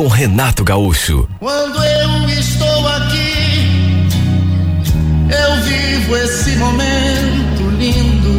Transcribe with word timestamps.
com 0.00 0.08
Renato 0.08 0.64
Gaúcho. 0.64 1.28
Quando 1.38 1.84
eu 1.84 2.30
estou 2.30 2.88
aqui, 2.88 4.08
eu 5.28 5.62
vivo 5.62 6.16
esse 6.16 6.56
momento 6.56 7.68
lindo. 7.78 8.38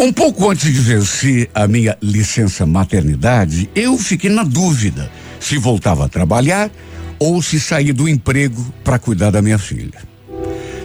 Um 0.00 0.12
pouco 0.12 0.50
antes 0.50 0.72
de 0.72 0.80
vencer 0.80 1.48
a 1.54 1.68
minha 1.68 1.96
licença 2.02 2.66
maternidade, 2.66 3.70
eu 3.72 3.96
fiquei 3.96 4.28
na 4.28 4.42
dúvida 4.42 5.08
se 5.38 5.56
voltava 5.56 6.06
a 6.06 6.08
trabalhar 6.08 6.68
ou 7.16 7.40
se 7.40 7.60
sair 7.60 7.92
do 7.92 8.08
emprego 8.08 8.74
para 8.82 8.98
cuidar 8.98 9.30
da 9.30 9.40
minha 9.40 9.56
filha. 9.56 10.02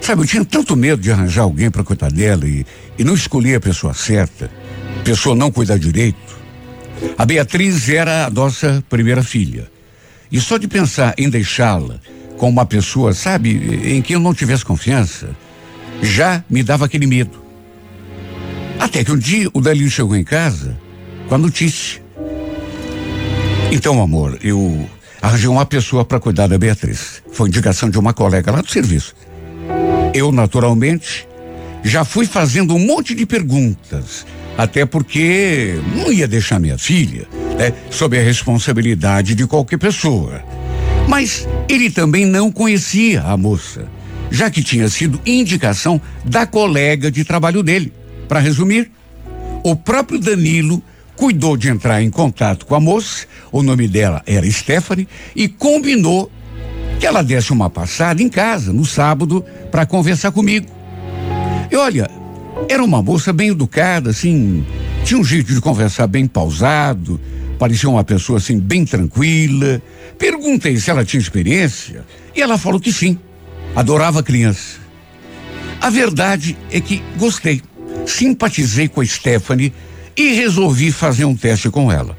Sabe, 0.00 0.22
eu 0.22 0.26
tinha 0.26 0.44
tanto 0.44 0.76
medo 0.76 1.02
de 1.02 1.10
arranjar 1.10 1.42
alguém 1.42 1.72
para 1.72 1.82
cuidar 1.82 2.12
dela 2.12 2.46
e, 2.46 2.64
e 2.96 3.02
não 3.02 3.14
escolher 3.14 3.56
a 3.56 3.60
pessoa 3.60 3.92
certa, 3.92 4.48
pessoa 5.04 5.34
não 5.34 5.50
cuidar 5.50 5.78
direito. 5.78 6.38
A 7.16 7.24
Beatriz 7.24 7.88
era 7.88 8.26
a 8.26 8.30
nossa 8.30 8.82
primeira 8.88 9.22
filha. 9.22 9.70
E 10.30 10.40
só 10.40 10.58
de 10.58 10.68
pensar 10.68 11.14
em 11.16 11.30
deixá-la 11.30 12.00
com 12.36 12.48
uma 12.48 12.66
pessoa, 12.66 13.12
sabe, 13.12 13.50
em 13.84 14.02
quem 14.02 14.14
eu 14.14 14.20
não 14.20 14.34
tivesse 14.34 14.64
confiança, 14.64 15.30
já 16.02 16.44
me 16.48 16.62
dava 16.62 16.84
aquele 16.84 17.06
medo. 17.06 17.42
Até 18.78 19.02
que 19.02 19.10
um 19.10 19.18
dia 19.18 19.48
o 19.52 19.60
Dalil 19.60 19.90
chegou 19.90 20.16
em 20.16 20.22
casa 20.22 20.78
com 21.28 21.34
a 21.34 21.38
notícia. 21.38 22.00
Então, 23.72 24.00
amor, 24.00 24.38
eu 24.42 24.88
arranjei 25.20 25.48
uma 25.48 25.66
pessoa 25.66 26.04
para 26.04 26.20
cuidar 26.20 26.46
da 26.46 26.56
Beatriz. 26.56 27.22
Foi 27.32 27.48
indicação 27.48 27.90
de 27.90 27.98
uma 27.98 28.14
colega 28.14 28.52
lá 28.52 28.60
do 28.60 28.70
serviço. 28.70 29.14
Eu, 30.14 30.30
naturalmente, 30.32 31.28
já 31.82 32.04
fui 32.04 32.24
fazendo 32.24 32.74
um 32.74 32.78
monte 32.78 33.14
de 33.14 33.26
perguntas, 33.26 34.24
até 34.58 34.84
porque 34.84 35.78
não 35.94 36.12
ia 36.12 36.26
deixar 36.26 36.58
minha 36.58 36.76
filha 36.76 37.28
né, 37.56 37.72
sob 37.90 38.18
a 38.18 38.22
responsabilidade 38.22 39.36
de 39.36 39.46
qualquer 39.46 39.78
pessoa. 39.78 40.42
Mas 41.06 41.46
ele 41.68 41.88
também 41.88 42.26
não 42.26 42.50
conhecia 42.50 43.22
a 43.22 43.36
moça, 43.36 43.86
já 44.32 44.50
que 44.50 44.60
tinha 44.60 44.88
sido 44.88 45.20
indicação 45.24 46.00
da 46.24 46.44
colega 46.44 47.08
de 47.08 47.24
trabalho 47.24 47.62
dele. 47.62 47.92
Para 48.26 48.40
resumir, 48.40 48.90
o 49.62 49.76
próprio 49.76 50.18
Danilo 50.18 50.82
cuidou 51.14 51.56
de 51.56 51.68
entrar 51.68 52.02
em 52.02 52.10
contato 52.10 52.66
com 52.66 52.74
a 52.74 52.80
moça, 52.80 53.26
o 53.52 53.62
nome 53.62 53.86
dela 53.86 54.22
era 54.26 54.50
Stephanie, 54.50 55.08
e 55.36 55.46
combinou 55.48 56.30
que 56.98 57.06
ela 57.06 57.22
desse 57.22 57.52
uma 57.52 57.70
passada 57.70 58.20
em 58.20 58.28
casa 58.28 58.72
no 58.72 58.84
sábado 58.84 59.44
para 59.70 59.86
conversar 59.86 60.32
comigo. 60.32 60.66
E 61.70 61.76
olha, 61.76 62.10
era 62.68 62.82
uma 62.82 63.02
moça 63.02 63.32
bem 63.32 63.50
educada, 63.50 64.10
assim, 64.10 64.64
tinha 65.04 65.20
um 65.20 65.24
jeito 65.24 65.52
de 65.52 65.60
conversar 65.60 66.06
bem 66.06 66.26
pausado, 66.26 67.20
parecia 67.58 67.88
uma 67.88 68.04
pessoa 68.04 68.38
assim 68.38 68.58
bem 68.58 68.84
tranquila. 68.84 69.82
Perguntei 70.18 70.76
se 70.78 70.90
ela 70.90 71.04
tinha 71.04 71.20
experiência 71.20 72.04
e 72.34 72.40
ela 72.40 72.56
falou 72.56 72.80
que 72.80 72.92
sim. 72.92 73.18
Adorava 73.76 74.22
criança. 74.22 74.78
A 75.80 75.90
verdade 75.90 76.56
é 76.70 76.80
que 76.80 77.02
gostei 77.16 77.62
simpatizei 78.08 78.88
com 78.88 79.00
a 79.00 79.06
Stephanie 79.06 79.72
e 80.16 80.34
resolvi 80.34 80.90
fazer 80.90 81.24
um 81.24 81.36
teste 81.36 81.70
com 81.70 81.92
ela, 81.92 82.16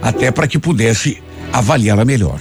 até 0.00 0.30
para 0.30 0.46
que 0.46 0.58
pudesse 0.58 1.22
avaliá-la 1.52 2.04
melhor. 2.04 2.40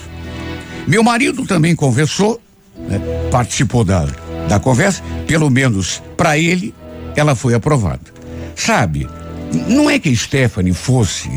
Meu 0.88 1.03
marido 1.03 1.45
também 1.45 1.75
conversou, 1.75 2.41
né, 2.78 3.00
participou 3.29 3.84
da, 3.84 4.07
da 4.47 4.59
conversa, 4.59 5.03
pelo 5.28 5.50
menos 5.50 6.01
para 6.16 6.38
ele, 6.38 6.73
ela 7.16 7.35
foi 7.35 7.53
aprovada. 7.53 8.11
Sabe, 8.55 9.07
não 9.67 9.89
é 9.89 9.99
que 9.99 10.16
Stephanie 10.16 10.73
fosse 10.73 11.29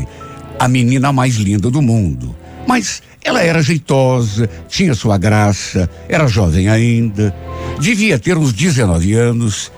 a 0.59 0.67
menina 0.67 1.11
mais 1.11 1.35
linda 1.35 1.69
do 1.69 1.81
mundo, 1.81 2.35
mas 2.67 3.01
ela 3.23 3.41
era 3.41 3.61
jeitosa, 3.61 4.49
tinha 4.67 4.93
sua 4.93 5.17
graça, 5.17 5.89
era 6.07 6.27
jovem 6.27 6.69
ainda, 6.69 7.35
devia 7.79 8.19
ter 8.19 8.37
uns 8.37 8.53
19 8.53 9.13
anos 9.13 9.71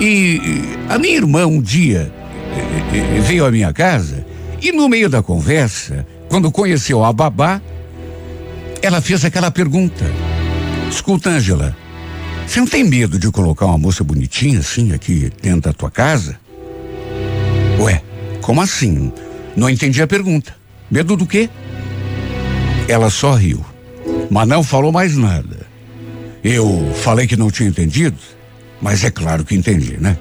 e 0.00 0.40
a 0.88 0.98
minha 0.98 1.16
irmã 1.16 1.46
um 1.46 1.60
dia 1.60 2.12
eh, 2.52 2.96
eh, 2.96 3.20
veio 3.20 3.44
à 3.46 3.50
minha 3.50 3.72
casa 3.72 4.26
e 4.60 4.72
no 4.72 4.88
meio 4.88 5.08
da 5.08 5.22
conversa, 5.22 6.06
quando 6.28 6.50
conheceu 6.50 7.04
a 7.04 7.12
babá, 7.12 7.60
ela 8.82 9.00
fez 9.00 9.24
aquela 9.24 9.50
pergunta: 9.50 10.04
Escuta, 10.90 11.30
Ângela, 11.30 11.76
você 12.46 12.60
não 12.60 12.66
tem 12.66 12.84
medo 12.84 13.18
de 13.18 13.30
colocar 13.30 13.66
uma 13.66 13.78
moça 13.78 14.04
bonitinha 14.04 14.60
assim 14.60 14.92
aqui 14.92 15.30
dentro 15.42 15.62
da 15.62 15.72
tua 15.72 15.90
casa? 15.90 16.38
Ué, 17.80 18.02
como 18.40 18.60
assim? 18.60 19.12
Não 19.56 19.68
entendi 19.68 20.00
a 20.00 20.06
pergunta. 20.06 20.54
Medo 20.90 21.16
do 21.16 21.26
quê? 21.26 21.50
Ela 22.88 23.10
só 23.10 23.34
riu, 23.34 23.64
mas 24.30 24.46
não 24.46 24.62
falou 24.62 24.92
mais 24.92 25.16
nada. 25.16 25.66
Eu 26.44 26.92
falei 27.02 27.26
que 27.26 27.36
não 27.36 27.50
tinha 27.50 27.68
entendido 27.68 28.16
mas 28.80 29.04
é 29.04 29.10
claro 29.10 29.44
que 29.44 29.54
entendi, 29.54 29.96
né? 29.98 30.16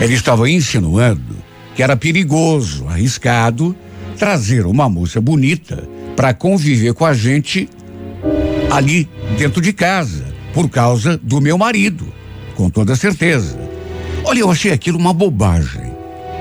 Ele 0.00 0.14
estava 0.14 0.48
insinuando 0.50 1.36
que 1.74 1.82
era 1.82 1.96
perigoso, 1.96 2.86
arriscado, 2.88 3.74
trazer 4.16 4.66
uma 4.66 4.88
moça 4.88 5.20
bonita 5.20 5.88
para 6.16 6.34
conviver 6.34 6.92
com 6.92 7.04
a 7.04 7.14
gente 7.14 7.68
ali 8.70 9.08
dentro 9.38 9.60
de 9.60 9.72
casa, 9.72 10.24
por 10.52 10.68
causa 10.68 11.16
do 11.18 11.40
meu 11.40 11.56
marido, 11.58 12.12
com 12.54 12.68
toda 12.70 12.96
certeza. 12.96 13.58
Olha, 14.24 14.40
eu 14.40 14.50
achei 14.50 14.72
aquilo 14.72 14.98
uma 14.98 15.12
bobagem. 15.12 15.92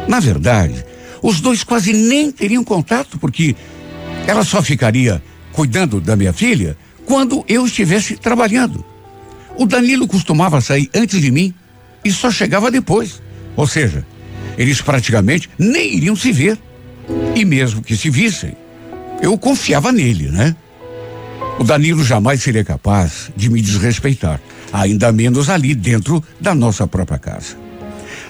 Na 0.07 0.19
verdade, 0.19 0.83
os 1.21 1.39
dois 1.39 1.63
quase 1.63 1.93
nem 1.93 2.31
teriam 2.31 2.63
contato, 2.63 3.17
porque 3.17 3.55
ela 4.25 4.43
só 4.43 4.61
ficaria 4.61 5.21
cuidando 5.51 5.99
da 5.99 6.15
minha 6.15 6.33
filha 6.33 6.77
quando 7.05 7.43
eu 7.47 7.65
estivesse 7.65 8.15
trabalhando. 8.15 8.85
O 9.57 9.65
Danilo 9.65 10.07
costumava 10.07 10.61
sair 10.61 10.89
antes 10.93 11.19
de 11.19 11.31
mim 11.31 11.53
e 12.03 12.11
só 12.11 12.29
chegava 12.29 12.69
depois. 12.69 13.21
Ou 13.55 13.65
seja, 13.65 14.05
eles 14.57 14.81
praticamente 14.81 15.49
nem 15.57 15.95
iriam 15.95 16.15
se 16.15 16.31
ver. 16.31 16.57
E 17.35 17.45
mesmo 17.45 17.81
que 17.81 17.95
se 17.95 18.09
vissem, 18.09 18.55
eu 19.21 19.37
confiava 19.37 19.91
nele, 19.91 20.29
né? 20.29 20.55
O 21.59 21.63
Danilo 21.63 22.03
jamais 22.03 22.41
seria 22.41 22.63
capaz 22.63 23.31
de 23.35 23.49
me 23.49 23.61
desrespeitar, 23.61 24.39
ainda 24.71 25.11
menos 25.11 25.49
ali 25.49 25.73
dentro 25.73 26.23
da 26.39 26.53
nossa 26.53 26.87
própria 26.87 27.17
casa. 27.17 27.57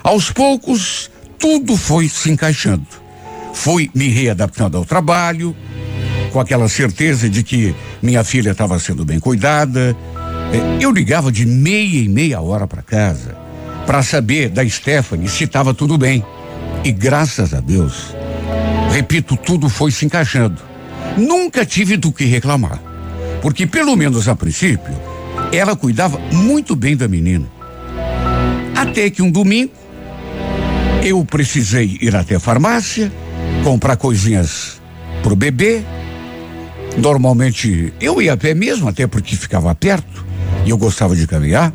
Aos 0.02 0.32
poucos, 0.32 1.12
tudo 1.38 1.76
foi 1.76 2.08
se 2.08 2.32
encaixando. 2.32 2.88
Fui 3.54 3.90
me 3.94 4.08
readaptando 4.08 4.78
ao 4.78 4.86
trabalho, 4.86 5.56
com 6.32 6.40
aquela 6.40 6.70
certeza 6.70 7.30
de 7.30 7.44
que 7.44 7.76
minha 8.02 8.24
filha 8.24 8.52
estava 8.52 8.80
sendo 8.80 9.04
bem 9.04 9.20
cuidada, 9.20 9.96
é, 10.54 10.84
eu 10.84 10.92
ligava 10.92 11.32
de 11.32 11.46
meia 11.46 12.00
e 12.00 12.08
meia 12.08 12.40
hora 12.40 12.66
para 12.66 12.82
casa 12.82 13.36
para 13.86 14.04
saber 14.04 14.50
da 14.50 14.68
Stephanie 14.68 15.30
se 15.30 15.46
estava 15.46 15.74
tudo 15.74 15.98
bem. 15.98 16.24
E 16.84 16.92
graças 16.92 17.54
a 17.54 17.60
Deus, 17.60 18.14
repito, 18.92 19.36
tudo 19.36 19.70
foi 19.70 19.92
se 19.92 20.06
encaixando. 20.06 20.62
Nunca 21.18 21.66
tive 21.66 21.98
do 21.98 22.12
que 22.12 22.26
reclamar. 22.26 22.87
Porque, 23.48 23.66
pelo 23.66 23.96
menos 23.96 24.28
a 24.28 24.36
princípio, 24.36 24.94
ela 25.54 25.74
cuidava 25.74 26.20
muito 26.34 26.76
bem 26.76 26.98
da 26.98 27.08
menina. 27.08 27.48
Até 28.76 29.10
que 29.10 29.22
um 29.22 29.32
domingo, 29.32 29.72
eu 31.02 31.24
precisei 31.24 31.98
ir 32.02 32.14
até 32.14 32.36
a 32.36 32.42
farmácia, 32.42 33.10
comprar 33.64 33.96
coisinhas 33.96 34.82
pro 35.24 35.34
bebê. 35.34 35.82
Normalmente 36.98 37.94
eu 38.02 38.22
ia 38.22 38.34
a 38.34 38.38
pé 38.38 38.54
mesmo, 38.54 38.90
até 38.90 39.08
porque 39.08 39.38
ficava 39.38 39.74
perto 39.74 40.26
e 40.66 40.70
eu 40.70 40.78
gostava 40.78 41.16
de 41.16 41.26
caminhar. 41.26 41.74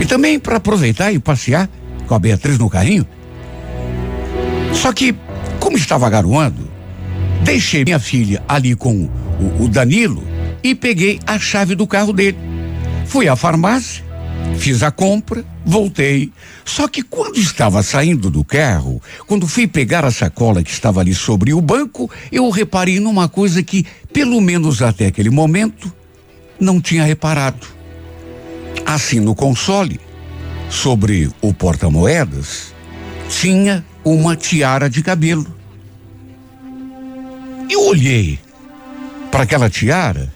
E 0.00 0.06
também 0.06 0.38
para 0.38 0.56
aproveitar 0.56 1.12
e 1.12 1.18
passear 1.18 1.68
com 2.06 2.14
a 2.14 2.18
Beatriz 2.18 2.56
no 2.56 2.70
carrinho. 2.70 3.06
Só 4.72 4.94
que, 4.94 5.14
como 5.60 5.76
estava 5.76 6.08
garoando, 6.08 6.66
deixei 7.42 7.84
minha 7.84 7.98
filha 7.98 8.42
ali 8.48 8.74
com 8.74 9.10
o, 9.38 9.64
o 9.64 9.68
Danilo 9.68 10.32
e 10.64 10.74
peguei 10.74 11.20
a 11.26 11.38
chave 11.38 11.76
do 11.76 11.86
carro 11.86 12.12
dele. 12.12 12.38
Fui 13.06 13.28
à 13.28 13.36
farmácia, 13.36 14.02
Fiz 14.58 14.82
a 14.82 14.90
compra, 14.90 15.44
voltei. 15.64 16.32
Só 16.64 16.88
que 16.88 17.02
quando 17.02 17.38
estava 17.38 17.82
saindo 17.82 18.30
do 18.30 18.44
carro, 18.44 19.00
quando 19.26 19.46
fui 19.46 19.66
pegar 19.66 20.04
a 20.04 20.10
sacola 20.10 20.62
que 20.62 20.70
estava 20.70 21.00
ali 21.00 21.14
sobre 21.14 21.52
o 21.52 21.60
banco, 21.60 22.10
eu 22.30 22.48
reparei 22.50 23.00
numa 23.00 23.28
coisa 23.28 23.62
que, 23.62 23.84
pelo 24.12 24.40
menos 24.40 24.80
até 24.80 25.06
aquele 25.06 25.30
momento, 25.30 25.92
não 26.58 26.80
tinha 26.80 27.04
reparado. 27.04 27.66
Assim, 28.86 29.20
no 29.20 29.34
console, 29.34 30.00
sobre 30.70 31.30
o 31.40 31.52
porta-moedas, 31.52 32.74
tinha 33.28 33.84
uma 34.04 34.36
tiara 34.36 34.88
de 34.88 35.02
cabelo. 35.02 35.46
Eu 37.68 37.86
olhei 37.86 38.38
para 39.30 39.42
aquela 39.42 39.68
tiara, 39.68 40.32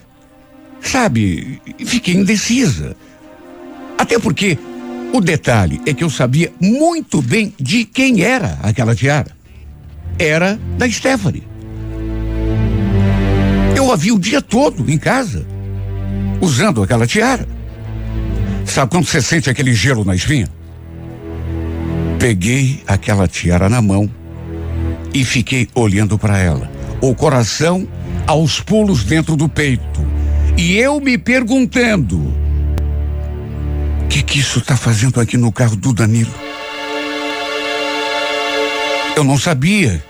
sabe, 0.80 1.60
fiquei 1.84 2.14
indecisa. 2.14 2.96
Até 3.96 4.19
porque 4.19 4.58
o 5.12 5.20
detalhe 5.20 5.80
é 5.86 5.94
que 5.94 6.04
eu 6.04 6.10
sabia 6.10 6.52
muito 6.60 7.22
bem 7.22 7.52
de 7.58 7.84
quem 7.84 8.22
era 8.22 8.58
aquela 8.62 8.94
tiara. 8.94 9.36
Era 10.19 10.58
da 10.76 10.88
Stephanie. 10.88 11.42
Eu 13.76 13.92
a 13.92 13.96
vi 13.96 14.12
o 14.12 14.19
dia 14.19 14.42
todo 14.42 14.90
em 14.90 14.98
casa, 14.98 15.46
usando 16.40 16.82
aquela 16.82 17.06
tiara. 17.06 17.46
Sabe 18.64 18.90
quando 18.90 19.06
você 19.06 19.22
sente 19.22 19.48
aquele 19.48 19.72
gelo 19.72 20.04
na 20.04 20.14
espinha? 20.14 20.48
Peguei 22.19 22.82
aquela 22.86 23.26
tiara 23.26 23.69
na 23.69 23.80
mão 23.80 24.10
e 25.14 25.25
fiquei 25.25 25.69
olhando 25.75 26.19
para 26.19 26.38
ela, 26.38 26.70
o 27.00 27.14
coração 27.14 27.88
aos 28.26 28.60
pulos 28.60 29.04
dentro 29.04 29.36
do 29.36 29.48
peito. 29.48 29.88
E 30.58 30.76
eu 30.76 31.00
me 31.00 31.16
perguntando: 31.16 32.19
o 34.05 34.08
que, 34.08 34.22
que 34.22 34.40
isso 34.40 34.58
está 34.58 34.76
fazendo 34.76 35.19
aqui 35.20 35.38
no 35.38 35.50
carro 35.50 35.76
do 35.76 35.94
Danilo? 35.94 36.34
Eu 39.16 39.25
não 39.25 39.38
sabia 39.38 40.05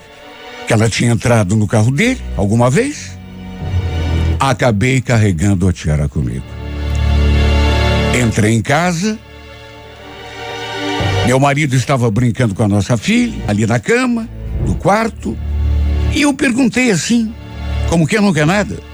que 0.66 0.72
ela 0.72 0.88
tinha 0.88 1.12
entrado 1.12 1.54
no 1.54 1.68
carro 1.68 1.92
dele 1.92 2.20
alguma 2.36 2.68
vez. 2.68 3.16
Acabei 4.40 5.00
carregando 5.00 5.68
a 5.68 5.72
tiara 5.72 6.08
comigo. 6.08 6.44
Entrei 8.20 8.54
em 8.54 8.62
casa 8.62 9.16
meu 11.28 11.38
marido 11.38 11.76
estava 11.76 12.10
brincando 12.10 12.54
com 12.54 12.62
a 12.62 12.68
nossa 12.68 12.96
filha, 12.96 13.34
ali 13.46 13.66
na 13.66 13.78
cama, 13.78 14.26
no 14.66 14.74
quarto, 14.76 15.36
e 16.14 16.22
eu 16.22 16.32
perguntei 16.32 16.90
assim, 16.90 17.34
como 17.90 18.06
que 18.06 18.18
não 18.18 18.32
quer 18.32 18.46
nada. 18.46 18.87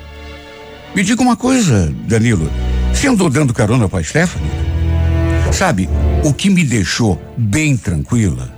Me 0.95 1.03
diga 1.03 1.21
uma 1.23 1.37
coisa, 1.37 1.93
Danilo, 2.07 2.49
você 2.93 3.09
andou 3.09 3.29
dando 3.29 3.53
carona 3.53 3.89
para 3.89 4.05
Stephanie? 4.05 4.49
Sabe, 5.53 5.89
o 6.25 6.33
que 6.33 6.49
me 6.49 6.65
deixou 6.65 7.21
bem 7.37 7.77
tranquila 7.77 8.55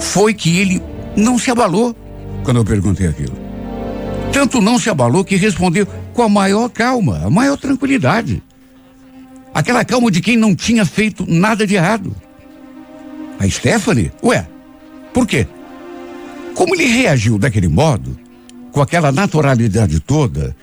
foi 0.00 0.32
que 0.32 0.58
ele 0.58 0.82
não 1.14 1.38
se 1.38 1.50
abalou 1.50 1.94
quando 2.42 2.58
eu 2.58 2.64
perguntei 2.64 3.06
aquilo. 3.06 3.36
Tanto 4.32 4.60
não 4.60 4.78
se 4.78 4.88
abalou 4.88 5.24
que 5.24 5.36
respondeu 5.36 5.86
com 6.14 6.22
a 6.22 6.28
maior 6.28 6.70
calma, 6.70 7.20
a 7.24 7.30
maior 7.30 7.58
tranquilidade. 7.58 8.42
Aquela 9.52 9.84
calma 9.84 10.10
de 10.10 10.20
quem 10.20 10.36
não 10.36 10.54
tinha 10.54 10.86
feito 10.86 11.26
nada 11.28 11.66
de 11.66 11.74
errado. 11.74 12.14
A 13.38 13.48
Stephanie? 13.48 14.12
Ué, 14.22 14.46
por 15.12 15.26
quê? 15.26 15.46
Como 16.54 16.74
ele 16.74 16.86
reagiu 16.86 17.38
daquele 17.38 17.68
modo, 17.68 18.18
com 18.72 18.80
aquela 18.80 19.12
naturalidade 19.12 20.00
toda, 20.00 20.56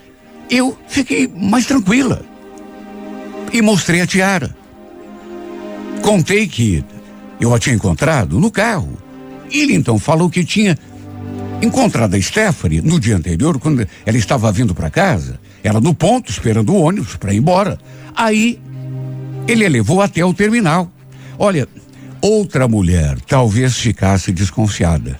eu 0.50 0.76
fiquei 0.88 1.28
mais 1.28 1.66
tranquila. 1.66 2.24
E 3.52 3.62
mostrei 3.62 4.00
a 4.00 4.06
tiara. 4.06 4.54
Contei 6.02 6.46
que 6.46 6.84
eu 7.40 7.54
a 7.54 7.58
tinha 7.58 7.74
encontrado 7.74 8.38
no 8.38 8.50
carro. 8.50 8.98
Ele 9.50 9.74
então 9.74 9.98
falou 9.98 10.28
que 10.28 10.44
tinha 10.44 10.76
encontrado 11.62 12.14
a 12.14 12.20
Stephanie 12.20 12.80
no 12.80 12.98
dia 13.00 13.16
anterior, 13.16 13.58
quando 13.58 13.86
ela 14.04 14.16
estava 14.16 14.50
vindo 14.52 14.74
para 14.74 14.90
casa. 14.90 15.38
Ela 15.62 15.80
no 15.80 15.94
ponto, 15.94 16.30
esperando 16.30 16.72
o 16.72 16.80
ônibus 16.80 17.16
para 17.16 17.32
ir 17.32 17.38
embora. 17.38 17.78
Aí, 18.14 18.60
ele 19.48 19.64
a 19.64 19.68
levou 19.68 20.00
até 20.00 20.24
o 20.24 20.34
terminal. 20.34 20.90
Olha, 21.38 21.68
Outra 22.20 22.66
mulher 22.66 23.20
talvez 23.20 23.76
ficasse 23.76 24.32
desconfiada 24.32 25.16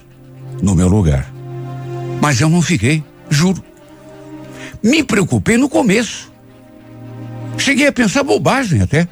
no 0.62 0.74
meu 0.74 0.88
lugar. 0.88 1.32
Mas 2.20 2.40
eu 2.40 2.48
não 2.48 2.62
fiquei, 2.62 3.04
juro. 3.30 3.62
Me 4.86 5.02
preocupei 5.02 5.56
no 5.56 5.68
começo. 5.68 6.32
Cheguei 7.58 7.88
a 7.88 7.92
pensar 7.92 8.22
bobagem 8.22 8.82
até. 8.82 9.08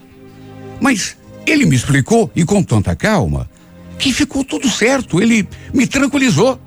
Mas 0.80 1.16
ele 1.44 1.66
me 1.66 1.74
explicou 1.74 2.30
e 2.32 2.44
com 2.44 2.62
tanta 2.62 2.94
calma 2.94 3.50
que 3.98 4.12
ficou 4.12 4.44
tudo 4.44 4.70
certo. 4.70 5.20
Ele 5.20 5.48
me 5.72 5.84
tranquilizou. 5.84 6.60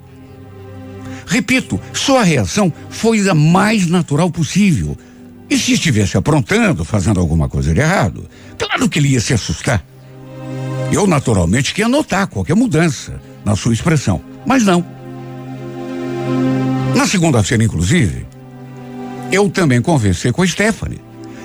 Repito, 1.26 1.80
sua 1.94 2.22
reação 2.22 2.72
foi 2.90 3.30
a 3.30 3.34
mais 3.34 3.88
natural 3.88 4.30
possível. 4.30 4.98
E 5.50 5.58
se 5.58 5.72
estivesse 5.72 6.18
aprontando, 6.18 6.84
fazendo 6.84 7.22
alguma 7.22 7.48
coisa 7.48 7.74
de 7.74 7.80
errado, 7.80 8.28
claro 8.58 8.90
que 8.90 9.00
ele 9.00 9.14
ia 9.14 9.22
se 9.22 9.34
assustar. 9.34 9.86
Eu, 10.92 11.08
naturalmente, 11.08 11.74
queria 11.74 11.88
notar 11.88 12.28
qualquer 12.28 12.58
mudança 12.58 13.22
na 13.46 13.56
sua 13.56 13.72
expressão, 13.72 14.22
mas 14.46 14.64
não. 14.64 14.86
Na 16.94 17.08
segunda-feira, 17.08 17.64
inclusive, 17.64 18.27
eu 19.32 19.50
também 19.50 19.82
conversei 19.82 20.32
com 20.32 20.42
a 20.42 20.48
Stephanie 20.48 21.02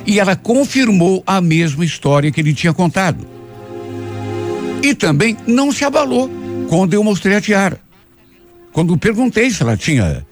e 0.07 0.21
ela 0.21 0.37
confirmou 0.37 1.23
a 1.27 1.41
mesma 1.41 1.85
história 1.85 2.31
que 2.31 2.41
ele 2.41 2.55
tinha 2.55 2.73
contado. 2.73 3.27
E 4.83 4.95
também 4.95 5.37
não 5.47 5.71
se 5.71 5.85
abalou 5.85 6.31
quando 6.69 6.95
eu 6.95 7.05
mostrei 7.05 7.37
a 7.37 7.41
tiara. 7.41 7.81
Quando 8.73 8.97
perguntei 8.97 9.51
se 9.51 9.63
ela 9.63 9.77
tinha 9.77 10.27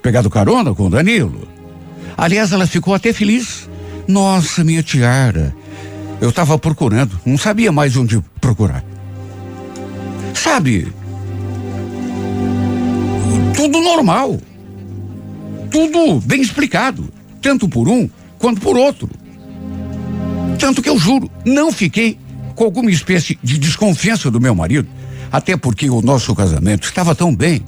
pegado 0.00 0.30
carona 0.30 0.74
com 0.74 0.86
o 0.86 0.90
Danilo. 0.90 1.46
Aliás, 2.16 2.52
ela 2.52 2.66
ficou 2.66 2.94
até 2.94 3.12
feliz. 3.12 3.68
Nossa, 4.08 4.64
minha 4.64 4.82
tiara. 4.82 5.54
Eu 6.20 6.30
estava 6.30 6.58
procurando, 6.58 7.18
não 7.24 7.36
sabia 7.36 7.72
mais 7.72 7.96
onde 7.96 8.22
procurar. 8.40 8.84
Sabe? 10.34 10.92
Tudo 13.56 13.80
normal. 13.80 14.40
Tudo 15.72 16.20
bem 16.20 16.42
explicado, 16.42 17.12
tanto 17.40 17.68
por 17.68 17.88
um 17.88 18.08
quanto 18.38 18.60
por 18.60 18.76
outro. 18.76 19.08
Tanto 20.58 20.82
que 20.82 20.88
eu 20.88 20.98
juro, 20.98 21.30
não 21.44 21.72
fiquei 21.72 22.18
com 22.54 22.64
alguma 22.64 22.90
espécie 22.90 23.38
de 23.42 23.58
desconfiança 23.58 24.30
do 24.30 24.40
meu 24.40 24.54
marido, 24.54 24.86
até 25.30 25.56
porque 25.56 25.88
o 25.88 26.02
nosso 26.02 26.34
casamento 26.34 26.84
estava 26.84 27.14
tão 27.14 27.34
bem. 27.34 27.64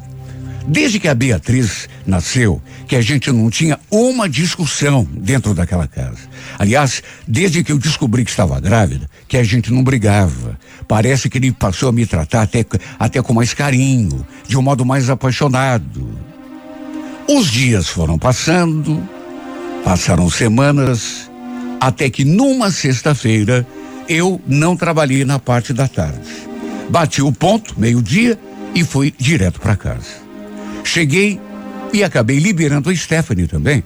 Desde 0.66 0.98
que 0.98 1.08
a 1.08 1.14
Beatriz 1.14 1.88
nasceu, 2.06 2.60
que 2.86 2.96
a 2.96 3.00
gente 3.00 3.30
não 3.30 3.50
tinha 3.50 3.78
uma 3.90 4.28
discussão 4.28 5.06
dentro 5.10 5.54
daquela 5.54 5.86
casa. 5.86 6.20
Aliás, 6.58 7.02
desde 7.26 7.62
que 7.62 7.72
eu 7.72 7.78
descobri 7.78 8.24
que 8.24 8.30
estava 8.30 8.60
grávida, 8.60 9.08
que 9.28 9.36
a 9.36 9.44
gente 9.44 9.72
não 9.72 9.82
brigava. 9.82 10.58
Parece 10.88 11.28
que 11.28 11.38
ele 11.38 11.52
passou 11.52 11.88
a 11.88 11.92
me 11.92 12.06
tratar 12.06 12.42
até, 12.42 12.64
até 12.98 13.22
com 13.22 13.34
mais 13.34 13.52
carinho, 13.52 14.26
de 14.46 14.56
um 14.56 14.62
modo 14.62 14.84
mais 14.84 15.10
apaixonado. 15.10 16.33
Os 17.28 17.50
dias 17.50 17.88
foram 17.88 18.18
passando, 18.18 19.02
passaram 19.82 20.28
semanas, 20.28 21.30
até 21.80 22.10
que 22.10 22.24
numa 22.24 22.70
sexta-feira 22.70 23.66
eu 24.06 24.40
não 24.46 24.76
trabalhei 24.76 25.24
na 25.24 25.38
parte 25.38 25.72
da 25.72 25.88
tarde. 25.88 26.28
Bati 26.90 27.22
o 27.22 27.32
ponto, 27.32 27.78
meio-dia, 27.80 28.38
e 28.74 28.84
fui 28.84 29.14
direto 29.16 29.58
para 29.58 29.74
casa. 29.74 30.22
Cheguei 30.82 31.40
e 31.94 32.04
acabei 32.04 32.38
liberando 32.38 32.90
a 32.90 32.94
Stephanie 32.94 33.46
também. 33.46 33.82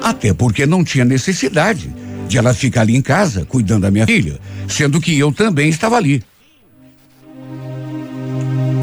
Até 0.00 0.32
porque 0.32 0.64
não 0.64 0.84
tinha 0.84 1.04
necessidade 1.04 1.92
de 2.28 2.38
ela 2.38 2.54
ficar 2.54 2.82
ali 2.82 2.94
em 2.94 3.02
casa 3.02 3.44
cuidando 3.44 3.82
da 3.82 3.90
minha 3.90 4.06
filha, 4.06 4.38
sendo 4.68 5.00
que 5.00 5.18
eu 5.18 5.32
também 5.32 5.68
estava 5.68 5.96
ali. 5.96 6.22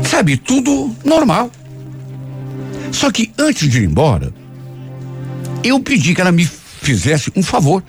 Sabe, 0.10 0.36
tudo 0.36 0.94
normal. 1.06 1.50
Só 3.00 3.10
que 3.10 3.32
antes 3.40 3.70
de 3.70 3.78
ir 3.78 3.86
embora, 3.86 4.34
eu 5.64 5.80
pedi 5.80 6.14
que 6.14 6.20
ela 6.20 6.34
me 6.34 6.46
fizesse 6.46 7.32
um 7.34 7.42
favor, 7.42 7.82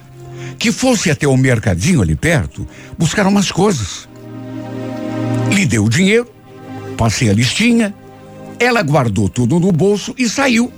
que 0.56 0.70
fosse 0.70 1.10
até 1.10 1.26
o 1.26 1.36
mercadinho 1.36 2.00
ali 2.00 2.14
perto 2.14 2.64
buscar 2.96 3.26
umas 3.26 3.50
coisas. 3.50 4.08
Lhe 5.52 5.66
deu 5.66 5.84
o 5.84 5.90
dinheiro, 5.90 6.30
passei 6.96 7.28
a 7.28 7.32
listinha, 7.32 7.92
ela 8.60 8.84
guardou 8.84 9.28
tudo 9.28 9.58
no 9.58 9.72
bolso 9.72 10.14
e 10.16 10.28
saiu. 10.28 10.72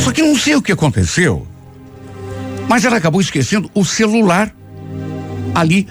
Só 0.00 0.10
que 0.10 0.22
não 0.22 0.34
sei 0.34 0.56
o 0.56 0.62
que 0.62 0.72
aconteceu. 0.72 1.46
Mas 2.68 2.84
ela 2.84 2.96
acabou 2.96 3.20
esquecendo 3.20 3.70
o 3.72 3.84
celular. 3.84 4.52
Ali, 5.54 5.86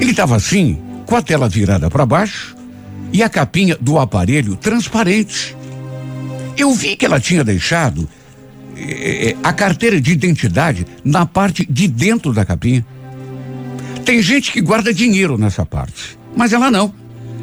ele 0.00 0.12
estava 0.12 0.34
assim, 0.34 0.80
com 1.04 1.14
a 1.14 1.20
tela 1.20 1.46
virada 1.46 1.90
para 1.90 2.06
baixo 2.06 2.56
e 3.12 3.22
a 3.22 3.28
capinha 3.28 3.76
do 3.78 3.98
aparelho 3.98 4.56
transparente. 4.56 5.55
Eu 6.56 6.72
vi 6.72 6.96
que 6.96 7.04
ela 7.04 7.20
tinha 7.20 7.44
deixado 7.44 8.08
eh, 8.76 9.30
eh, 9.30 9.36
a 9.42 9.52
carteira 9.52 10.00
de 10.00 10.12
identidade 10.12 10.86
na 11.04 11.26
parte 11.26 11.66
de 11.68 11.86
dentro 11.86 12.32
da 12.32 12.44
capinha. 12.44 12.84
Tem 14.04 14.22
gente 14.22 14.52
que 14.52 14.60
guarda 14.60 14.94
dinheiro 14.94 15.36
nessa 15.36 15.66
parte, 15.66 16.18
mas 16.36 16.52
ela 16.52 16.70
não. 16.70 16.94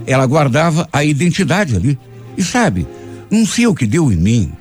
Ela 0.08 0.25
guardava 0.25 0.88
a 0.91 1.03
identidade 1.03 1.75
ali. 1.75 1.98
E 2.38 2.43
sabe, 2.43 2.88
não 3.29 3.46
sei 3.46 3.67
o 3.67 3.75
que 3.75 3.86
deu 3.86 4.12
em 4.12 4.15
mim, 4.15 4.53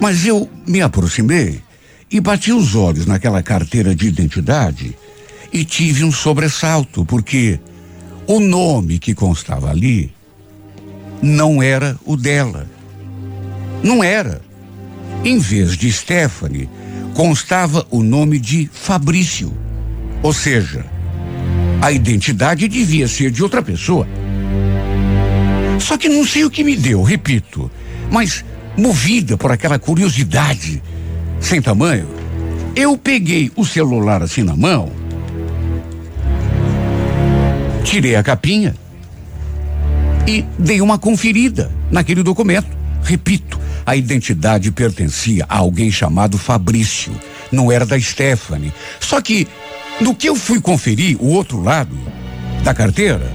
mas 0.00 0.26
eu 0.26 0.48
me 0.66 0.80
aproximei 0.80 1.60
e 2.10 2.20
bati 2.20 2.52
os 2.52 2.74
olhos 2.74 3.06
naquela 3.06 3.42
carteira 3.42 3.94
de 3.94 4.06
identidade 4.06 4.96
e 5.52 5.64
tive 5.64 6.04
um 6.04 6.12
sobressalto, 6.12 7.04
porque 7.04 7.58
o 8.26 8.40
nome 8.40 8.98
que 8.98 9.14
constava 9.14 9.70
ali 9.70 10.12
não 11.22 11.62
era 11.62 11.98
o 12.04 12.16
dela. 12.16 12.68
Não 13.84 14.02
era. 14.02 14.40
Em 15.22 15.38
vez 15.38 15.76
de 15.76 15.92
Stephanie, 15.92 16.70
constava 17.12 17.86
o 17.90 18.02
nome 18.02 18.38
de 18.38 18.68
Fabrício. 18.72 19.52
Ou 20.22 20.32
seja, 20.32 20.86
a 21.82 21.92
identidade 21.92 22.66
devia 22.66 23.06
ser 23.06 23.30
de 23.30 23.42
outra 23.42 23.62
pessoa. 23.62 24.08
Só 25.78 25.98
que 25.98 26.08
não 26.08 26.24
sei 26.24 26.44
o 26.44 26.50
que 26.50 26.64
me 26.64 26.74
deu, 26.74 27.02
repito, 27.02 27.70
mas 28.10 28.42
movida 28.74 29.36
por 29.36 29.52
aquela 29.52 29.78
curiosidade 29.78 30.82
sem 31.38 31.60
tamanho, 31.60 32.08
eu 32.74 32.96
peguei 32.96 33.52
o 33.54 33.66
celular 33.66 34.22
assim 34.22 34.42
na 34.42 34.56
mão, 34.56 34.90
tirei 37.84 38.16
a 38.16 38.22
capinha 38.22 38.74
e 40.26 40.42
dei 40.58 40.80
uma 40.80 40.98
conferida 40.98 41.70
naquele 41.90 42.22
documento. 42.22 42.66
Repito, 43.02 43.60
a 43.86 43.96
identidade 43.96 44.70
pertencia 44.70 45.44
a 45.48 45.58
alguém 45.58 45.90
chamado 45.90 46.38
Fabrício, 46.38 47.12
não 47.50 47.70
era 47.70 47.84
da 47.84 47.98
Stephanie. 47.98 48.72
Só 49.00 49.20
que, 49.20 49.46
no 50.00 50.14
que 50.14 50.28
eu 50.28 50.36
fui 50.36 50.60
conferir 50.60 51.16
o 51.20 51.28
outro 51.28 51.62
lado 51.62 51.96
da 52.62 52.72
carteira, 52.74 53.30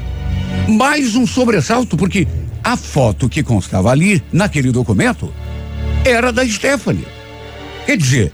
mais 0.67 1.15
um 1.15 1.25
sobressalto, 1.25 1.95
porque 1.95 2.27
a 2.63 2.75
foto 2.75 3.29
que 3.29 3.43
constava 3.43 3.91
ali, 3.91 4.21
naquele 4.31 4.71
documento, 4.71 5.33
era 6.03 6.31
da 6.31 6.47
Stephanie. 6.47 7.07
Quer 7.85 7.97
dizer, 7.97 8.33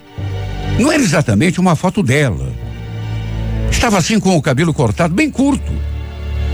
não 0.80 0.92
era 0.92 1.02
exatamente 1.02 1.60
uma 1.60 1.76
foto 1.76 2.02
dela. 2.02 2.54
Estava 3.72 3.98
assim 3.98 4.20
com 4.20 4.36
o 4.36 4.42
cabelo 4.42 4.74
cortado, 4.74 5.14
bem 5.14 5.30
curto. 5.30 5.72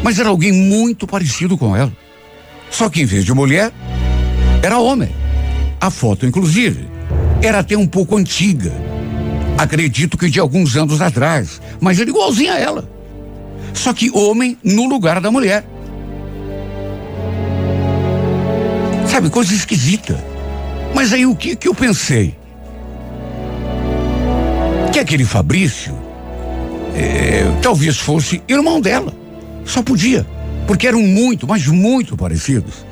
Mas 0.04 0.20
era 0.20 0.30
alguém 0.30 0.52
muito 0.52 1.06
parecido 1.06 1.58
com 1.58 1.76
ela. 1.76 1.92
Só 2.70 2.90
que 2.90 3.02
em 3.02 3.06
vez 3.06 3.26
de 3.26 3.34
mulher, 3.34 3.72
era 4.62 4.80
homem. 4.80 5.10
A 5.82 5.90
foto, 5.90 6.28
inclusive, 6.28 6.88
era 7.42 7.58
até 7.58 7.76
um 7.76 7.88
pouco 7.88 8.16
antiga. 8.16 8.72
Acredito 9.58 10.16
que 10.16 10.30
de 10.30 10.40
alguns 10.40 10.78
anos 10.78 11.02
atrás, 11.02 11.60
mas 11.80 12.00
era 12.00 12.08
igualzinha 12.08 12.54
a 12.54 12.60
ela. 12.60 12.88
Só 13.74 13.92
que 13.92 14.12
homem 14.12 14.56
no 14.64 14.88
lugar 14.88 15.20
da 15.20 15.32
mulher. 15.32 15.66
Sabe, 19.08 19.32
coisa 19.32 19.56
esquisita. 19.56 20.24
Mas 20.94 21.12
aí 21.14 21.26
o 21.26 21.36
que 21.36 21.56
que 21.56 21.68
eu 21.68 21.74
pensei? 21.74 22.36
Que 24.94 25.00
aquele 25.00 25.26
Fabrício 25.26 25.98
é, 26.96 27.44
talvez 27.60 27.98
fosse 27.98 28.40
irmão 28.48 28.80
dela. 28.80 29.14
Só 29.66 29.82
podia. 29.82 30.28
Porque 30.68 30.88
eram 30.88 31.02
muito, 31.02 31.48
mas 31.48 31.66
muito 31.66 32.16
parecidos. 32.16 32.86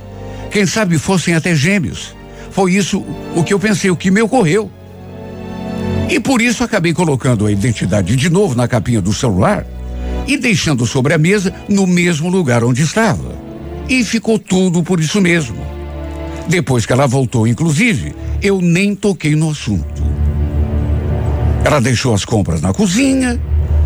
Quem 0.50 0.66
sabe 0.66 0.98
fossem 0.98 1.36
até 1.36 1.56
gêmeos. 1.56 2.18
Foi 2.52 2.74
isso 2.74 3.04
o 3.36 3.44
que 3.44 3.54
eu 3.54 3.60
pensei, 3.60 3.90
o 3.90 3.96
que 3.96 4.12
me 4.12 4.22
ocorreu. 4.22 4.70
E 6.10 6.20
por 6.20 6.42
isso 6.42 6.64
acabei 6.64 6.94
colocando 6.94 7.46
a 7.46 7.52
identidade 7.52 8.16
de 8.16 8.30
novo 8.30 8.56
na 8.56 8.68
capinha 8.68 9.02
do 9.02 9.14
celular 9.14 9.66
e 10.28 10.38
deixando 10.38 10.86
sobre 10.86 11.14
a 11.14 11.18
mesa 11.18 11.54
no 11.68 11.86
mesmo 11.86 12.30
lugar 12.30 12.64
onde 12.64 12.82
estava. 12.82 13.38
E 13.88 14.04
ficou 14.04 14.40
tudo 14.40 14.84
por 14.84 15.00
isso 15.00 15.22
mesmo. 15.22 15.58
Depois 16.48 16.86
que 16.86 16.94
ela 16.94 17.06
voltou, 17.06 17.48
inclusive, 17.48 18.16
eu 18.42 18.60
nem 18.60 18.96
toquei 18.96 19.36
no 19.36 19.52
assunto. 19.52 20.04
Ela 21.64 21.80
deixou 21.80 22.14
as 22.14 22.26
compras 22.26 22.62
na 22.62 22.74
cozinha, 22.74 23.40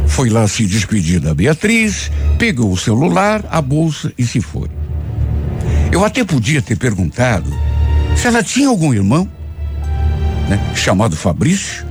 foi 0.08 0.29
lá 0.29 0.48
se 0.48 0.65
despedir 0.65 1.20
da 1.20 1.34
Beatriz, 1.34 2.10
pegou 2.38 2.72
o 2.72 2.77
celular, 2.77 3.43
a 3.50 3.62
bolsa 3.62 4.13
e 4.17 4.25
se 4.25 4.39
foi. 4.39 4.70
Eu 5.91 6.05
até 6.05 6.24
podia 6.24 6.62
ter 6.62 6.77
perguntado 6.77 7.51
se 8.15 8.27
ela 8.27 8.43
tinha 8.43 8.67
algum 8.67 8.93
irmão, 8.93 9.29
né, 10.48 10.60
chamado 10.75 11.15
Fabrício, 11.15 11.86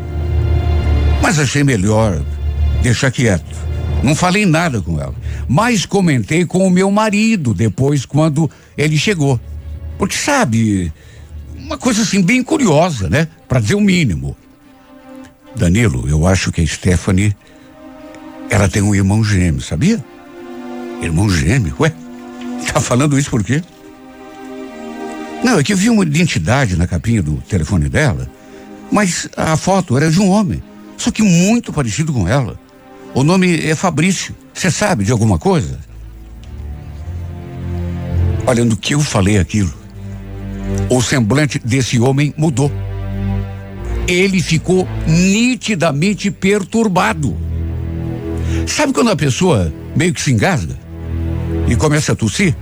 mas 1.21 1.39
achei 1.39 1.63
melhor 1.63 2.23
deixar 2.83 3.11
quieto. 3.11 3.63
Não 4.03 4.15
falei 4.15 4.45
nada 4.45 4.81
com 4.81 5.01
ela, 5.01 5.15
mas 5.49 5.87
comentei 5.87 6.45
com 6.45 6.67
o 6.67 6.71
meu 6.71 6.91
marido 6.91 7.55
depois 7.55 8.05
quando 8.05 8.51
ele 8.77 8.99
chegou. 8.99 9.41
Porque 9.97 10.17
sabe, 10.17 10.93
uma 11.57 11.79
coisa 11.79 12.03
assim 12.03 12.21
bem 12.21 12.43
curiosa, 12.43 13.09
né? 13.09 13.29
Para 13.49 13.61
dizer 13.61 13.77
o 13.77 13.81
mínimo. 13.81 14.37
Danilo, 15.55 16.09
eu 16.09 16.27
acho 16.27 16.51
que 16.51 16.61
a 16.61 16.67
Stephanie 16.67 17.37
ela 18.51 18.69
tem 18.69 18.83
um 18.83 18.95
irmão 18.95 19.23
gêmeo, 19.23 19.61
sabia? 19.61 20.05
Irmão 21.01 21.31
gêmeo? 21.31 21.75
Ué, 21.79 21.93
tá 22.73 22.81
falando 22.81 23.19
isso 23.19 23.31
por 23.31 23.45
quê? 23.45 23.63
Não, 25.43 25.59
é 25.59 25.63
que 25.63 25.73
eu 25.73 25.77
vi 25.77 25.91
uma 25.91 26.05
identidade 26.05 26.77
na 26.77 26.87
capinha 26.87 27.23
do 27.23 27.35
telefone 27.49 27.89
dela, 27.89 28.31
mas 28.91 29.29
a 29.37 29.57
foto 29.57 29.97
era 29.97 30.11
de 30.11 30.21
um 30.21 30.29
homem, 30.31 30.63
só 30.97 31.11
que 31.11 31.23
muito 31.23 31.73
parecido 31.73 32.13
com 32.13 32.29
ela. 32.29 32.59
O 33.15 33.23
nome 33.23 33.61
é 33.67 33.75
Fabrício. 33.75 34.35
Você 34.55 34.71
sabe 34.71 35.05
de 35.05 35.13
alguma 35.13 35.39
coisa? 35.39 35.79
Olha, 38.47 38.65
no 38.65 38.77
que 38.77 38.95
eu 38.95 39.01
falei 39.01 39.39
aquilo, 39.39 39.73
o 40.89 41.01
semblante 41.03 41.59
desse 41.59 41.99
homem 41.99 42.33
mudou. 42.37 42.71
Ele 44.07 44.41
ficou 44.43 44.87
nitidamente 45.07 46.31
perturbado. 46.31 47.37
Sabe 48.67 48.93
quando 48.93 49.11
a 49.11 49.17
pessoa 49.17 49.73
meio 49.97 50.13
que 50.13 50.21
se 50.21 50.33
engasga 50.33 50.77
e 51.69 51.77
começa 51.77 52.13
a 52.13 52.17
tossir? 52.17 52.55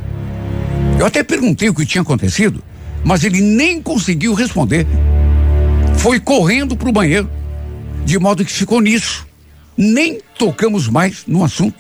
Eu 0.99 1.07
até 1.07 1.23
perguntei 1.23 1.69
o 1.69 1.75
que 1.75 1.87
tinha 1.87 2.03
acontecido, 2.03 2.63
mas 3.05 3.25
ele 3.25 3.41
nem 3.41 3.81
conseguiu 3.81 4.35
responder. 4.35 4.87
Foi 5.97 6.19
correndo 6.19 6.77
para 6.77 6.89
o 6.89 6.93
banheiro, 6.93 7.29
de 8.05 8.19
modo 8.19 8.45
que 8.45 8.53
ficou 8.53 8.81
nisso. 8.81 9.27
Nem 9.77 10.21
tocamos 10.39 10.89
mais 10.89 11.25
no 11.27 11.45
assunto. 11.45 11.79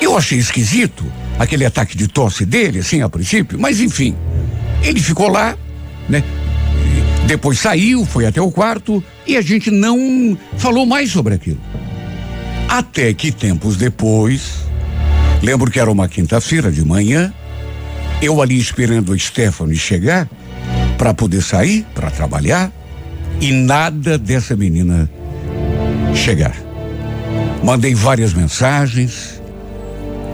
Eu 0.00 0.16
achei 0.16 0.38
esquisito 0.38 1.04
aquele 1.38 1.64
ataque 1.64 1.96
de 1.96 2.08
tosse 2.08 2.44
dele, 2.44 2.80
assim, 2.80 3.02
a 3.02 3.08
princípio, 3.08 3.58
mas 3.58 3.80
enfim. 3.80 4.16
Ele 4.82 5.00
ficou 5.00 5.28
lá, 5.28 5.56
né? 6.08 6.22
Depois 7.26 7.58
saiu, 7.58 8.04
foi 8.04 8.26
até 8.26 8.40
o 8.40 8.50
quarto 8.50 9.02
e 9.26 9.36
a 9.36 9.40
gente 9.40 9.70
não 9.70 10.36
falou 10.56 10.84
mais 10.84 11.10
sobre 11.10 11.34
aquilo. 11.34 11.60
Até 12.68 13.14
que 13.14 13.30
tempos 13.30 13.76
depois, 13.76 14.64
lembro 15.42 15.70
que 15.70 15.78
era 15.78 15.90
uma 15.90 16.08
quinta-feira 16.08 16.70
de 16.70 16.84
manhã, 16.84 17.32
eu 18.22 18.40
ali 18.40 18.58
esperando 18.58 19.12
o 19.12 19.18
Stephanie 19.18 19.76
chegar 19.76 20.28
para 20.96 21.12
poder 21.12 21.42
sair, 21.42 21.84
para 21.94 22.10
trabalhar, 22.10 22.72
e 23.40 23.52
nada 23.52 24.16
dessa 24.16 24.56
menina 24.56 25.10
chegar. 26.14 26.56
Mandei 27.62 27.94
várias 27.94 28.32
mensagens, 28.32 29.42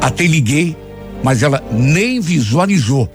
até 0.01 0.25
liguei 0.25 0.77
mas 1.23 1.43
ela 1.43 1.63
nem 1.71 2.21
visualizou 2.21 3.11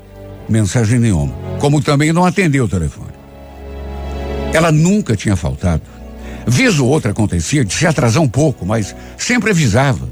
mensagem 0.48 1.00
nenhuma, 1.00 1.34
como 1.60 1.82
também 1.82 2.12
não 2.12 2.26
atendeu 2.26 2.66
o 2.66 2.70
telefone. 2.70 3.14
Ela 4.54 4.72
nunca 4.72 5.16
tinha 5.16 5.36
faltado. 5.36 5.82
Vez 6.46 6.80
ou 6.80 6.88
outra 6.88 7.12
acontecia 7.12 7.64
de 7.64 7.74
se 7.74 7.88
atrasar 7.88 8.22
um 8.22 8.28
pouco, 8.28 8.66
mas 8.66 8.96
sempre 9.18 9.52
avisava. 9.52 10.08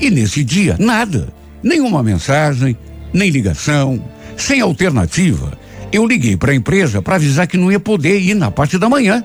E 0.00 0.10
nesse 0.10 0.44
dia, 0.44 0.76
nada. 0.78 1.28
Nenhuma 1.62 2.02
mensagem, 2.02 2.76
nem 3.12 3.30
ligação, 3.30 4.02
sem 4.36 4.60
alternativa. 4.60 5.58
Eu 5.92 6.06
liguei 6.06 6.36
para 6.36 6.52
a 6.52 6.54
empresa 6.54 7.00
para 7.00 7.16
avisar 7.16 7.46
que 7.46 7.56
não 7.56 7.70
ia 7.70 7.80
poder 7.80 8.20
ir 8.20 8.34
na 8.34 8.50
parte 8.50 8.78
da 8.78 8.88
manhã, 8.88 9.24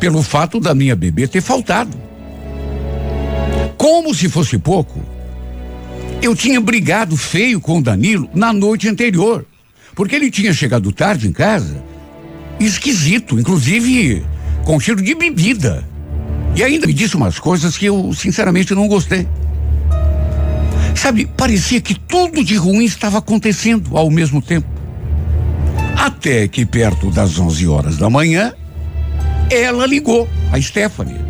pelo 0.00 0.22
fato 0.22 0.60
da 0.60 0.74
minha 0.74 0.96
bebê 0.96 1.26
ter 1.26 1.40
faltado. 1.40 1.96
Como 3.76 4.14
se 4.14 4.28
fosse 4.28 4.58
pouco, 4.58 5.00
eu 6.20 6.34
tinha 6.34 6.60
brigado 6.60 7.16
feio 7.16 7.60
com 7.60 7.78
o 7.78 7.82
Danilo 7.82 8.28
na 8.34 8.52
noite 8.52 8.88
anterior, 8.88 9.46
porque 9.94 10.16
ele 10.16 10.30
tinha 10.30 10.52
chegado 10.52 10.90
tarde 10.90 11.28
em 11.28 11.32
casa, 11.32 11.82
esquisito, 12.58 13.38
inclusive 13.38 14.24
com 14.64 14.80
cheiro 14.80 15.00
de 15.00 15.14
bebida. 15.14 15.86
E 16.56 16.62
ainda 16.62 16.86
me 16.86 16.92
disse 16.92 17.14
umas 17.14 17.38
coisas 17.38 17.78
que 17.78 17.86
eu 17.86 18.12
sinceramente 18.12 18.74
não 18.74 18.88
gostei. 18.88 19.28
Sabe, 21.00 21.26
parecia 21.26 21.80
que 21.80 21.94
tudo 21.94 22.42
de 22.42 22.56
ruim 22.56 22.84
estava 22.84 23.18
acontecendo 23.18 23.96
ao 23.96 24.10
mesmo 24.10 24.42
tempo. 24.42 24.66
Até 25.96 26.48
que 26.48 26.66
perto 26.66 27.08
das 27.08 27.38
11 27.38 27.68
horas 27.68 27.96
da 27.96 28.10
manhã, 28.10 28.52
ela 29.48 29.86
ligou, 29.86 30.28
a 30.50 30.60
Stephanie. 30.60 31.20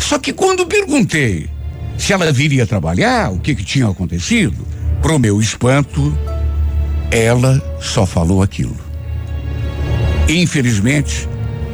Só 0.00 0.18
que 0.18 0.32
quando 0.32 0.66
perguntei 0.66 1.50
se 1.98 2.14
ela 2.14 2.32
viria 2.32 2.66
trabalhar, 2.66 3.30
o 3.30 3.38
que, 3.38 3.54
que 3.54 3.62
tinha 3.62 3.88
acontecido, 3.88 4.66
pro 5.02 5.18
meu 5.18 5.38
espanto, 5.38 6.16
ela 7.10 7.62
só 7.78 8.06
falou 8.06 8.42
aquilo. 8.42 8.76
Infelizmente, 10.28 11.28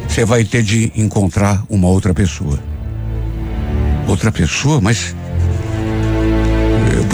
você 0.08 0.24
vai 0.24 0.44
ter 0.44 0.64
de 0.64 0.92
encontrar 0.96 1.62
uma 1.70 1.86
outra 1.86 2.12
pessoa. 2.12 2.58
Outra 4.08 4.32
pessoa, 4.32 4.80
mas. 4.80 5.14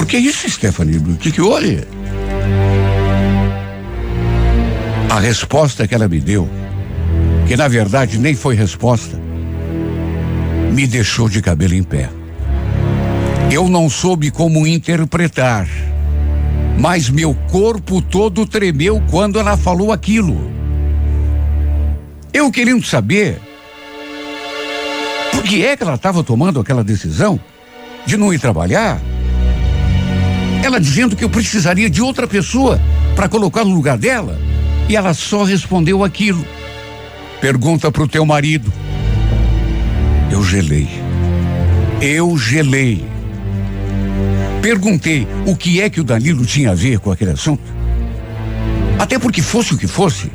Que 0.09 0.17
isso, 0.17 0.49
Stephanie? 0.49 0.97
O 0.97 1.17
que, 1.17 1.31
que 1.31 1.43
houve? 1.43 1.85
A 5.11 5.21
resposta 5.21 5.87
que 5.87 5.95
ela 5.95 6.09
me 6.09 6.19
deu, 6.19 6.49
que 7.47 7.55
na 7.55 7.69
verdade 7.69 8.19
nem 8.19 8.35
foi 8.35 8.55
resposta, 8.55 9.21
me 10.73 10.87
deixou 10.87 11.29
de 11.29 11.43
cabelo 11.43 11.75
em 11.75 11.83
pé. 11.83 12.09
Eu 13.53 13.69
não 13.69 13.91
soube 13.91 14.31
como 14.31 14.67
interpretar, 14.67 15.69
mas 16.79 17.11
meu 17.11 17.35
corpo 17.51 18.01
todo 18.01 18.47
tremeu 18.47 19.03
quando 19.11 19.39
ela 19.39 19.59
falou 19.59 19.93
aquilo. 19.93 20.51
Eu 22.33 22.51
querendo 22.51 22.85
saber 22.87 23.39
por 25.33 25.43
que 25.43 25.67
é 25.67 25.77
que 25.77 25.83
ela 25.83 25.97
estava 25.97 26.25
tomando 26.25 26.61
aquela 26.61 26.83
decisão 26.83 27.39
de 28.07 28.17
não 28.17 28.33
ir 28.33 28.39
trabalhar. 28.39 28.99
Ela 30.63 30.81
dizendo 30.81 31.17
que 31.17 31.25
eu 31.25 31.31
precisaria 31.31 31.89
de 31.89 32.03
outra 32.03 32.27
pessoa 32.27 32.81
para 33.15 33.29
colocar 33.29 33.65
no 33.65 33.75
lugar 33.75 33.97
dela. 33.97 34.39
E 34.89 34.97
ela 34.97 35.15
só 35.15 35.45
respondeu 35.45 36.03
aquilo. 36.03 36.45
Pergunta 37.41 37.91
para 37.93 38.03
o 38.03 38.09
teu 38.09 38.25
marido. 38.25 38.73
Eu 40.31 40.43
gelei. 40.43 40.89
Eu 42.01 42.37
gelei. 42.37 43.05
Perguntei 44.61 45.27
o 45.47 45.57
que 45.57 45.81
é 45.81 45.89
que 45.89 46.01
o 46.01 46.05
Danilo 46.05 46.45
tinha 46.45 46.73
a 46.73 46.75
ver 46.75 46.99
com 46.99 47.11
aquele 47.11 47.31
assunto. 47.31 47.63
Até 48.99 49.19
porque 49.19 49.41
fosse 49.41 49.75
o 49.75 49.79
que 49.79 49.87
fosse, 49.87 50.31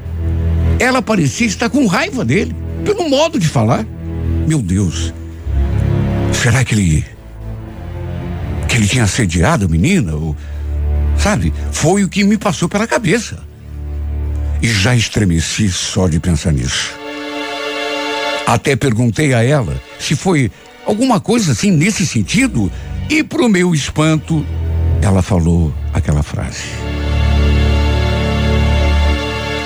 ela 0.80 1.02
parecia 1.02 1.46
estar 1.46 1.70
com 1.70 1.86
raiva 1.86 2.24
dele, 2.24 2.56
pelo 2.86 3.10
modo 3.10 3.38
de 3.38 3.48
falar. 3.48 3.86
Meu 4.48 4.62
Deus, 4.62 5.14
será 6.32 6.64
que 6.64 6.74
ele. 6.74 7.06
Que 8.74 8.80
ele 8.80 8.88
tinha 8.88 9.04
assediado 9.04 9.66
a 9.66 9.68
menina? 9.68 10.16
Ou, 10.16 10.36
sabe? 11.16 11.54
Foi 11.72 12.04
o 12.04 12.10
que 12.10 12.24
me 12.24 12.40
passou 12.40 12.68
pela 12.68 12.88
cabeça. 12.88 13.38
E 14.64 14.68
já 14.68 14.96
estremeci 14.96 15.72
só 15.72 16.08
de 16.08 16.20
pensar 16.20 16.52
nisso. 16.52 16.92
Até 18.48 18.76
perguntei 18.76 19.32
a 19.32 19.44
ela 19.44 19.80
se 20.00 20.16
foi 20.16 20.52
alguma 20.88 21.20
coisa 21.20 21.52
assim 21.52 21.70
nesse 21.70 22.06
sentido, 22.06 22.72
e 23.10 23.24
pro 23.24 23.48
meu 23.48 23.76
espanto, 23.76 24.44
ela 25.04 25.22
falou 25.22 25.72
aquela 25.94 26.24
frase. 26.24 26.64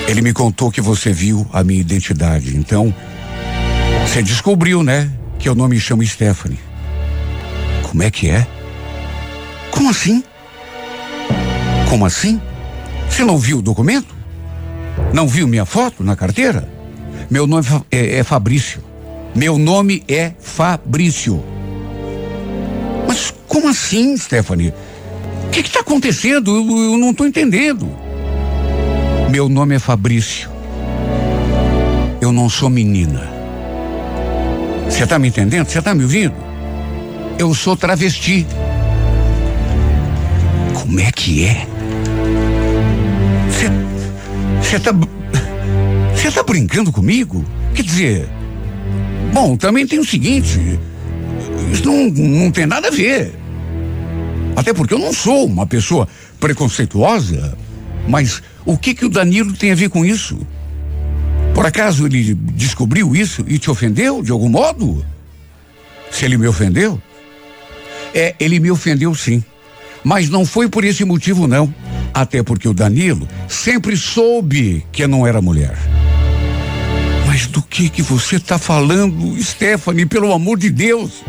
Ele 0.06 0.20
me 0.20 0.34
contou 0.34 0.70
que 0.70 0.82
você 0.82 1.12
viu 1.12 1.46
a 1.50 1.64
minha 1.64 1.80
identidade. 1.80 2.54
Então, 2.54 2.94
você 4.06 4.22
descobriu, 4.22 4.82
né? 4.82 5.10
Que 5.38 5.48
eu 5.48 5.54
não 5.54 5.66
me 5.66 5.80
chamo 5.80 6.04
Stephanie. 6.04 6.58
Como 7.82 8.02
é 8.02 8.10
que 8.10 8.28
é? 8.28 8.46
Como 9.70 9.90
assim? 9.90 10.22
Como 11.88 12.04
assim? 12.04 12.40
Você 13.08 13.24
não 13.24 13.38
viu 13.38 13.58
o 13.58 13.62
documento? 13.62 14.14
Não 15.12 15.26
viu 15.26 15.46
minha 15.46 15.64
foto 15.64 16.04
na 16.04 16.14
carteira? 16.14 16.68
Meu 17.30 17.46
nome 17.46 17.66
é, 17.90 18.18
é 18.18 18.24
Fabrício. 18.24 18.82
Meu 19.34 19.58
nome 19.58 20.02
é 20.08 20.32
Fabrício. 20.38 21.42
Mas 23.06 23.32
como 23.46 23.68
assim, 23.68 24.16
Stephanie? 24.16 24.72
O 25.46 25.50
que 25.50 25.60
está 25.60 25.80
acontecendo? 25.80 26.54
Eu, 26.54 26.92
eu 26.92 26.98
não 26.98 27.10
estou 27.10 27.26
entendendo. 27.26 27.88
Meu 29.30 29.48
nome 29.48 29.74
é 29.74 29.78
Fabrício. 29.78 30.50
Eu 32.20 32.32
não 32.32 32.48
sou 32.48 32.68
menina. 32.68 33.28
Você 34.88 35.04
está 35.04 35.18
me 35.18 35.28
entendendo? 35.28 35.68
Você 35.68 35.78
está 35.78 35.94
me 35.94 36.02
ouvindo? 36.02 36.34
Eu 37.38 37.54
sou 37.54 37.76
travesti. 37.76 38.46
Como 40.88 41.00
é 41.00 41.12
que 41.12 41.44
é? 41.44 41.66
Você 44.62 44.76
está. 44.76 44.90
Você 46.14 46.28
está 46.28 46.42
brincando 46.42 46.90
comigo? 46.90 47.44
Quer 47.74 47.82
dizer. 47.82 48.28
Bom, 49.34 49.54
também 49.54 49.86
tem 49.86 49.98
o 49.98 50.04
seguinte. 50.04 50.80
Isso 51.70 51.84
não, 51.84 52.08
não 52.08 52.50
tem 52.50 52.64
nada 52.64 52.88
a 52.88 52.90
ver. 52.90 53.34
Até 54.56 54.72
porque 54.72 54.94
eu 54.94 54.98
não 54.98 55.12
sou 55.12 55.44
uma 55.44 55.66
pessoa 55.66 56.08
preconceituosa, 56.40 57.54
mas 58.08 58.42
o 58.64 58.78
que 58.78 58.94
que 58.94 59.04
o 59.04 59.10
Danilo 59.10 59.52
tem 59.52 59.72
a 59.72 59.74
ver 59.74 59.90
com 59.90 60.06
isso? 60.06 60.38
Por 61.54 61.66
acaso 61.66 62.06
ele 62.06 62.32
descobriu 62.32 63.14
isso 63.14 63.44
e 63.46 63.58
te 63.58 63.70
ofendeu 63.70 64.22
de 64.22 64.32
algum 64.32 64.48
modo? 64.48 65.04
Se 66.10 66.24
ele 66.24 66.38
me 66.38 66.48
ofendeu? 66.48 66.98
É, 68.14 68.34
ele 68.40 68.58
me 68.58 68.70
ofendeu 68.70 69.14
sim. 69.14 69.44
Mas 70.08 70.30
não 70.30 70.46
foi 70.46 70.70
por 70.70 70.86
esse 70.86 71.04
motivo, 71.04 71.46
não. 71.46 71.72
Até 72.14 72.42
porque 72.42 72.66
o 72.66 72.72
Danilo 72.72 73.28
sempre 73.46 73.94
soube 73.94 74.82
que 74.90 75.06
não 75.06 75.26
era 75.26 75.42
mulher. 75.42 75.76
Mas 77.26 77.46
do 77.46 77.60
que 77.60 77.90
que 77.90 78.00
você 78.00 78.36
está 78.36 78.56
falando, 78.58 79.36
Stephanie, 79.38 80.06
pelo 80.06 80.32
amor 80.32 80.56
de 80.56 80.70
Deus? 80.70 81.22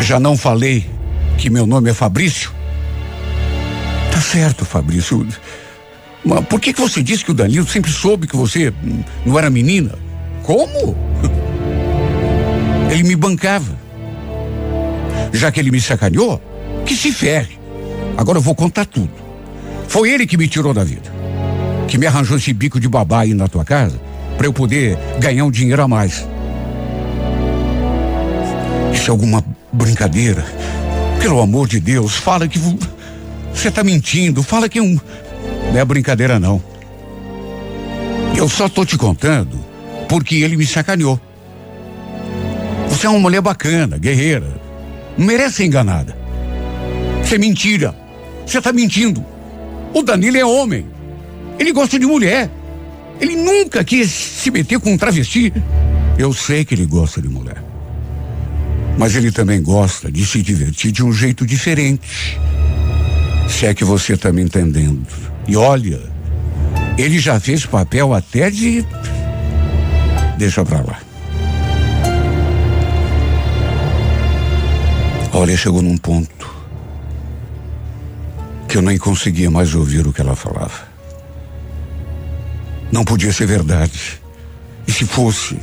Já 0.00 0.18
não 0.18 0.38
falei 0.38 0.88
que 1.36 1.50
meu 1.50 1.66
nome 1.66 1.90
é 1.90 1.92
Fabrício? 1.92 2.50
Tá 4.10 4.22
certo, 4.22 4.64
Fabrício. 4.64 5.28
Mas 6.24 6.46
por 6.46 6.58
que, 6.60 6.72
que 6.72 6.80
você 6.80 7.02
disse 7.02 7.26
que 7.26 7.32
o 7.32 7.34
Danilo 7.34 7.68
sempre 7.68 7.92
soube 7.92 8.26
que 8.26 8.36
você 8.36 8.72
não 9.26 9.38
era 9.38 9.50
menina? 9.50 9.98
Como? 10.44 10.96
Ele 12.90 13.02
me 13.02 13.16
bancava. 13.16 13.89
Já 15.32 15.50
que 15.50 15.60
ele 15.60 15.70
me 15.70 15.80
sacaneou, 15.80 16.40
que 16.84 16.94
se 16.94 17.12
ferre. 17.12 17.58
Agora 18.16 18.38
eu 18.38 18.42
vou 18.42 18.54
contar 18.54 18.84
tudo. 18.84 19.10
Foi 19.88 20.10
ele 20.10 20.26
que 20.26 20.36
me 20.36 20.48
tirou 20.48 20.74
da 20.74 20.84
vida. 20.84 21.10
Que 21.88 21.98
me 21.98 22.06
arranjou 22.06 22.36
esse 22.36 22.52
bico 22.52 22.78
de 22.78 22.88
babá 22.88 23.20
aí 23.20 23.34
na 23.34 23.48
tua 23.48 23.64
casa 23.64 24.00
para 24.36 24.46
eu 24.46 24.52
poder 24.52 24.96
ganhar 25.18 25.44
um 25.44 25.50
dinheiro 25.50 25.82
a 25.82 25.88
mais. 25.88 26.26
Isso 28.94 29.08
é 29.08 29.10
alguma 29.10 29.44
brincadeira? 29.72 30.44
Pelo 31.20 31.40
amor 31.40 31.68
de 31.68 31.78
Deus, 31.78 32.14
fala 32.14 32.48
que 32.48 32.58
você 33.52 33.68
está 33.68 33.84
mentindo, 33.84 34.42
fala 34.42 34.68
que 34.68 34.78
é 34.78 34.82
um. 34.82 34.98
Não 35.72 35.78
é 35.78 35.84
brincadeira, 35.84 36.40
não. 36.40 36.62
Eu 38.36 38.48
só 38.48 38.68
tô 38.68 38.84
te 38.84 38.96
contando 38.96 39.58
porque 40.08 40.36
ele 40.36 40.56
me 40.56 40.66
sacaneou. 40.66 41.20
Você 42.88 43.06
é 43.06 43.10
uma 43.10 43.20
mulher 43.20 43.40
bacana, 43.40 43.98
guerreira. 43.98 44.59
Não 45.20 45.26
merece 45.26 45.56
ser 45.56 45.66
enganada. 45.66 46.16
Isso 47.22 47.34
é 47.34 47.38
mentira. 47.38 47.94
Você 48.46 48.56
está 48.56 48.72
mentindo. 48.72 49.22
O 49.92 50.02
Danilo 50.02 50.38
é 50.38 50.44
homem. 50.46 50.86
Ele 51.58 51.74
gosta 51.74 51.98
de 51.98 52.06
mulher. 52.06 52.50
Ele 53.20 53.36
nunca 53.36 53.84
quis 53.84 54.10
se 54.10 54.50
meter 54.50 54.80
com 54.80 54.94
um 54.94 54.96
travesti. 54.96 55.52
Eu 56.16 56.32
sei 56.32 56.64
que 56.64 56.74
ele 56.74 56.86
gosta 56.86 57.20
de 57.20 57.28
mulher. 57.28 57.62
Mas 58.96 59.14
ele 59.14 59.30
também 59.30 59.62
gosta 59.62 60.10
de 60.10 60.24
se 60.24 60.40
divertir 60.40 60.90
de 60.90 61.04
um 61.04 61.12
jeito 61.12 61.44
diferente. 61.44 62.40
Se 63.46 63.66
é 63.66 63.74
que 63.74 63.84
você 63.84 64.14
está 64.14 64.32
me 64.32 64.40
entendendo. 64.40 65.06
E 65.46 65.54
olha, 65.54 66.00
ele 66.96 67.18
já 67.18 67.38
fez 67.38 67.66
papel 67.66 68.14
até 68.14 68.50
de. 68.50 68.86
Deixa 70.38 70.64
pra 70.64 70.80
lá. 70.80 71.09
Olha, 75.32 75.56
chegou 75.56 75.80
num 75.80 75.96
ponto 75.96 76.60
que 78.68 78.76
eu 78.76 78.82
nem 78.82 78.98
conseguia 78.98 79.50
mais 79.50 79.74
ouvir 79.74 80.06
o 80.06 80.12
que 80.12 80.20
ela 80.20 80.34
falava. 80.36 80.88
Não 82.90 83.04
podia 83.04 83.32
ser 83.32 83.46
verdade. 83.46 84.20
E 84.86 84.92
se 84.92 85.04
fosse, 85.04 85.56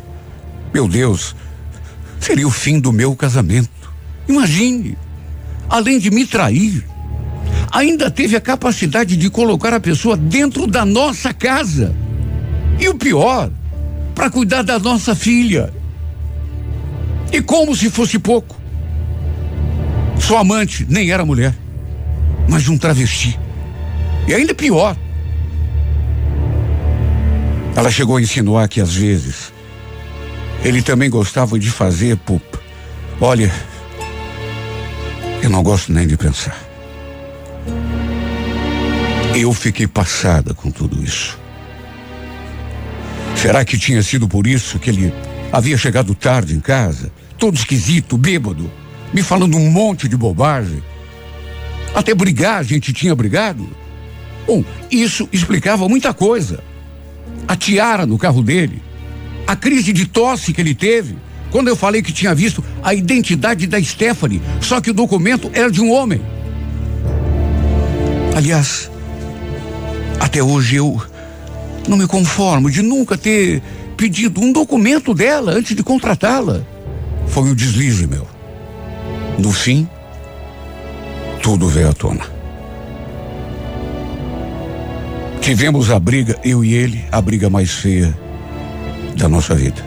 meu 0.73 0.87
Deus, 0.87 1.35
seria 2.19 2.47
o 2.47 2.51
fim 2.51 2.79
do 2.79 2.91
meu 2.91 3.15
casamento. 3.15 3.69
Imagine, 4.27 4.97
além 5.69 5.99
de 5.99 6.11
me 6.11 6.25
trair, 6.25 6.85
ainda 7.71 8.09
teve 8.09 8.35
a 8.35 8.41
capacidade 8.41 9.17
de 9.17 9.29
colocar 9.29 9.73
a 9.73 9.79
pessoa 9.79 10.15
dentro 10.15 10.65
da 10.65 10.85
nossa 10.85 11.33
casa. 11.33 11.93
E 12.79 12.87
o 12.87 12.95
pior, 12.95 13.51
para 14.15 14.29
cuidar 14.29 14.63
da 14.63 14.79
nossa 14.79 15.13
filha. 15.13 15.73
E 17.31 17.41
como 17.41 17.75
se 17.75 17.89
fosse 17.89 18.17
pouco. 18.17 18.66
Sua 20.19 20.41
amante 20.41 20.85
nem 20.89 21.11
era 21.11 21.25
mulher, 21.25 21.53
mas 22.49 22.67
um 22.67 22.77
travesti. 22.77 23.39
E 24.27 24.33
ainda 24.33 24.53
pior. 24.53 24.95
Ela 27.75 27.91
chegou 27.91 28.17
a 28.17 28.21
insinuar 28.21 28.67
que 28.67 28.81
às 28.81 28.93
vezes 28.95 29.53
Ele 30.63 30.81
também 30.81 31.09
gostava 31.09 31.57
de 31.59 31.69
fazer, 31.69 32.17
pup. 32.17 32.43
Olha, 33.21 33.51
eu 35.41 35.49
não 35.49 35.63
gosto 35.63 35.91
nem 35.91 36.07
de 36.07 36.17
pensar. 36.17 36.57
Eu 39.35 39.53
fiquei 39.53 39.87
passada 39.87 40.53
com 40.53 40.71
tudo 40.71 41.01
isso. 41.03 41.37
Será 43.35 43.63
que 43.63 43.77
tinha 43.77 44.01
sido 44.01 44.27
por 44.27 44.47
isso 44.47 44.79
que 44.79 44.89
ele 44.89 45.13
havia 45.51 45.77
chegado 45.77 46.15
tarde 46.15 46.55
em 46.55 46.59
casa, 46.59 47.11
todo 47.37 47.55
esquisito, 47.55 48.17
bêbado, 48.17 48.69
me 49.13 49.21
falando 49.21 49.57
um 49.57 49.69
monte 49.69 50.07
de 50.07 50.17
bobagem? 50.17 50.83
Até 51.93 52.13
brigar 52.13 52.59
a 52.59 52.63
gente 52.63 52.93
tinha 52.93 53.15
brigado? 53.15 53.67
Bom, 54.45 54.63
isso 54.89 55.27
explicava 55.31 55.89
muita 55.89 56.13
coisa. 56.13 56.63
A 57.47 57.55
tiara 57.55 58.05
no 58.05 58.17
carro 58.17 58.41
dele, 58.41 58.81
a 59.45 59.55
crise 59.55 59.91
de 59.91 60.05
tosse 60.05 60.53
que 60.53 60.61
ele 60.61 60.75
teve, 60.75 61.17
quando 61.51 61.69
eu 61.69 61.75
falei 61.75 62.01
que 62.01 62.11
tinha 62.11 62.35
visto 62.35 62.63
a 62.83 62.93
identidade 62.93 63.67
da 63.67 63.81
Stephanie, 63.81 64.41
só 64.61 64.81
que 64.81 64.91
o 64.91 64.93
documento 64.93 65.49
era 65.53 65.71
de 65.71 65.81
um 65.81 65.91
homem. 65.91 66.21
Aliás, 68.35 68.91
até 70.19 70.43
hoje 70.43 70.75
eu 70.75 71.01
não 71.87 71.97
me 71.97 72.07
conformo 72.07 72.69
de 72.69 72.81
nunca 72.81 73.17
ter 73.17 73.61
pedido 73.95 74.41
um 74.41 74.51
documento 74.51 75.13
dela 75.13 75.53
antes 75.53 75.75
de 75.75 75.83
contratá-la. 75.83 76.61
Foi 77.27 77.43
um 77.43 77.55
deslize 77.55 78.05
meu. 78.05 78.36
No 79.37 79.51
fim, 79.51 79.87
tudo 81.41 81.67
veio 81.67 81.89
à 81.89 81.93
tona. 81.93 82.25
Tivemos 85.41 85.91
a 85.91 85.99
briga, 85.99 86.37
eu 86.43 86.63
e 86.65 86.73
ele, 86.73 87.05
a 87.11 87.21
briga 87.21 87.49
mais 87.49 87.71
feia 87.71 88.17
da 89.15 89.29
nossa 89.29 89.55
vida. 89.55 89.81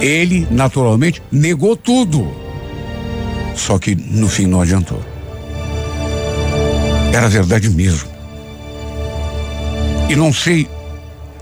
Ele, 0.00 0.46
naturalmente, 0.50 1.22
negou 1.30 1.76
tudo. 1.76 2.34
Só 3.54 3.78
que 3.78 3.94
no 3.94 4.28
fim 4.28 4.46
não 4.46 4.60
adiantou. 4.60 5.00
Era 7.12 7.28
verdade 7.28 7.68
mesmo. 7.70 8.10
E 10.08 10.16
não 10.16 10.32
sei 10.32 10.66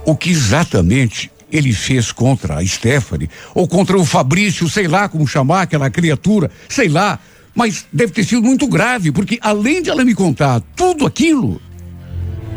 o 0.05 0.15
que 0.15 0.29
exatamente 0.29 1.31
ele 1.51 1.73
fez 1.73 2.11
contra 2.11 2.57
a 2.57 2.65
Stephanie, 2.65 3.29
ou 3.53 3.67
contra 3.67 3.97
o 3.97 4.05
Fabrício, 4.05 4.69
sei 4.69 4.87
lá 4.87 5.09
como 5.09 5.27
chamar 5.27 5.63
aquela 5.63 5.89
criatura, 5.89 6.49
sei 6.69 6.87
lá. 6.87 7.19
Mas 7.53 7.85
deve 7.91 8.13
ter 8.13 8.23
sido 8.23 8.41
muito 8.41 8.67
grave, 8.67 9.11
porque 9.11 9.37
além 9.41 9.81
de 9.81 9.89
ela 9.89 10.05
me 10.05 10.15
contar 10.15 10.61
tudo 10.75 11.05
aquilo, 11.05 11.61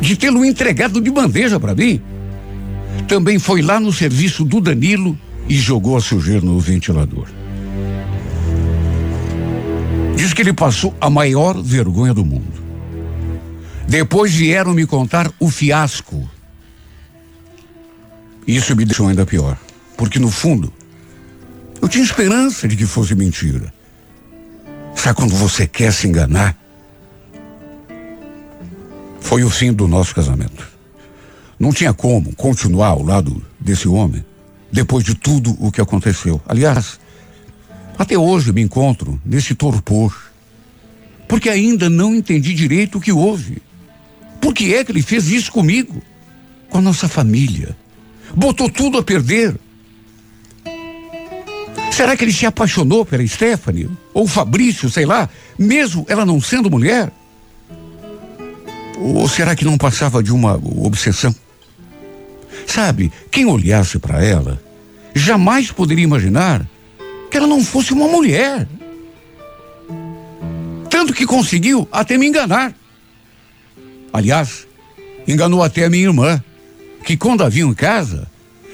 de 0.00 0.16
tê-lo 0.16 0.44
entregado 0.44 1.00
de 1.00 1.11
bandeja 1.11 1.59
para 1.59 1.74
mim, 1.74 2.00
também 3.09 3.38
foi 3.38 3.61
lá 3.61 3.80
no 3.80 3.92
serviço 3.92 4.44
do 4.44 4.61
Danilo 4.61 5.18
e 5.48 5.57
jogou 5.57 5.96
a 5.96 6.00
sujeira 6.00 6.40
no 6.40 6.59
ventilador. 6.59 7.26
Diz 10.16 10.33
que 10.33 10.42
ele 10.42 10.52
passou 10.52 10.94
a 11.00 11.11
maior 11.11 11.61
vergonha 11.61 12.14
do 12.14 12.24
mundo. 12.24 12.62
Depois 13.87 14.33
vieram 14.33 14.72
me 14.72 14.87
contar 14.87 15.30
o 15.38 15.50
fiasco. 15.50 16.28
Isso 18.46 18.76
me 18.76 18.85
deixou 18.85 19.09
ainda 19.09 19.24
pior, 19.24 19.59
porque 19.96 20.18
no 20.18 20.30
fundo 20.30 20.72
eu 21.80 21.88
tinha 21.88 22.04
esperança 22.04 22.68
de 22.68 22.76
que 22.76 22.87
fosse 22.87 23.14
mentira. 23.14 23.72
Sabe 24.94 25.16
quando 25.16 25.35
você 25.35 25.66
quer 25.66 25.92
se 25.92 26.07
enganar? 26.07 26.57
Foi 29.20 29.42
o 29.44 29.50
fim 29.50 29.72
do 29.72 29.88
nosso 29.88 30.14
casamento. 30.14 30.66
Não 31.59 31.72
tinha 31.72 31.92
como 31.92 32.35
continuar 32.35 32.88
ao 32.88 33.02
lado 33.02 33.42
desse 33.59 33.88
homem 33.88 34.24
depois 34.70 35.04
de 35.04 35.14
tudo 35.14 35.57
o 35.59 35.70
que 35.70 35.80
aconteceu. 35.80 36.40
Aliás, 36.46 36.98
até 37.98 38.18
hoje 38.18 38.52
me 38.52 38.61
encontro 38.61 39.20
nesse 39.24 39.54
torpor, 39.54 40.14
porque 41.28 41.48
ainda 41.48 41.88
não 41.88 42.14
entendi 42.14 42.52
direito 42.52 42.98
o 42.98 43.00
que 43.00 43.12
houve. 43.12 43.62
Por 44.40 44.52
que 44.52 44.74
é 44.74 44.85
que 44.85 44.92
ele 44.92 45.02
fez 45.02 45.28
isso 45.28 45.52
comigo? 45.52 46.02
Com 46.68 46.78
a 46.78 46.83
nossa 46.83 47.09
família. 47.09 47.76
Botou 48.37 48.68
tudo 48.68 48.99
a 48.99 49.03
perder. 49.03 49.57
Será 51.92 52.16
que 52.16 52.25
ele 52.25 52.33
se 52.33 52.44
apaixonou 52.44 53.05
pela 53.07 53.27
Stephanie? 53.27 53.88
Ou 54.12 54.27
Fabrício, 54.27 54.90
sei 54.90 55.07
lá, 55.07 55.29
mesmo 55.59 56.05
ela 56.09 56.27
não 56.27 56.40
sendo 56.40 56.70
mulher? 56.70 57.12
Ou 58.99 59.29
será 59.29 59.55
que 59.55 59.64
não 59.64 59.79
passava 59.79 60.23
de 60.23 60.33
uma 60.33 60.55
obsessão? 60.55 61.35
Sabe, 62.66 63.12
quem 63.31 63.47
olhasse 63.47 63.99
para 63.99 64.25
ela 64.25 64.61
jamais 65.14 65.70
poderia 65.70 66.03
imaginar 66.03 66.68
que 67.31 67.37
ela 67.37 67.47
não 67.47 67.62
fosse 67.62 67.92
uma 67.92 68.09
mulher. 68.09 68.66
Tanto 70.90 71.12
que 71.12 71.27
conseguiu 71.27 71.88
até 71.92 72.18
me 72.18 72.27
enganar. 72.27 72.75
Aliás, 74.12 74.66
enganou 75.27 75.62
até 75.62 75.85
a 75.85 75.90
minha 75.90 76.05
irmã, 76.05 76.42
que 77.04 77.16
quando 77.16 77.44
a 77.44 77.48
viu 77.48 77.68
em 77.68 77.74
casa, 77.74 78.26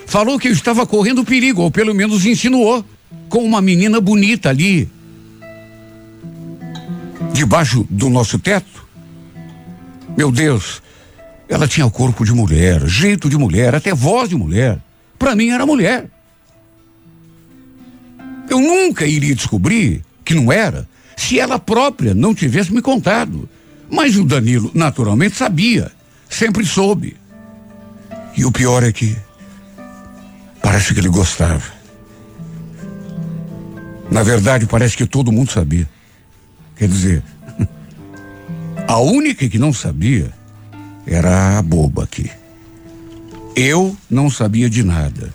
falou 0.06 0.38
que 0.38 0.48
eu 0.48 0.52
estava 0.52 0.86
correndo 0.86 1.24
perigo, 1.24 1.62
ou 1.62 1.70
pelo 1.70 1.94
menos 1.94 2.24
insinuou, 2.24 2.84
com 3.28 3.44
uma 3.44 3.60
menina 3.60 4.00
bonita 4.00 4.48
ali, 4.48 4.88
debaixo 7.32 7.86
do 7.90 8.08
nosso 8.08 8.38
teto. 8.38 8.86
Meu 10.16 10.30
Deus, 10.30 10.82
ela 11.48 11.66
tinha 11.66 11.88
corpo 11.90 12.24
de 12.24 12.32
mulher, 12.32 12.86
jeito 12.86 13.28
de 13.28 13.36
mulher, 13.36 13.74
até 13.74 13.94
voz 13.94 14.28
de 14.28 14.36
mulher. 14.36 14.78
Para 15.18 15.34
mim 15.34 15.50
era 15.50 15.66
mulher. 15.66 16.08
Eu 18.48 18.60
nunca 18.60 19.06
iria 19.06 19.34
descobrir 19.34 20.02
que 20.24 20.34
não 20.34 20.52
era 20.52 20.88
se 21.16 21.38
ela 21.38 21.58
própria 21.58 22.14
não 22.14 22.34
tivesse 22.34 22.72
me 22.72 22.80
contado. 22.80 23.48
Mas 23.90 24.16
o 24.16 24.24
Danilo, 24.24 24.70
naturalmente, 24.74 25.36
sabia. 25.36 25.92
Sempre 26.28 26.64
soube. 26.64 27.19
E 28.36 28.44
o 28.44 28.52
pior 28.52 28.82
é 28.82 28.92
que 28.92 29.16
parece 30.62 30.94
que 30.94 31.00
ele 31.00 31.08
gostava. 31.08 31.62
Na 34.10 34.22
verdade, 34.22 34.66
parece 34.66 34.96
que 34.96 35.06
todo 35.06 35.32
mundo 35.32 35.52
sabia. 35.52 35.88
Quer 36.76 36.88
dizer, 36.88 37.22
a 38.88 38.98
única 38.98 39.48
que 39.48 39.58
não 39.58 39.72
sabia 39.72 40.32
era 41.06 41.58
a 41.58 41.62
boba 41.62 42.04
aqui. 42.04 42.30
Eu 43.54 43.96
não 44.08 44.30
sabia 44.30 44.70
de 44.70 44.82
nada. 44.82 45.34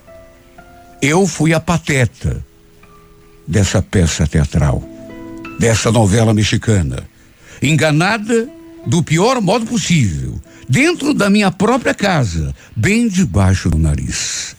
Eu 1.02 1.28
fui 1.28 1.54
a 1.54 1.60
pateta 1.60 2.44
dessa 3.48 3.82
peça 3.82 4.26
teatral, 4.26 4.84
dessa 5.60 5.92
novela 5.92 6.34
mexicana 6.34 7.06
enganada 7.62 8.50
do 8.86 9.02
pior 9.02 9.42
modo 9.42 9.66
possível, 9.66 10.40
dentro 10.70 11.14
da 11.14 11.30
minha 11.30 11.52
própria 11.52 11.94
casa, 11.94 12.54
bem 12.76 13.08
debaixo 13.08 13.70
do 13.70 13.78
nariz. 13.78 14.56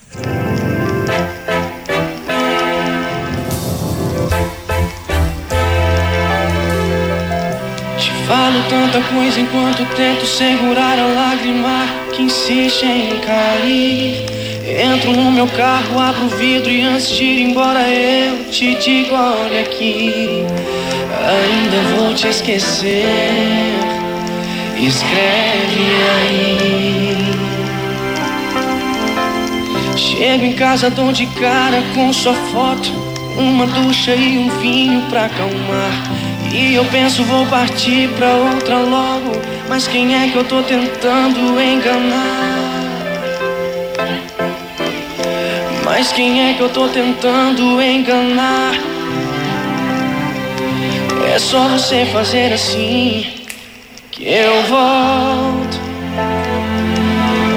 Te 7.99 8.11
falo 8.27 8.63
tanta 8.69 9.01
coisa 9.09 9.41
enquanto 9.41 9.87
tento 9.95 10.27
segurar 10.27 10.99
a 10.99 11.07
lágrima 11.07 11.87
que 12.15 12.23
insiste 12.23 12.85
em 12.85 13.21
cair. 13.21 14.27
Entro 14.67 15.13
no 15.13 15.31
meu 15.31 15.47
carro, 15.47 16.01
abro 16.01 16.25
o 16.25 16.29
vidro 16.29 16.69
e 16.69 16.83
antes 16.83 17.11
de 17.11 17.23
ir 17.23 17.51
embora 17.51 17.89
eu 17.89 18.51
te 18.51 18.75
digo: 18.75 19.15
olha 19.15 19.61
aqui. 19.61 20.45
Ainda 21.27 21.97
vou 21.97 22.15
te 22.15 22.29
esquecer. 22.29 23.96
Escreve 24.79 25.87
aí. 26.21 27.17
Chego 29.97 30.45
em 30.45 30.53
casa, 30.53 30.91
dou 30.91 31.13
de 31.13 31.25
cara 31.27 31.83
com 31.95 32.13
sua 32.13 32.35
foto. 32.35 32.93
Uma 33.39 33.67
ducha 33.67 34.15
e 34.15 34.37
um 34.37 34.51
vinho 34.61 35.01
pra 35.09 35.25
acalmar. 35.27 35.93
E 36.53 36.75
eu 36.75 36.85
penso, 36.87 37.25
vou 37.25 37.47
partir 37.47 38.11
pra 38.11 38.29
outra 38.35 38.79
logo. 38.79 39.41
Mas 39.67 39.89
quem 39.89 40.15
é 40.15 40.29
que 40.29 40.37
eu 40.37 40.45
tô 40.45 40.63
tentando 40.63 41.59
enganar? 41.59 42.77
Mas 45.85 46.13
quem 46.13 46.51
é 46.51 46.53
que 46.53 46.61
eu 46.61 46.69
tô 46.69 46.87
tentando 46.89 47.81
enganar? 47.81 48.75
É 51.35 51.39
só 51.39 51.67
você 51.69 52.05
fazer 52.13 52.53
assim 52.53 53.46
que 54.17 54.25
eu 54.25 54.63
volto. 54.63 55.79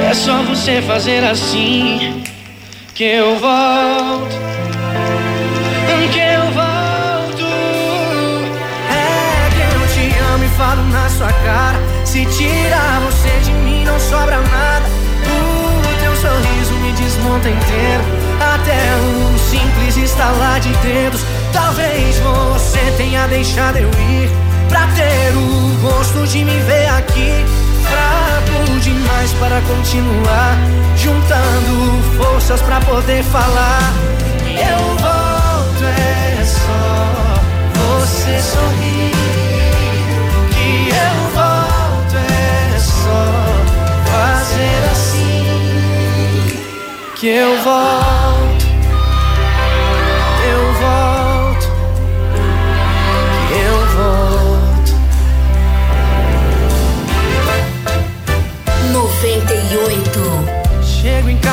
É 0.10 0.14
só 0.14 0.44
você 0.44 0.82
fazer 0.82 1.24
assim 1.24 2.22
que 2.94 3.06
eu 3.06 3.40
volto. 3.40 4.36
Que 6.12 6.20
eu 6.20 6.42
volto. 6.52 7.46
É 8.92 9.50
que 9.56 9.62
eu 9.74 9.88
te 9.88 10.20
amo 10.34 10.44
e 10.44 10.50
falo 10.50 10.84
na 10.90 11.10
sua 11.10 11.32
cara. 11.32 11.80
Se 12.04 12.26
tirar 12.26 13.00
você 13.02 13.30
de 13.46 13.52
mim, 13.52 13.86
não 13.86 13.98
sobra 13.98 14.38
nada. 14.38 14.86
O 15.26 16.04
teu 16.04 16.16
sorriso 16.18 16.74
me 16.82 16.92
desmonta 16.92 17.48
inteiro. 17.48 18.04
Até 18.54 18.96
um 18.98 19.38
simples 19.38 19.96
estalar 19.96 20.60
de 20.60 20.74
dedos. 20.80 21.22
Talvez 21.54 22.18
você 22.18 22.80
tenha 22.98 23.28
deixado 23.28 23.78
eu 23.78 23.88
ir. 23.88 24.49
Pra 24.70 24.88
ter 24.96 25.36
o 25.36 25.78
gosto 25.82 26.26
de 26.28 26.46
me 26.46 26.60
ver 26.62 26.88
aqui. 26.90 27.46
Fraco 27.84 28.80
demais 28.80 29.34
para 29.34 29.60
continuar. 29.62 30.58
Juntando 30.96 32.02
forças 32.18 32.62
pra 32.62 32.80
poder 32.82 33.24
falar. 33.24 33.94
E 34.46 34.56
eu 34.56 34.98
volto, 34.98 35.84
é 35.86 36.44
só 36.46 37.36
você 37.74 38.42
sorrir. 38.42 39.12
Que 40.52 40.90
eu 40.90 41.16
volto, 41.34 42.16
é 42.16 42.80
só 42.80 43.24
fazer 44.12 44.80
assim. 44.92 45.48
Que 47.16 47.28
eu 47.28 47.52
volto, 47.64 48.29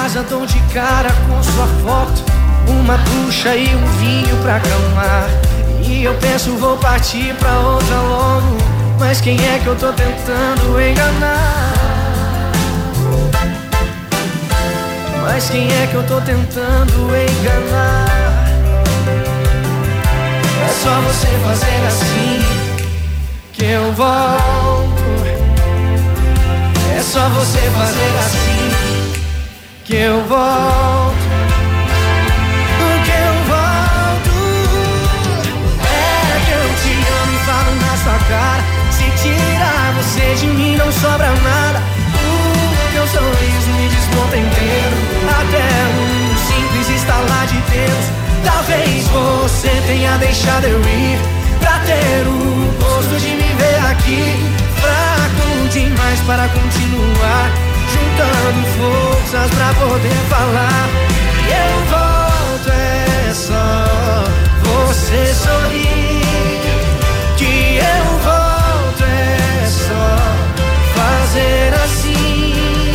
Casa, 0.06 0.22
de 0.22 0.60
cara 0.72 1.10
com 1.26 1.42
sua 1.42 1.66
foto. 1.82 2.22
Uma 2.68 2.96
ducha 2.96 3.56
e 3.56 3.74
um 3.74 3.86
vinho 3.98 4.36
pra 4.36 4.54
acalmar. 4.54 5.28
E 5.82 6.04
eu 6.04 6.14
penso, 6.14 6.56
vou 6.58 6.76
partir 6.76 7.34
pra 7.40 7.50
outra 7.58 7.96
logo. 8.02 8.56
Mas 9.00 9.20
quem 9.20 9.34
é 9.34 9.58
que 9.58 9.66
eu 9.66 9.74
tô 9.74 9.92
tentando 9.92 10.80
enganar? 10.80 12.52
Mas 15.22 15.50
quem 15.50 15.66
é 15.72 15.88
que 15.88 15.94
eu 15.96 16.04
tô 16.04 16.20
tentando 16.20 17.10
enganar? 17.10 18.46
É 20.62 20.68
só 20.84 21.00
você 21.00 21.26
fazer 21.44 21.84
assim 21.84 22.44
que 23.52 23.64
eu 23.64 23.92
volto. 23.92 25.02
É 26.96 27.02
só 27.02 27.28
você 27.30 27.58
fazer 27.58 28.18
assim 28.20 28.45
que 29.86 29.94
eu 29.94 30.20
volto. 30.24 31.14
Que 33.04 33.10
eu 33.10 33.34
volto. 33.46 34.34
É 35.80 36.40
que 36.44 36.50
eu 36.50 36.66
te 36.82 36.92
amo 37.22 37.32
e 37.32 37.38
falo 37.46 37.72
na 37.76 37.96
sua 38.02 38.18
cara. 38.28 38.62
Se 38.90 39.04
tirar 39.22 39.92
você 39.96 40.34
de 40.34 40.46
mim, 40.48 40.76
não 40.76 40.90
sobra 40.90 41.30
nada. 41.30 41.80
O 42.14 42.92
teu 42.92 43.06
sorriso 43.06 43.70
me 43.78 43.88
desmonta 43.88 44.36
inteiro. 44.36 44.96
Até 45.40 45.66
um 45.94 46.36
simples 46.48 46.88
estalar 47.00 47.46
de 47.46 47.60
Deus. 47.70 48.06
Talvez 48.44 49.06
você 49.08 49.70
tenha 49.86 50.16
deixado 50.18 50.64
eu 50.64 50.80
ir. 50.80 51.18
Pra 51.60 51.78
ter 51.80 52.26
o 52.26 52.74
gosto 52.80 53.20
de 53.20 53.28
me 53.28 53.54
ver 53.54 53.90
aqui. 53.90 54.34
Fraco 54.80 55.68
demais 55.70 56.20
para 56.26 56.48
continuar. 56.48 57.65
Juntando 57.88 58.62
forças 58.76 59.50
pra 59.50 59.70
poder 59.74 60.20
falar. 60.28 60.88
E 61.46 61.50
eu 61.52 61.72
volto, 61.90 62.68
é 62.70 63.32
só 63.32 63.66
você 64.62 65.22
sorrir. 65.34 66.16
Que 67.36 67.54
eu 67.76 68.04
volto, 68.24 69.02
é 69.04 69.66
só 69.66 70.08
fazer 70.94 71.74
assim. 71.84 72.92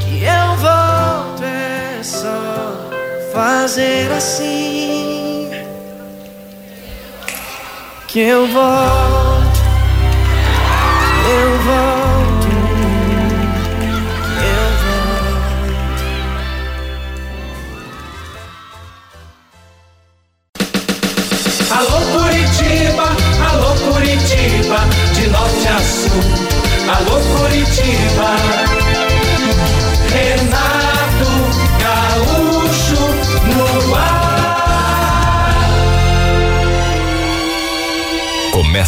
Que 0.00 0.24
eu 0.24 0.56
volto, 0.56 1.42
é 1.44 2.02
só 2.02 2.40
fazer 3.32 4.10
assim. 4.12 5.50
Que 8.08 8.20
eu 8.20 8.46
volto, 8.46 9.31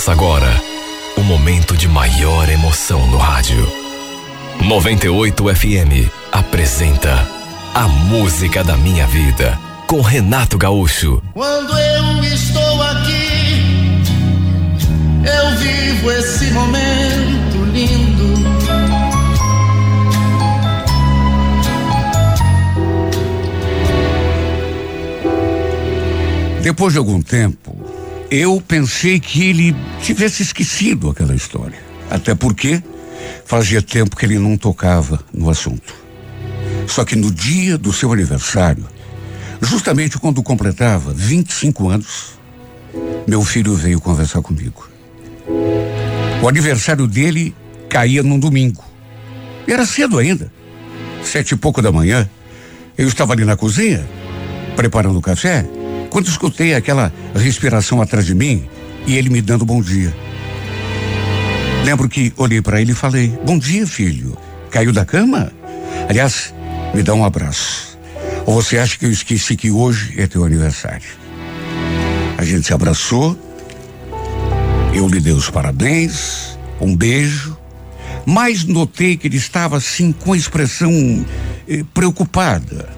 Começa 0.04 0.22
agora 0.22 0.62
o 1.16 1.22
momento 1.22 1.74
de 1.74 1.88
maior 1.88 2.46
emoção 2.50 3.06
no 3.06 3.16
rádio. 3.16 3.66
98 4.60 5.42
FM 5.54 6.12
apresenta 6.30 7.26
A 7.72 7.88
Música 7.88 8.62
da 8.62 8.76
Minha 8.76 9.06
Vida 9.06 9.58
com 9.86 10.02
Renato 10.02 10.58
Gaúcho. 10.58 11.22
Quando 11.32 11.72
eu 11.78 12.22
estou 12.22 12.82
aqui, 12.82 14.02
eu 15.24 15.56
vivo 15.56 16.12
esse 16.12 16.50
momento 16.50 17.64
lindo. 17.72 18.34
Depois 26.60 26.92
de 26.92 26.98
algum 26.98 27.22
tempo, 27.22 27.83
eu 28.34 28.60
pensei 28.60 29.20
que 29.20 29.44
ele 29.44 29.76
tivesse 30.02 30.42
esquecido 30.42 31.10
aquela 31.10 31.34
história. 31.34 31.78
Até 32.10 32.34
porque 32.34 32.82
fazia 33.44 33.80
tempo 33.80 34.16
que 34.16 34.26
ele 34.26 34.38
não 34.38 34.56
tocava 34.56 35.20
no 35.32 35.48
assunto. 35.48 35.94
Só 36.86 37.04
que 37.04 37.14
no 37.14 37.30
dia 37.30 37.78
do 37.78 37.92
seu 37.92 38.12
aniversário, 38.12 38.84
justamente 39.60 40.18
quando 40.18 40.42
completava 40.42 41.12
25 41.14 41.88
anos, 41.88 42.38
meu 43.26 43.42
filho 43.44 43.74
veio 43.74 44.00
conversar 44.00 44.42
comigo. 44.42 44.88
O 46.42 46.48
aniversário 46.48 47.06
dele 47.06 47.54
caía 47.88 48.22
num 48.22 48.38
domingo. 48.38 48.84
Era 49.66 49.86
cedo 49.86 50.18
ainda, 50.18 50.52
sete 51.22 51.52
e 51.52 51.56
pouco 51.56 51.80
da 51.80 51.92
manhã. 51.92 52.28
Eu 52.98 53.08
estava 53.08 53.32
ali 53.32 53.44
na 53.44 53.56
cozinha, 53.56 54.06
preparando 54.76 55.18
o 55.18 55.22
café, 55.22 55.64
quando 56.14 56.28
escutei 56.28 56.76
aquela 56.76 57.12
respiração 57.34 58.00
atrás 58.00 58.24
de 58.24 58.36
mim 58.36 58.68
e 59.04 59.16
ele 59.16 59.28
me 59.28 59.42
dando 59.42 59.64
bom 59.64 59.82
dia. 59.82 60.14
Lembro 61.84 62.08
que 62.08 62.32
olhei 62.36 62.62
para 62.62 62.80
ele 62.80 62.92
e 62.92 62.94
falei: 62.94 63.36
Bom 63.44 63.58
dia, 63.58 63.84
filho. 63.84 64.38
Caiu 64.70 64.92
da 64.92 65.04
cama? 65.04 65.50
Aliás, 66.08 66.54
me 66.94 67.02
dá 67.02 67.14
um 67.14 67.24
abraço. 67.24 67.98
Ou 68.46 68.62
você 68.62 68.78
acha 68.78 68.96
que 68.96 69.04
eu 69.04 69.10
esqueci 69.10 69.56
que 69.56 69.72
hoje 69.72 70.14
é 70.16 70.28
teu 70.28 70.44
aniversário? 70.44 71.08
A 72.38 72.44
gente 72.44 72.64
se 72.64 72.72
abraçou, 72.72 73.36
eu 74.94 75.08
lhe 75.08 75.18
dei 75.18 75.32
os 75.32 75.50
parabéns, 75.50 76.56
um 76.80 76.94
beijo, 76.96 77.58
mas 78.24 78.62
notei 78.62 79.16
que 79.16 79.26
ele 79.26 79.36
estava 79.36 79.78
assim 79.78 80.12
com 80.12 80.32
a 80.32 80.36
expressão 80.36 80.92
eh, 81.68 81.82
preocupada. 81.92 82.88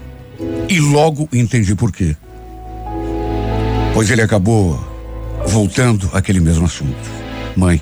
E 0.69 0.79
logo 0.79 1.27
entendi 1.33 1.73
por 1.73 1.91
quê. 1.91 2.15
Pois 3.97 4.11
ele 4.11 4.21
acabou 4.21 4.79
voltando 5.47 6.07
àquele 6.13 6.39
mesmo 6.39 6.65
assunto. 6.65 7.09
Mãe, 7.55 7.81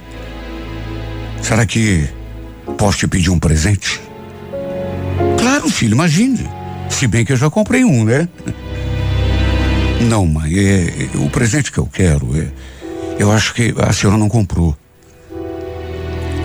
será 1.42 1.66
que 1.66 2.08
posso 2.78 3.00
te 3.00 3.06
pedir 3.06 3.32
um 3.32 3.38
presente? 3.38 4.00
Claro, 5.38 5.68
filho, 5.68 5.92
imagine. 5.92 6.50
Se 6.90 7.06
bem 7.06 7.26
que 7.26 7.34
eu 7.34 7.36
já 7.36 7.50
comprei 7.50 7.84
um, 7.84 8.06
né? 8.06 8.30
Não, 10.08 10.26
mãe, 10.26 10.58
é, 10.58 11.10
é 11.14 11.18
o 11.18 11.30
presente 11.30 11.70
que 11.70 11.80
eu 11.80 11.86
quero 11.86 12.30
é. 12.40 12.48
Eu 13.20 13.30
acho 13.30 13.54
que 13.54 13.76
a 13.78 13.92
senhora 13.92 14.18
não 14.18 14.30
comprou. 14.30 14.74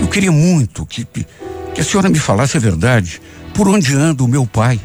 Eu 0.01 0.09
queria 0.09 0.33
muito 0.33 0.85
que, 0.85 1.05
que 1.05 1.81
a 1.81 1.85
senhora 1.85 2.09
me 2.09 2.19
falasse 2.19 2.57
a 2.57 2.61
verdade. 2.61 3.23
Por 3.55 3.69
onde 3.69 3.95
anda 3.95 4.25
o 4.25 4.27
meu 4.27 4.45
pai? 4.49 4.81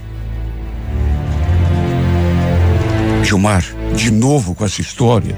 Gilmar, 3.23 3.65
de 3.95 4.11
novo 4.11 4.53
com 4.53 4.65
essa 4.65 4.81
história. 4.81 5.37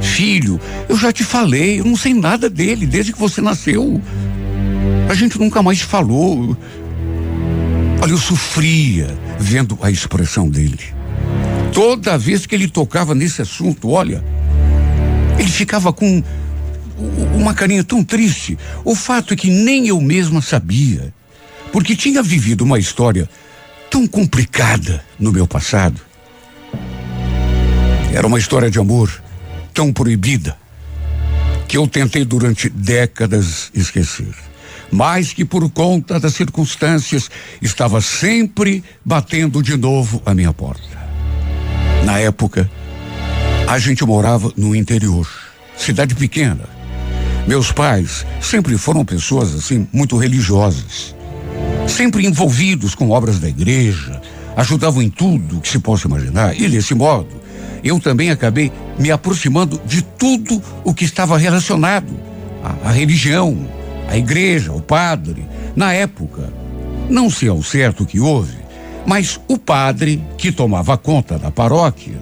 Filho, 0.00 0.60
eu 0.88 0.96
já 0.96 1.12
te 1.12 1.24
falei, 1.24 1.80
eu 1.80 1.84
não 1.84 1.96
sei 1.96 2.12
nada 2.12 2.50
dele 2.50 2.86
desde 2.86 3.12
que 3.12 3.18
você 3.18 3.40
nasceu. 3.40 4.00
A 5.08 5.14
gente 5.14 5.38
nunca 5.38 5.62
mais 5.62 5.80
falou. 5.80 6.56
Olha, 8.02 8.10
eu 8.10 8.18
sofria 8.18 9.16
vendo 9.38 9.78
a 9.80 9.90
expressão 9.90 10.48
dele. 10.48 10.80
Toda 11.72 12.18
vez 12.18 12.46
que 12.46 12.54
ele 12.54 12.68
tocava 12.68 13.14
nesse 13.14 13.42
assunto, 13.42 13.90
olha, 13.90 14.22
ele 15.38 15.48
ficava 15.48 15.92
com 15.92 16.22
uma 17.34 17.54
carinha 17.54 17.82
tão 17.82 18.04
triste. 18.04 18.58
O 18.84 18.94
fato 18.94 19.34
é 19.34 19.36
que 19.36 19.50
nem 19.50 19.88
eu 19.88 20.00
mesma 20.00 20.40
sabia, 20.40 21.12
porque 21.72 21.96
tinha 21.96 22.22
vivido 22.22 22.62
uma 22.62 22.78
história 22.78 23.28
tão 23.90 24.06
complicada 24.06 25.04
no 25.18 25.32
meu 25.32 25.46
passado. 25.46 26.00
Era 28.14 28.28
uma 28.28 28.38
história 28.38 28.70
de 28.70 28.78
amor 28.78 29.10
tão 29.74 29.92
proibida 29.92 30.56
que 31.66 31.76
eu 31.76 31.88
tentei 31.88 32.24
durante 32.24 32.68
décadas 32.68 33.72
esquecer. 33.74 34.32
Mas 34.88 35.32
que 35.32 35.44
por 35.44 35.68
conta 35.68 36.20
das 36.20 36.34
circunstâncias 36.34 37.28
estava 37.60 38.00
sempre 38.00 38.84
batendo 39.04 39.60
de 39.60 39.76
novo 39.76 40.22
a 40.24 40.32
minha 40.32 40.52
porta. 40.52 40.96
Na 42.04 42.20
época, 42.20 42.70
a 43.66 43.80
gente 43.80 44.04
morava 44.04 44.52
no 44.56 44.76
interior, 44.76 45.28
cidade 45.76 46.14
pequena. 46.14 46.68
Meus 47.48 47.72
pais 47.72 48.24
sempre 48.40 48.78
foram 48.78 49.04
pessoas 49.04 49.52
assim 49.56 49.88
muito 49.92 50.16
religiosas, 50.16 51.16
sempre 51.88 52.24
envolvidos 52.24 52.94
com 52.94 53.10
obras 53.10 53.40
da 53.40 53.48
igreja, 53.48 54.22
ajudavam 54.56 55.02
em 55.02 55.10
tudo 55.10 55.60
que 55.60 55.68
se 55.68 55.80
possa 55.80 56.06
imaginar. 56.06 56.54
E 56.56 56.68
desse 56.68 56.94
modo, 56.94 57.42
eu 57.84 58.00
também 58.00 58.30
acabei 58.30 58.72
me 58.98 59.10
aproximando 59.10 59.80
de 59.84 60.02
tudo 60.02 60.62
o 60.82 60.94
que 60.94 61.04
estava 61.04 61.36
relacionado 61.36 62.12
à, 62.62 62.88
à 62.88 62.92
religião, 62.92 63.68
à 64.08 64.16
igreja, 64.16 64.70
ao 64.70 64.80
padre. 64.80 65.46
Na 65.76 65.92
época, 65.92 66.50
não 67.10 67.28
sei 67.28 67.48
ao 67.48 67.62
certo 67.62 68.04
o 68.04 68.06
que 68.06 68.18
houve, 68.18 68.56
mas 69.06 69.38
o 69.46 69.58
padre 69.58 70.24
que 70.38 70.50
tomava 70.50 70.96
conta 70.96 71.38
da 71.38 71.50
paróquia 71.50 72.18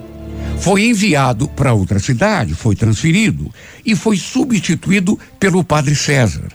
foi 0.58 0.86
enviado 0.86 1.48
para 1.48 1.72
outra 1.72 1.98
cidade, 1.98 2.54
foi 2.54 2.74
transferido 2.74 3.52
e 3.84 3.94
foi 3.94 4.16
substituído 4.16 5.18
pelo 5.38 5.62
padre 5.64 5.94
César. 5.94 6.48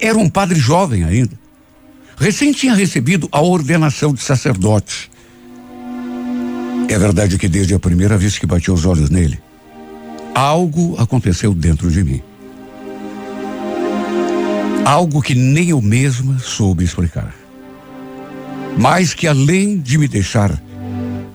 Era 0.00 0.18
um 0.18 0.28
padre 0.28 0.58
jovem 0.58 1.04
ainda. 1.04 1.38
Recém 2.16 2.52
tinha 2.52 2.74
recebido 2.74 3.28
a 3.32 3.40
ordenação 3.40 4.12
de 4.12 4.22
sacerdote. 4.22 5.10
É 6.88 6.98
verdade 6.98 7.38
que 7.38 7.48
desde 7.48 7.74
a 7.74 7.78
primeira 7.78 8.16
vez 8.16 8.38
que 8.38 8.46
bati 8.46 8.70
os 8.70 8.84
olhos 8.84 9.10
nele, 9.10 9.40
algo 10.34 10.94
aconteceu 10.98 11.54
dentro 11.54 11.90
de 11.90 12.04
mim. 12.04 12.22
Algo 14.84 15.22
que 15.22 15.34
nem 15.34 15.70
eu 15.70 15.80
mesma 15.80 16.38
soube 16.38 16.84
explicar. 16.84 17.34
Mas 18.76 19.14
que 19.14 19.26
além 19.26 19.78
de 19.78 19.96
me 19.96 20.06
deixar 20.06 20.60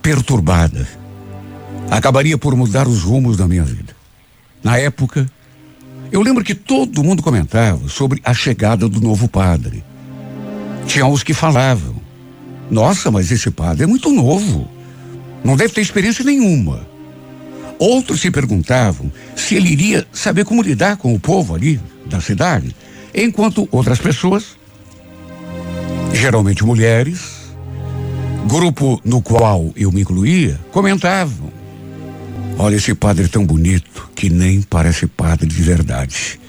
perturbada, 0.01 0.87
acabaria 1.89 2.37
por 2.37 2.55
mudar 2.55 2.87
os 2.87 3.01
rumos 3.01 3.37
da 3.37 3.47
minha 3.47 3.63
vida. 3.63 3.95
Na 4.63 4.77
época, 4.77 5.29
eu 6.11 6.21
lembro 6.21 6.43
que 6.43 6.53
todo 6.53 7.03
mundo 7.03 7.23
comentava 7.23 7.87
sobre 7.87 8.21
a 8.23 8.33
chegada 8.33 8.87
do 8.87 9.01
novo 9.01 9.27
padre. 9.27 9.83
Tinha 10.85 11.05
uns 11.05 11.23
que 11.23 11.33
falavam: 11.33 11.95
Nossa, 12.69 13.09
mas 13.09 13.31
esse 13.31 13.49
padre 13.49 13.83
é 13.83 13.87
muito 13.87 14.11
novo. 14.11 14.78
Não 15.43 15.55
deve 15.55 15.73
ter 15.73 15.81
experiência 15.81 16.23
nenhuma. 16.23 16.87
Outros 17.77 18.19
se 18.19 18.29
perguntavam 18.29 19.11
se 19.35 19.55
ele 19.55 19.69
iria 19.69 20.05
saber 20.11 20.43
como 20.43 20.61
lidar 20.61 20.97
com 20.97 21.13
o 21.13 21.19
povo 21.19 21.55
ali 21.55 21.79
da 22.05 22.19
cidade, 22.19 22.75
enquanto 23.15 23.69
outras 23.71 23.99
pessoas, 23.99 24.57
geralmente 26.13 26.63
mulheres, 26.65 27.21
grupo 28.47 28.99
no 29.05 29.21
qual 29.21 29.71
eu 29.75 29.91
me 29.91 30.01
incluía, 30.01 30.59
comentavam: 30.71 31.51
Olha 32.57 32.75
esse 32.75 32.93
padre 32.93 33.29
tão 33.29 33.45
bonito 33.45 34.09
que 34.13 34.29
nem 34.29 34.61
parece 34.61 35.07
padre 35.07 35.47
de 35.47 35.61
verdade. 35.61 36.39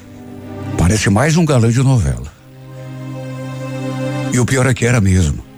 Parece 0.77 1.09
mais 1.11 1.37
um 1.37 1.45
galã 1.45 1.71
de 1.71 1.83
novela. 1.83 2.33
E 4.33 4.39
o 4.41 4.47
pior 4.47 4.67
é 4.67 4.75
que 4.75 4.87
era 4.87 5.01
mesmo. 5.01 5.50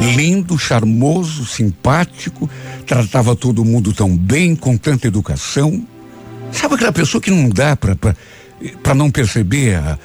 Lindo, 0.00 0.58
charmoso, 0.58 1.46
simpático, 1.46 2.48
tratava 2.86 3.34
todo 3.34 3.64
mundo 3.64 3.92
tão 3.92 4.16
bem, 4.16 4.54
com 4.54 4.76
tanta 4.76 5.06
educação. 5.06 5.86
Sabe 6.52 6.74
aquela 6.74 6.92
pessoa 6.92 7.20
que 7.20 7.30
não 7.30 7.48
dá 7.48 7.76
para 7.76 8.94
não 8.94 9.10
perceber 9.10 9.76
a, 9.76 9.98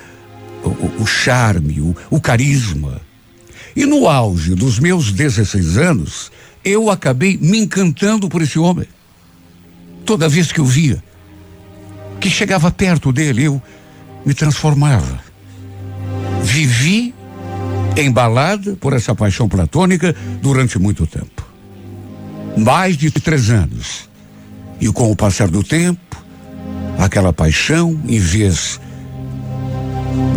o, 0.63 1.03
o, 1.03 1.05
charme, 1.05 1.81
o, 1.81 1.95
o 2.09 2.19
carisma? 2.19 3.01
E 3.75 3.85
no 3.85 4.07
auge 4.07 4.55
dos 4.55 4.79
meus 4.79 5.11
16 5.11 5.77
anos, 5.77 6.31
eu 6.63 6.89
acabei 6.89 7.37
me 7.37 7.59
encantando 7.59 8.27
por 8.27 8.41
esse 8.41 8.59
homem. 8.59 8.87
Toda 10.05 10.27
vez 10.27 10.51
que 10.51 10.59
eu 10.59 10.65
via, 10.65 11.01
que 12.19 12.29
chegava 12.29 12.71
perto 12.71 13.11
dele, 13.11 13.43
eu 13.43 13.61
me 14.25 14.33
transformava. 14.33 15.19
Vivi 16.43 17.13
embalada 17.97 18.75
por 18.75 18.93
essa 18.93 19.13
paixão 19.13 19.47
platônica 19.47 20.15
durante 20.41 20.79
muito 20.79 21.05
tempo. 21.05 21.47
Mais 22.57 22.97
de 22.97 23.11
três 23.11 23.49
anos. 23.49 24.09
E 24.79 24.87
com 24.91 25.11
o 25.11 25.15
passar 25.15 25.47
do 25.47 25.63
tempo, 25.63 26.23
aquela 26.97 27.31
paixão, 27.31 27.99
em 28.07 28.19
vez 28.19 28.79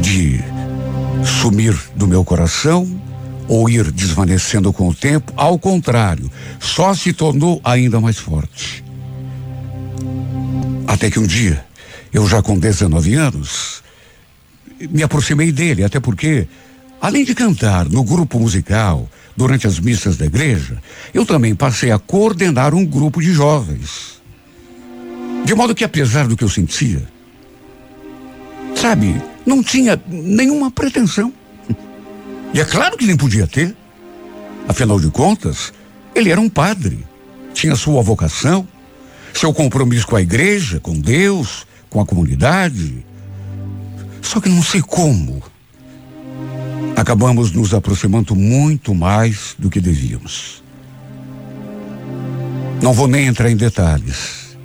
de 0.00 0.40
sumir 1.24 1.74
do 1.96 2.06
meu 2.06 2.24
coração, 2.24 3.00
ou 3.48 3.68
ir 3.68 3.90
desvanecendo 3.90 4.72
com 4.72 4.88
o 4.88 4.94
tempo, 4.94 5.32
ao 5.36 5.58
contrário, 5.58 6.30
só 6.60 6.94
se 6.94 7.12
tornou 7.12 7.60
ainda 7.64 8.00
mais 8.00 8.18
forte. 8.18 8.84
Até 10.86 11.10
que 11.10 11.18
um 11.18 11.26
dia, 11.26 11.64
eu 12.12 12.26
já 12.26 12.42
com 12.42 12.58
19 12.58 13.14
anos, 13.14 13.82
me 14.90 15.02
aproximei 15.02 15.52
dele, 15.52 15.84
até 15.84 16.00
porque, 16.00 16.46
além 17.00 17.24
de 17.24 17.34
cantar 17.34 17.88
no 17.88 18.02
grupo 18.02 18.38
musical, 18.38 19.08
durante 19.36 19.66
as 19.66 19.78
missas 19.80 20.16
da 20.16 20.26
igreja, 20.26 20.80
eu 21.12 21.26
também 21.26 21.54
passei 21.54 21.90
a 21.90 21.98
coordenar 21.98 22.74
um 22.74 22.84
grupo 22.84 23.20
de 23.20 23.32
jovens. 23.32 24.22
De 25.44 25.54
modo 25.54 25.74
que, 25.74 25.84
apesar 25.84 26.26
do 26.26 26.36
que 26.36 26.44
eu 26.44 26.48
sentia, 26.48 27.02
sabe, 28.74 29.20
não 29.44 29.62
tinha 29.62 30.00
nenhuma 30.08 30.70
pretensão. 30.70 31.32
E 32.52 32.60
é 32.60 32.64
claro 32.64 32.96
que 32.96 33.06
nem 33.06 33.16
podia 33.16 33.46
ter. 33.46 33.76
Afinal 34.68 34.98
de 34.98 35.10
contas, 35.10 35.72
ele 36.14 36.30
era 36.30 36.40
um 36.40 36.48
padre, 36.48 37.04
tinha 37.52 37.76
sua 37.76 38.02
vocação, 38.02 38.66
seu 39.34 39.52
compromisso 39.52 40.06
com 40.06 40.16
a 40.16 40.22
igreja, 40.22 40.80
com 40.80 40.98
Deus, 40.98 41.66
com 41.90 42.00
a 42.00 42.06
comunidade. 42.06 43.04
Só 44.22 44.40
que 44.40 44.48
não 44.48 44.62
sei 44.62 44.80
como. 44.80 45.42
Acabamos 46.96 47.52
nos 47.52 47.74
aproximando 47.74 48.34
muito 48.34 48.94
mais 48.94 49.54
do 49.58 49.68
que 49.68 49.80
devíamos. 49.80 50.62
Não 52.82 52.92
vou 52.92 53.08
nem 53.08 53.26
entrar 53.26 53.50
em 53.50 53.56
detalhes. 53.56 54.56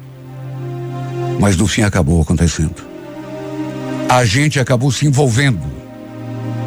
Mas 1.40 1.56
no 1.56 1.68
fim 1.68 1.82
acabou 1.82 2.22
acontecendo. 2.22 2.76
A 4.10 4.26
gente 4.26 4.60
acabou 4.60 4.92
se 4.92 5.06
envolvendo 5.06 5.80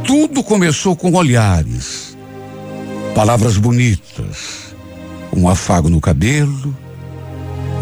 tudo 0.05 0.42
começou 0.42 0.96
com 0.96 1.14
olhares, 1.14 2.16
palavras 3.14 3.57
bonitas, 3.57 4.75
um 5.35 5.48
afago 5.48 5.88
no 5.88 6.01
cabelo, 6.01 6.77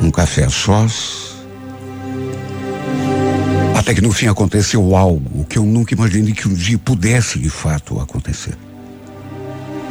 um 0.03 0.11
café 0.11 0.45
a 0.45 0.51
sós. 0.51 1.30
Até 3.81 3.95
que 3.95 4.03
no 4.03 4.13
fim 4.13 4.27
aconteceu 4.27 4.95
algo 4.95 5.43
que 5.47 5.57
eu 5.57 5.65
nunca 5.65 5.95
imaginei 5.95 6.35
que 6.35 6.47
um 6.47 6.53
dia 6.53 6.77
pudesse 6.77 7.39
de 7.39 7.49
fato 7.49 7.99
acontecer. 7.99 8.55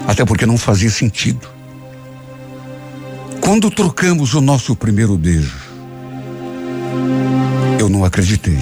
Até 0.07 0.23
porque 0.23 0.45
não 0.45 0.59
fazia 0.59 0.91
sentido. 0.91 1.49
Quando 3.41 3.71
trocamos 3.71 4.35
o 4.35 4.41
nosso 4.41 4.75
primeiro 4.75 5.17
beijo, 5.17 5.57
eu 7.79 7.89
não 7.89 8.05
acreditei. 8.05 8.59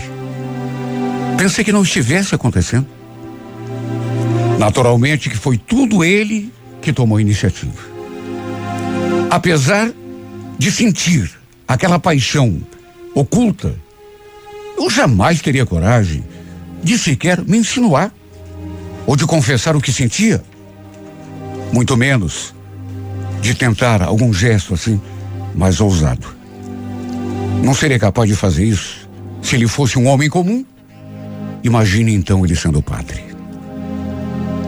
Pensei 1.37 1.65
que 1.65 1.73
não 1.73 1.83
estivesse 1.83 2.33
acontecendo. 2.33 2.87
Naturalmente 4.57 5.29
que 5.29 5.37
foi 5.37 5.57
tudo 5.57 6.05
ele 6.05 6.53
que 6.81 6.93
tomou 6.93 7.17
a 7.17 7.21
iniciativa. 7.21 7.83
Apesar 9.29 9.91
de 10.57 10.71
sentir 10.71 11.29
aquela 11.67 11.99
paixão 11.99 12.61
oculta, 13.13 13.75
eu 14.77 14.89
jamais 14.89 15.41
teria 15.41 15.65
coragem 15.65 16.23
de 16.83 16.97
sequer 16.97 17.43
me 17.43 17.57
insinuar 17.57 18.13
ou 19.05 19.15
de 19.15 19.25
confessar 19.25 19.75
o 19.75 19.81
que 19.81 19.91
sentia, 19.91 20.43
muito 21.73 21.97
menos 21.97 22.53
de 23.41 23.53
tentar 23.55 24.01
algum 24.01 24.33
gesto 24.33 24.73
assim 24.73 25.01
mais 25.55 25.81
ousado. 25.81 26.27
Não 27.63 27.73
seria 27.73 27.97
capaz 27.97 28.29
de 28.29 28.35
fazer 28.35 28.65
isso 28.65 29.09
se 29.41 29.55
ele 29.55 29.67
fosse 29.67 29.97
um 29.97 30.07
homem 30.07 30.29
comum. 30.29 30.65
Imagine 31.63 32.13
então 32.13 32.45
ele 32.45 32.55
sendo 32.55 32.81
padre. 32.81 33.23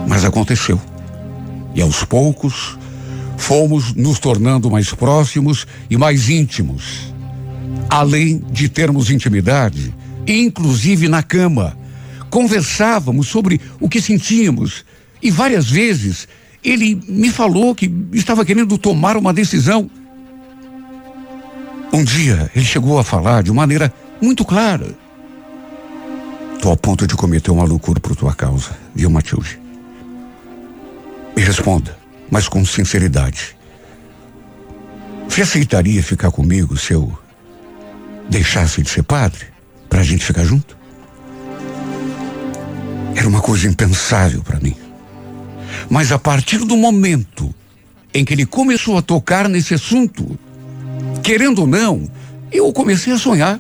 Mas 0.08 0.26
aconteceu. 0.26 0.80
E 1.76 1.82
aos 1.82 2.04
poucos, 2.04 2.78
fomos 3.38 3.94
nos 3.94 4.20
tornando 4.20 4.70
mais 4.70 4.92
próximos 4.94 5.68
e 5.90 5.98
mais 5.98 6.30
íntimos. 6.30 7.14
Além 7.90 8.40
de 8.52 8.68
termos 8.68 9.12
intimidade, 9.12 9.94
inclusive 10.34 11.08
na 11.08 11.24
cama, 11.24 11.78
conversávamos 12.30 13.28
sobre 13.28 13.60
o 13.80 13.90
que 13.90 14.02
sentíamos 14.02 14.86
E 15.22 15.32
várias 15.32 15.70
vezes 15.70 16.28
ele 16.64 17.02
me 17.08 17.30
falou 17.30 17.74
que 17.74 17.92
estava 18.14 18.46
querendo 18.46 18.78
tomar 18.78 19.18
uma 19.18 19.34
decisão. 19.34 19.90
Um 21.92 22.04
dia 22.04 22.52
ele 22.56 22.66
chegou 22.66 23.00
a 23.00 23.04
falar 23.04 23.44
de 23.44 23.52
maneira 23.52 23.94
muito 24.22 24.46
clara. 24.46 24.96
Estou 26.56 26.74
a 26.74 26.78
ponto 26.78 27.08
de 27.08 27.16
cometer 27.16 27.52
uma 27.52 27.64
loucura 27.64 28.00
por 28.00 28.16
tua 28.16 28.34
causa, 28.34 28.78
viu, 28.94 29.10
Matilde? 29.10 29.60
Me 31.36 31.42
responda, 31.42 31.98
mas 32.30 32.50
com 32.50 32.66
sinceridade. 32.66 33.56
Você 35.28 35.42
aceitaria 35.42 36.04
ficar 36.04 36.32
comigo 36.32 36.76
se 36.76 36.94
eu 36.94 37.18
deixasse 38.30 38.82
de 38.82 38.90
ser 38.90 39.04
padre? 39.04 39.48
Pra 40.00 40.06
gente 40.06 40.24
ficar 40.24 40.46
junto? 40.46 40.78
Era 43.14 43.28
uma 43.28 43.42
coisa 43.42 43.68
impensável 43.68 44.42
para 44.42 44.58
mim. 44.58 44.74
Mas 45.90 46.14
a 46.14 46.18
partir 46.18 46.60
do 46.60 46.78
momento 46.78 47.54
em 48.14 48.24
que 48.24 48.34
ele 48.34 48.46
começou 48.46 48.98
a 48.98 49.02
tocar 49.02 49.50
nesse 49.50 49.74
assunto, 49.74 50.40
querendo 51.22 51.60
ou 51.60 51.68
não, 51.68 52.10
eu 52.50 52.72
comecei 52.72 53.12
a 53.12 53.18
sonhar, 53.18 53.60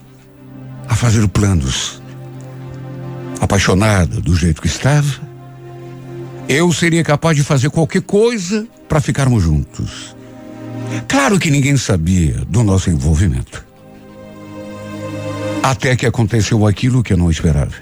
a 0.88 0.96
fazer 0.96 1.28
planos. 1.28 2.02
Apaixonada 3.42 4.22
do 4.22 4.34
jeito 4.34 4.62
que 4.62 4.70
estava, 4.70 5.20
eu 6.48 6.72
seria 6.72 7.04
capaz 7.04 7.36
de 7.36 7.44
fazer 7.44 7.70
qualquer 7.70 8.04
coisa 8.04 8.66
para 8.88 9.02
ficarmos 9.02 9.44
juntos. 9.44 10.16
Claro 11.06 11.38
que 11.38 11.52
ninguém 11.52 11.76
sabia 11.76 12.46
do 12.48 12.64
nosso 12.64 12.90
envolvimento. 12.90 13.68
Até 15.62 15.96
que 15.96 16.06
aconteceu 16.06 16.66
aquilo 16.66 17.04
que 17.04 17.14
eu 17.14 17.18
não 17.18 17.30
esperava. 17.30 17.76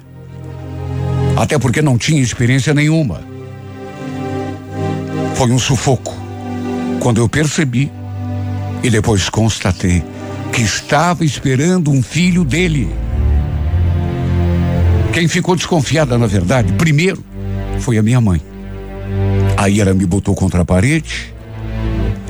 Até 1.36 1.60
porque 1.60 1.82
não 1.82 1.98
tinha 1.98 2.22
experiência 2.22 2.74
nenhuma. 2.74 3.22
Foi 5.36 5.52
um 5.52 5.60
sufoco. 5.60 6.16
Quando 7.00 7.22
eu 7.22 7.30
percebi 7.30 7.92
e 8.84 8.90
depois 8.90 9.30
constatei 9.30 10.04
que 10.52 10.62
estava 10.62 11.24
esperando 11.24 11.92
um 11.92 12.02
filho 12.02 12.44
dele. 12.44 12.90
Quem 15.14 15.28
ficou 15.28 15.56
desconfiada, 15.56 16.18
na 16.18 16.28
verdade, 16.28 16.74
primeiro, 16.74 17.24
foi 17.80 17.98
a 17.98 18.04
minha 18.04 18.20
mãe. 18.20 18.42
Aí 19.56 19.80
ela 19.80 19.94
me 19.94 20.06
botou 20.06 20.36
contra 20.36 20.62
a 20.62 20.66
parede, 20.66 21.34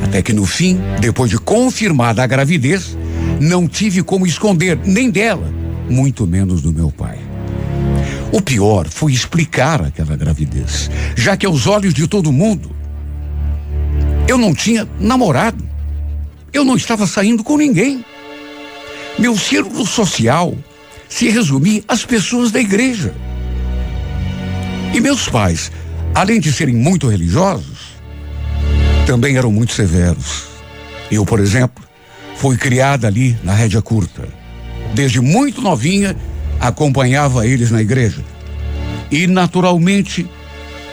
até 0.04 0.22
que 0.22 0.34
no 0.34 0.46
fim, 0.46 0.80
depois 1.00 1.30
de 1.30 1.38
confirmada 1.38 2.24
a 2.24 2.28
gravidez, 2.28 2.98
não 3.40 3.68
tive 3.68 4.04
como 4.04 4.26
esconder 4.26 4.78
nem 4.86 5.10
dela, 5.10 5.52
muito 5.90 6.26
menos 6.26 6.62
do 6.62 6.74
meu 6.74 6.92
pai. 6.92 7.18
O 8.32 8.42
pior 8.42 8.88
foi 8.90 9.14
explicar 9.14 9.82
aquela 9.82 10.16
gravidez, 10.16 10.90
já 11.16 11.38
que 11.38 11.46
aos 11.46 11.66
olhos 11.66 11.94
de 11.94 12.08
todo 12.08 12.32
mundo, 12.32 12.76
eu 14.28 14.38
não 14.38 14.54
tinha 14.54 14.88
namorado. 15.00 15.68
Eu 16.52 16.66
não 16.66 16.76
estava 16.76 17.08
saindo 17.08 17.44
com 17.44 17.58
ninguém. 17.58 18.04
Meu 19.18 19.38
círculo 19.38 19.86
social 19.86 20.54
se 21.08 21.30
resumia 21.30 21.84
às 21.88 22.06
pessoas 22.06 22.52
da 22.52 22.60
igreja. 22.60 23.14
E 24.94 25.00
meus 25.00 25.30
pais, 25.30 25.72
além 26.14 26.40
de 26.40 26.52
serem 26.52 26.76
muito 26.76 27.08
religiosos, 27.08 27.98
também 29.06 29.38
eram 29.38 29.52
muito 29.52 29.74
severos. 29.74 30.48
Eu, 31.10 31.26
por 31.26 31.40
exemplo, 31.40 31.84
foi 32.38 32.56
criada 32.56 33.08
ali 33.08 33.38
na 33.44 33.54
rédea 33.54 33.82
curta. 33.82 34.28
Desde 34.94 35.20
muito 35.20 35.62
novinha, 35.62 36.16
acompanhava 36.60 37.46
eles 37.46 37.72
na 37.72 37.82
igreja. 37.82 38.24
E, 39.12 39.28
naturalmente, 39.28 40.28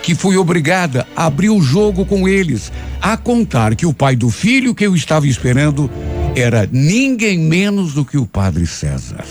que 0.01 0.15
fui 0.15 0.37
obrigada 0.37 1.07
a 1.15 1.25
abrir 1.25 1.49
o 1.49 1.61
jogo 1.61 2.05
com 2.05 2.27
eles, 2.27 2.71
a 3.01 3.17
contar 3.17 3.75
que 3.75 3.85
o 3.85 3.93
pai 3.93 4.15
do 4.15 4.29
filho 4.29 4.75
que 4.75 4.85
eu 4.85 4.95
estava 4.95 5.27
esperando 5.27 5.89
era 6.35 6.67
ninguém 6.71 7.39
menos 7.39 7.93
do 7.93 8.03
que 8.03 8.17
o 8.17 8.25
padre 8.25 8.67
César. 8.67 9.23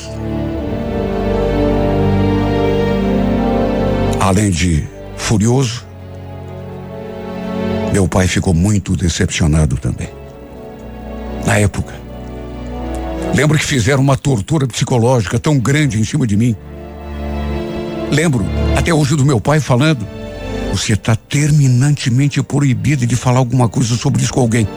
Além 4.18 4.50
de 4.50 4.84
furioso, 5.16 5.86
meu 7.92 8.08
pai 8.08 8.26
ficou 8.26 8.54
muito 8.54 8.96
decepcionado 8.96 9.76
também. 9.76 10.08
Na 11.46 11.58
época, 11.58 12.03
Lembro 13.34 13.58
que 13.58 13.64
fizeram 13.64 14.00
uma 14.00 14.16
tortura 14.16 14.64
psicológica 14.64 15.40
tão 15.40 15.58
grande 15.58 15.98
em 15.98 16.04
cima 16.04 16.24
de 16.24 16.36
mim. 16.36 16.54
Lembro 18.10 18.46
até 18.76 18.94
hoje 18.94 19.16
do 19.16 19.24
meu 19.24 19.40
pai 19.40 19.58
falando: 19.58 20.06
Você 20.72 20.92
está 20.92 21.16
terminantemente 21.16 22.40
proibido 22.44 23.04
de 23.04 23.16
falar 23.16 23.38
alguma 23.38 23.68
coisa 23.68 23.96
sobre 23.96 24.22
isso 24.22 24.32
com 24.32 24.40
alguém. 24.40 24.68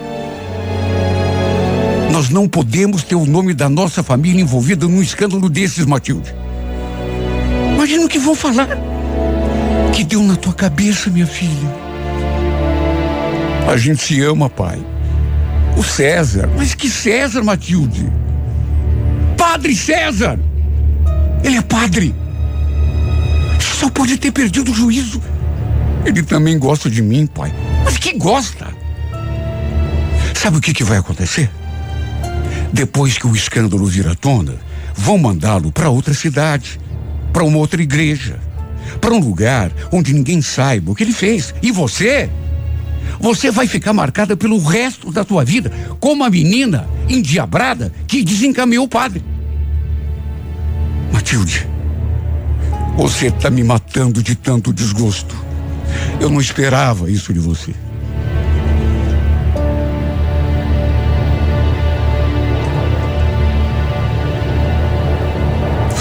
Nós 2.12 2.30
não 2.30 2.50
podemos 2.50 3.04
ter 3.04 3.14
o 3.14 3.28
nome 3.28 3.54
da 3.54 3.70
nossa 3.70 4.02
família 4.02 4.42
envolvida 4.42 4.88
num 4.88 5.04
escândalo 5.04 5.48
desses, 5.50 5.86
Matilde. 5.86 6.34
Imagina 7.76 8.06
o 8.06 8.10
que 8.10 8.18
vão 8.18 8.34
falar. 8.34 8.70
Que 9.94 10.04
deu 10.04 10.24
na 10.24 10.36
tua 10.36 10.54
cabeça, 10.54 11.12
minha 11.12 11.28
filha. 11.28 11.76
A 13.72 13.78
gente 13.78 14.02
se 14.02 14.20
ama, 14.24 14.50
pai. 14.50 14.84
O 15.78 15.84
César. 15.84 16.50
Mas 16.58 16.74
que 16.74 16.90
César, 16.90 17.44
Matilde? 17.44 18.12
Padre 19.50 19.74
César! 19.74 20.38
Ele 21.42 21.56
é 21.56 21.62
padre. 21.62 22.14
Só 23.62 23.90
pode 23.90 24.18
ter 24.18 24.30
perdido 24.30 24.74
o 24.74 24.76
juízo. 24.76 25.22
Ele 26.06 26.22
também 26.22 26.60
gosta 26.60 26.90
de 26.90 27.02
mim, 27.02 27.26
pai. 27.26 27.54
Mas 27.86 27.98
que 27.98 28.12
gosta? 28.18 28.68
Sabe 30.36 30.58
o 30.58 30.62
que, 30.62 30.74
que 30.74 30.84
vai 30.84 30.98
acontecer? 30.98 31.50
Depois 32.74 33.18
que 33.18 33.26
o 33.26 33.34
escândalo 33.34 33.86
vir 33.86 34.06
à 34.10 34.16
tona, 34.16 34.56
vão 34.94 35.18
mandá-lo 35.18 35.72
para 35.72 35.90
outra 35.90 36.14
cidade, 36.14 36.78
para 37.32 37.46
uma 37.46 37.58
outra 37.58 37.82
igreja, 37.82 38.38
para 39.00 39.14
um 39.14 39.20
lugar 39.20 39.72
onde 39.94 40.14
ninguém 40.14 40.42
saiba 40.42 40.92
o 40.92 40.96
que 40.96 41.06
ele 41.06 41.14
fez. 41.14 41.56
E 41.64 41.72
você? 41.72 42.30
Você 43.18 43.50
vai 43.50 43.66
ficar 43.66 43.94
marcada 43.94 44.36
pelo 44.36 44.62
resto 44.62 45.10
da 45.10 45.24
tua 45.24 45.46
vida 45.46 45.72
como 46.02 46.26
a 46.26 46.30
menina 46.30 46.86
endiabrada 47.08 47.94
que 48.06 48.22
desencaminhou 48.22 48.84
o 48.84 48.90
padre. 48.90 49.24
Matilde, 51.12 51.68
você 52.96 53.28
está 53.28 53.50
me 53.50 53.64
matando 53.64 54.22
de 54.24 54.36
tanto 54.36 54.74
desgosto. 54.74 55.36
Eu 56.20 56.30
não 56.30 56.42
esperava 56.42 57.10
isso 57.10 57.34
de 57.34 57.40
você. 57.40 57.74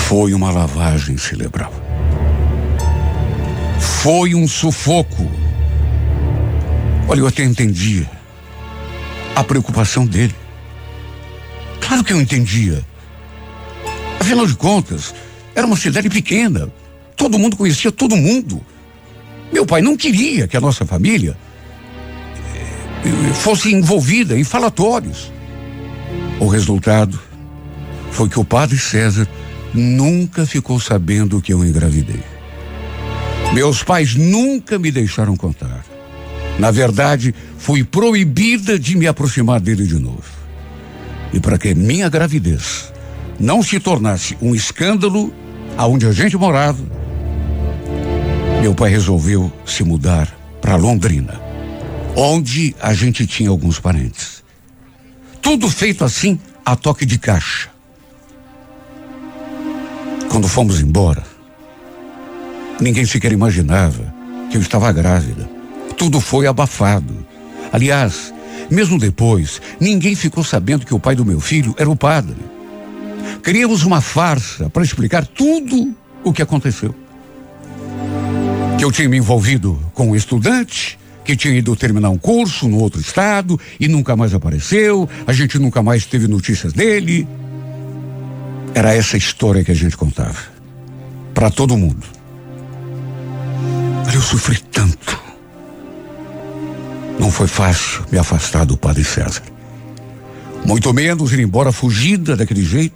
Foi 0.09 0.33
uma 0.33 0.51
lavagem 0.51 1.19
cerebral. 1.19 1.73
Foi 3.79 4.35
um 4.35 4.47
sufoco. 4.47 5.29
Olha, 7.09 7.21
eu 7.21 7.27
até 7.27 7.43
entendia 7.45 8.09
a 9.35 9.43
preocupação 9.43 10.07
dele. 10.07 10.35
Claro 11.81 12.03
que 12.03 12.13
eu 12.13 12.21
entendia. 12.21 12.85
Afinal 14.27 14.45
de 14.45 14.57
contas, 14.57 15.15
era 15.55 15.65
uma 15.65 15.77
cidade 15.77 16.09
pequena. 16.11 16.69
Todo 17.15 17.39
mundo 17.39 17.57
conhecia 17.57 17.93
todo 17.93 18.17
mundo. 18.17 18.61
Meu 19.53 19.65
pai 19.65 19.81
não 19.81 19.97
queria 19.97 20.49
que 20.49 20.57
a 20.57 20.61
nossa 20.61 20.85
família 20.85 21.37
eh, 23.05 23.33
fosse 23.35 23.73
envolvida 23.73 24.37
em 24.37 24.43
falatórios. 24.43 25.31
O 26.41 26.49
resultado 26.49 27.21
foi 28.11 28.29
que 28.29 28.41
o 28.41 28.45
padre 28.45 28.77
César 28.77 29.29
nunca 29.73 30.45
ficou 30.45 30.81
sabendo 30.81 31.41
que 31.41 31.53
eu 31.53 31.65
engravidei. 31.65 32.25
Meus 33.55 33.85
pais 33.85 34.17
nunca 34.17 34.77
me 34.77 34.91
deixaram 34.91 35.37
contar. 35.37 35.87
Na 36.59 36.73
verdade, 36.73 37.33
fui 37.59 37.85
proibida 37.85 38.77
de 38.77 38.97
me 38.97 39.07
aproximar 39.07 39.61
dele 39.61 39.87
de 39.87 40.01
novo. 40.01 40.25
E 41.33 41.39
para 41.39 41.57
que 41.57 41.73
minha 41.77 42.09
gravidez 42.09 42.96
não 43.39 43.63
se 43.63 43.79
tornasse 43.79 44.37
um 44.41 44.55
escândalo 44.55 45.33
aonde 45.77 46.07
a 46.07 46.13
gente 46.13 46.37
morava, 46.37 46.83
meu 48.61 48.75
pai 48.75 48.91
resolveu 48.91 49.53
se 49.65 49.85
mudar 49.85 50.29
para 50.61 50.77
Londrina, 50.77 51.41
onde 52.17 52.75
a 52.81 52.93
gente 52.93 53.27
tinha 53.27 53.51
alguns 53.51 53.79
parentes. 53.79 54.43
Tudo 55.41 55.69
feito 55.69 56.05
assim 56.05 56.41
a 56.65 56.75
toque 56.75 57.07
de 57.07 57.19
caixa. 57.19 57.71
Quando 60.29 60.49
fomos 60.49 60.81
embora, 60.81 61.23
ninguém 62.81 63.07
sequer 63.07 63.33
imaginava 63.33 64.13
que 64.51 64.57
eu 64.57 64.61
estava 64.61 64.91
grávida. 64.93 65.49
Tudo 65.97 66.21
foi 66.21 66.47
abafado. 66.47 67.25
Aliás, 67.73 68.35
mesmo 68.71 68.99
depois, 68.99 69.61
ninguém 69.79 70.15
ficou 70.15 70.43
sabendo 70.43 70.85
que 70.85 70.95
o 70.95 70.99
pai 70.99 71.15
do 71.15 71.25
meu 71.25 71.41
filho 71.41 71.75
era 71.79 71.89
o 71.89 71.97
padre. 71.97 72.37
Criamos 73.43 73.85
uma 73.85 74.01
farsa 74.01 74.69
para 74.69 74.83
explicar 74.83 75.27
tudo 75.27 75.95
o 76.25 76.33
que 76.33 76.43
aconteceu. 76.43 76.95
que 78.79 78.85
eu 78.85 78.93
tinha 78.93 79.09
me 79.09 79.17
envolvido 79.17 79.81
com 79.95 80.11
um 80.11 80.17
estudante 80.17 80.99
que 81.27 81.37
tinha 81.37 81.55
ido 81.55 81.75
terminar 81.75 82.11
um 82.11 82.19
curso 82.19 82.69
no 82.69 82.79
outro 82.79 83.01
estado 83.01 83.59
e 83.81 83.89
nunca 83.89 84.15
mais 84.15 84.33
apareceu, 84.33 85.09
a 85.27 85.33
gente 85.33 85.59
nunca 85.59 85.83
mais 85.83 86.07
teve 86.07 86.29
notícias 86.29 86.73
dele. 86.73 87.27
Era 88.73 88.95
essa 88.95 89.17
história 89.17 89.65
que 89.65 89.73
a 89.73 89.75
gente 89.75 89.97
contava. 89.97 90.39
Para 91.35 91.51
todo 91.51 91.77
mundo. 91.77 92.07
Eu 94.15 94.21
sofri 94.21 94.59
tanto. 94.71 95.21
Não 97.19 97.31
foi 97.31 97.49
fácil 97.49 98.05
me 98.13 98.19
afastar 98.19 98.65
do 98.65 98.77
Padre 98.77 99.03
César. 99.03 99.43
Muito 100.65 100.93
menos 100.95 101.33
ir 101.33 101.41
embora 101.41 101.73
fugida 101.73 102.37
daquele 102.37 102.65
jeito, 102.65 102.95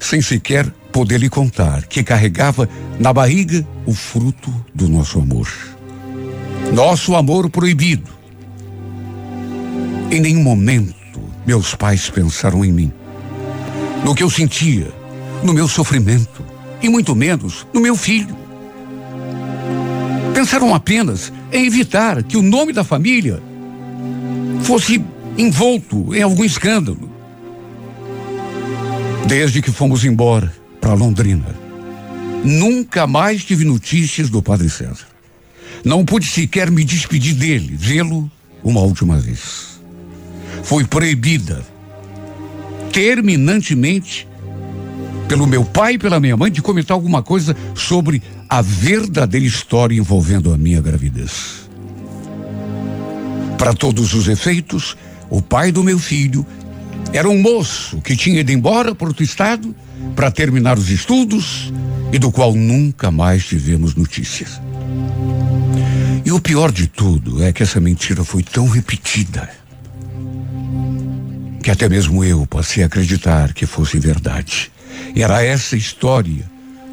sem 0.00 0.20
sequer 0.20 0.66
poder 0.92 1.18
lhe 1.18 1.28
contar 1.28 1.86
que 1.86 2.02
carregava 2.02 2.68
na 2.98 3.12
barriga 3.12 3.66
o 3.84 3.92
fruto 3.92 4.52
do 4.74 4.88
nosso 4.88 5.18
amor. 5.18 5.48
Nosso 6.72 7.14
amor 7.14 7.50
proibido. 7.50 8.10
Em 10.10 10.20
nenhum 10.20 10.42
momento 10.42 10.94
meus 11.46 11.74
pais 11.74 12.08
pensaram 12.08 12.64
em 12.64 12.72
mim, 12.72 12.92
no 14.04 14.14
que 14.14 14.22
eu 14.22 14.30
sentia, 14.30 14.88
no 15.42 15.52
meu 15.52 15.68
sofrimento, 15.68 16.42
e 16.80 16.88
muito 16.88 17.14
menos 17.14 17.66
no 17.72 17.80
meu 17.80 17.96
filho. 17.96 18.36
Pensaram 20.34 20.74
apenas 20.74 21.32
em 21.52 21.66
evitar 21.66 22.22
que 22.22 22.36
o 22.36 22.42
nome 22.42 22.72
da 22.72 22.82
família 22.82 23.42
fosse 24.62 25.02
envolto 25.36 26.14
em 26.14 26.22
algum 26.22 26.44
escândalo. 26.44 27.13
Desde 29.26 29.62
que 29.62 29.72
fomos 29.72 30.04
embora 30.04 30.52
para 30.80 30.92
Londrina, 30.92 31.46
nunca 32.44 33.06
mais 33.06 33.42
tive 33.42 33.64
notícias 33.64 34.28
do 34.28 34.42
Padre 34.42 34.68
César. 34.68 35.06
Não 35.82 36.04
pude 36.04 36.26
sequer 36.26 36.70
me 36.70 36.84
despedir 36.84 37.34
dele, 37.34 37.74
vê-lo 37.74 38.30
uma 38.62 38.80
última 38.80 39.18
vez. 39.18 39.80
Fui 40.62 40.84
proibida 40.84 41.64
terminantemente 42.92 44.28
pelo 45.26 45.46
meu 45.46 45.64
pai 45.64 45.94
e 45.94 45.98
pela 45.98 46.20
minha 46.20 46.36
mãe 46.36 46.50
de 46.50 46.62
comentar 46.62 46.94
alguma 46.94 47.22
coisa 47.22 47.56
sobre 47.74 48.22
a 48.48 48.60
verdadeira 48.60 49.46
história 49.46 49.96
envolvendo 49.96 50.52
a 50.52 50.58
minha 50.58 50.80
gravidez. 50.80 51.68
Para 53.58 53.72
todos 53.72 54.12
os 54.12 54.28
efeitos, 54.28 54.96
o 55.30 55.40
pai 55.40 55.72
do 55.72 55.82
meu 55.82 55.98
filho 55.98 56.46
era 57.14 57.30
um 57.30 57.40
moço 57.40 58.00
que 58.00 58.16
tinha 58.16 58.40
ido 58.40 58.50
embora 58.50 58.92
para 58.92 59.06
outro 59.06 59.22
estado 59.22 59.72
para 60.16 60.32
terminar 60.32 60.76
os 60.76 60.90
estudos 60.90 61.72
e 62.12 62.18
do 62.18 62.32
qual 62.32 62.52
nunca 62.52 63.08
mais 63.08 63.46
tivemos 63.46 63.94
notícias. 63.94 64.60
E 66.24 66.32
o 66.32 66.40
pior 66.40 66.72
de 66.72 66.88
tudo 66.88 67.40
é 67.44 67.52
que 67.52 67.62
essa 67.62 67.78
mentira 67.78 68.24
foi 68.24 68.42
tão 68.42 68.68
repetida 68.68 69.48
que 71.62 71.70
até 71.70 71.88
mesmo 71.88 72.24
eu 72.24 72.44
passei 72.48 72.82
a 72.82 72.86
acreditar 72.86 73.54
que 73.54 73.64
fosse 73.64 73.96
verdade. 73.96 74.72
Era 75.14 75.40
essa 75.40 75.76
história 75.76 76.44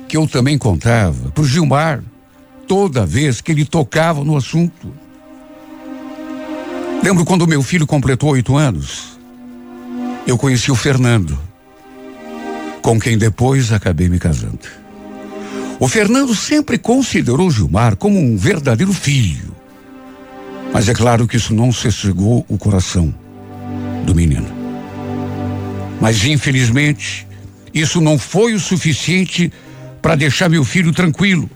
que 0.07 0.15
eu 0.15 0.28
também 0.28 0.55
contava 0.55 1.32
para 1.32 1.41
o 1.41 1.47
Gilmar 1.47 2.03
toda 2.67 3.07
vez 3.07 3.41
que 3.41 3.51
ele 3.51 3.65
tocava 3.65 4.24
no 4.24 4.38
assunto. 4.38 4.93
Lembro 7.03 7.26
quando 7.26 7.47
meu 7.47 7.63
filho 7.63 7.88
completou 7.88 8.30
oito 8.30 8.55
anos, 8.55 9.11
eu 10.26 10.38
conheci 10.38 10.72
o 10.72 10.76
Fernando, 10.76 11.38
com 12.82 12.99
quem 12.99 13.17
depois 13.17 13.72
acabei 13.72 14.09
me 14.09 14.19
casando. 14.19 14.59
O 15.80 15.88
Fernando 15.88 16.36
sempre 16.36 16.78
considerou 16.78 17.49
Gilmar 17.49 17.95
como 17.95 18.19
um 18.19 18.38
verdadeiro 18.38 18.93
filho. 18.93 19.55
Mas 20.72 20.88
é 20.88 20.93
claro 20.93 21.28
que 21.28 21.38
isso 21.38 21.53
não 21.53 21.72
sossegou 21.72 22.45
o 22.47 22.57
coração 22.57 23.13
do 24.05 24.13
menino. 24.13 24.47
Mas 25.99 26.24
infelizmente, 26.24 27.28
isso 27.74 27.99
não 27.99 28.17
foi 28.17 28.53
o 28.53 28.59
suficiente 28.59 29.51
para 30.01 30.15
deixar 30.15 30.49
meu 30.49 30.63
filho 30.63 30.91
tranquilo. 30.91 31.49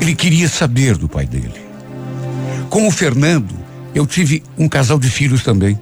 Ele 0.00 0.14
queria 0.14 0.48
saber 0.48 0.96
do 0.96 1.08
pai 1.08 1.26
dele. 1.26 1.60
Com 2.70 2.86
o 2.86 2.90
Fernando, 2.90 3.54
eu 3.94 4.06
tive 4.06 4.42
um 4.56 4.68
casal 4.68 4.98
de 4.98 5.10
filhos 5.10 5.42
também. 5.42 5.78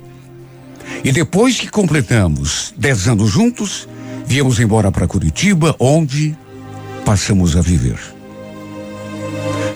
E 1.05 1.13
depois 1.13 1.59
que 1.59 1.69
completamos 1.69 2.75
dez 2.77 3.07
anos 3.07 3.31
juntos, 3.31 3.89
viemos 4.27 4.59
embora 4.59 4.91
para 4.91 5.07
Curitiba, 5.07 5.75
onde 5.79 6.37
passamos 7.05 7.57
a 7.57 7.61
viver. 7.61 7.99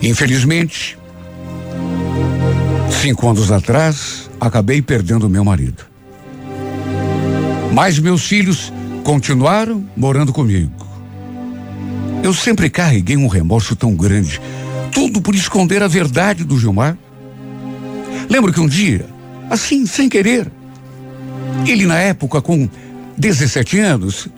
Infelizmente, 0.02 0.98
cinco 3.02 3.28
anos 3.28 3.52
atrás, 3.52 4.30
acabei 4.40 4.82
perdendo 4.82 5.28
meu 5.28 5.44
marido. 5.44 5.84
Mas 7.72 7.98
meus 7.98 8.26
filhos 8.26 8.72
continuaram 9.04 9.88
morando 9.96 10.32
comigo. 10.32 10.86
Eu 12.22 12.34
sempre 12.34 12.68
carreguei 12.68 13.16
um 13.16 13.28
remorso 13.28 13.76
tão 13.76 13.94
grande, 13.94 14.40
tudo 14.92 15.22
por 15.22 15.34
esconder 15.34 15.82
a 15.82 15.88
verdade 15.88 16.44
do 16.44 16.58
Gilmar. 16.58 16.98
Lembro 18.28 18.52
que 18.52 18.60
um 18.60 18.68
dia, 18.68 19.06
assim, 19.48 19.86
sem 19.86 20.08
querer, 20.08 20.50
ele 21.66 21.86
na 21.86 21.98
época 21.98 22.40
com 22.40 22.68
17 23.16 23.78
anos, 23.78 24.28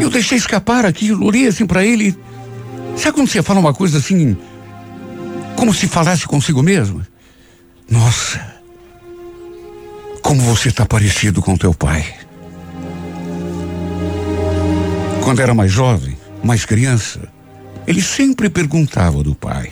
eu 0.00 0.10
deixei 0.10 0.38
escapar 0.38 0.84
aquilo, 0.84 1.26
olhei 1.26 1.46
assim 1.46 1.66
para 1.66 1.84
ele. 1.84 2.16
Sabe 2.96 3.14
quando 3.14 3.28
você 3.28 3.42
fala 3.42 3.60
uma 3.60 3.74
coisa 3.74 3.98
assim, 3.98 4.36
como 5.56 5.74
se 5.74 5.88
falasse 5.88 6.26
consigo 6.26 6.62
mesmo? 6.62 7.02
Nossa, 7.90 8.54
como 10.22 10.40
você 10.42 10.68
está 10.68 10.86
parecido 10.86 11.42
com 11.42 11.56
teu 11.56 11.74
pai. 11.74 12.04
Quando 15.22 15.40
era 15.40 15.54
mais 15.54 15.72
jovem, 15.72 16.16
mais 16.42 16.64
criança, 16.64 17.20
ele 17.86 18.02
sempre 18.02 18.48
perguntava 18.48 19.22
do 19.22 19.34
pai. 19.34 19.70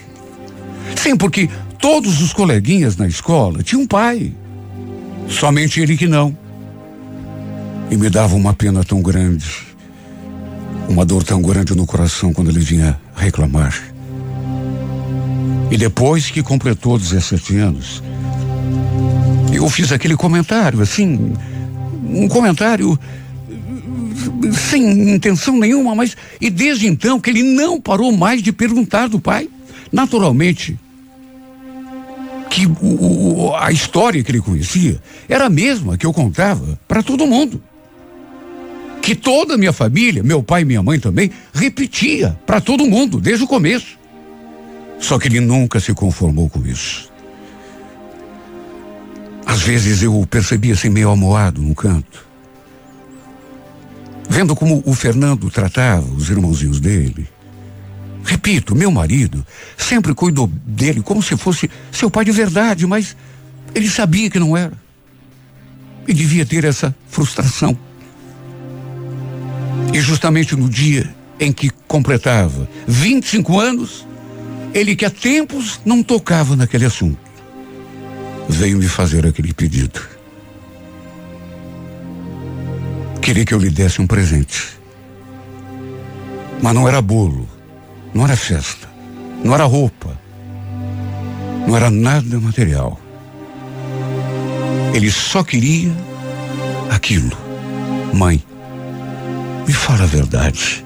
Sim, 0.96 1.16
porque 1.16 1.48
todos 1.78 2.22
os 2.22 2.32
coleguinhas 2.32 2.96
na 2.96 3.06
escola 3.06 3.62
tinham 3.62 3.86
pai. 3.86 4.32
Somente 5.28 5.80
ele 5.80 5.96
que 5.96 6.06
não. 6.06 6.36
E 7.90 7.96
me 7.96 8.08
dava 8.08 8.34
uma 8.34 8.54
pena 8.54 8.82
tão 8.84 9.02
grande 9.02 9.72
uma 10.88 11.04
dor 11.04 11.22
tão 11.22 11.40
grande 11.40 11.74
no 11.74 11.86
coração 11.86 12.32
quando 12.32 12.50
ele 12.50 12.60
vinha 12.60 12.98
reclamar. 13.16 13.82
E 15.70 15.76
depois 15.76 16.30
que 16.30 16.42
completou 16.42 16.98
17 16.98 17.56
anos, 17.56 18.02
eu 19.52 19.68
fiz 19.70 19.90
aquele 19.90 20.16
comentário, 20.16 20.82
assim, 20.82 21.32
um 22.04 22.28
comentário 22.28 22.98
sem 24.52 25.14
intenção 25.14 25.58
nenhuma, 25.58 25.94
mas 25.94 26.14
e 26.40 26.50
desde 26.50 26.86
então 26.86 27.18
que 27.18 27.30
ele 27.30 27.42
não 27.42 27.80
parou 27.80 28.12
mais 28.12 28.42
de 28.42 28.52
perguntar 28.52 29.08
do 29.08 29.18
pai. 29.18 29.48
Naturalmente, 29.90 30.78
que 32.52 32.66
o, 32.66 33.46
o, 33.48 33.56
a 33.56 33.72
história 33.72 34.22
que 34.22 34.30
ele 34.30 34.40
conhecia 34.40 35.00
era 35.26 35.46
a 35.46 35.50
mesma 35.50 35.96
que 35.96 36.04
eu 36.04 36.12
contava 36.12 36.78
para 36.86 37.02
todo 37.02 37.26
mundo 37.26 37.62
que 39.00 39.16
toda 39.16 39.54
a 39.54 39.58
minha 39.58 39.72
família, 39.72 40.22
meu 40.22 40.44
pai 40.44 40.62
e 40.62 40.64
minha 40.64 40.82
mãe 40.82 41.00
também, 41.00 41.32
repetia 41.52 42.38
para 42.46 42.60
todo 42.60 42.86
mundo 42.86 43.20
desde 43.20 43.42
o 43.42 43.48
começo. 43.48 43.98
Só 45.00 45.18
que 45.18 45.26
ele 45.26 45.40
nunca 45.40 45.80
se 45.80 45.92
conformou 45.92 46.48
com 46.48 46.64
isso. 46.64 47.10
Às 49.44 49.62
vezes 49.62 50.02
eu 50.02 50.24
percebia 50.30 50.74
assim 50.74 50.88
meio 50.88 51.10
amoado 51.10 51.60
no 51.60 51.74
canto. 51.74 52.24
Vendo 54.28 54.54
como 54.54 54.80
o 54.86 54.94
Fernando 54.94 55.50
tratava 55.50 56.06
os 56.12 56.30
irmãozinhos 56.30 56.78
dele. 56.78 57.26
Repito, 58.24 58.74
meu 58.74 58.90
marido 58.90 59.44
sempre 59.76 60.14
cuidou 60.14 60.46
dele 60.46 61.02
como 61.02 61.22
se 61.22 61.36
fosse 61.36 61.70
seu 61.90 62.10
pai 62.10 62.24
de 62.24 62.32
verdade, 62.32 62.86
mas 62.86 63.16
ele 63.74 63.88
sabia 63.88 64.30
que 64.30 64.38
não 64.38 64.56
era. 64.56 64.72
E 66.06 66.14
devia 66.14 66.46
ter 66.46 66.64
essa 66.64 66.94
frustração. 67.08 67.76
E 69.92 70.00
justamente 70.00 70.56
no 70.56 70.68
dia 70.68 71.12
em 71.38 71.52
que 71.52 71.70
completava 71.88 72.68
25 72.86 73.58
anos, 73.58 74.06
ele 74.72 74.96
que 74.96 75.04
há 75.04 75.10
tempos 75.10 75.80
não 75.84 76.02
tocava 76.02 76.56
naquele 76.56 76.84
assunto, 76.84 77.18
veio 78.48 78.78
me 78.78 78.88
fazer 78.88 79.26
aquele 79.26 79.52
pedido. 79.52 80.00
Queria 83.20 83.44
que 83.44 83.54
eu 83.54 83.58
lhe 83.58 83.70
desse 83.70 84.00
um 84.00 84.06
presente. 84.06 84.68
Mas 86.60 86.74
não 86.74 86.88
era 86.88 87.02
bolo, 87.02 87.48
não 88.14 88.24
era 88.24 88.36
festa, 88.36 88.88
não 89.42 89.54
era 89.54 89.64
roupa, 89.64 90.18
não 91.66 91.76
era 91.76 91.90
nada 91.90 92.38
material. 92.40 93.00
Ele 94.94 95.10
só 95.10 95.42
queria 95.42 95.90
aquilo. 96.90 97.36
Mãe, 98.12 98.42
me 99.66 99.72
fala 99.72 100.04
a 100.04 100.06
verdade. 100.06 100.84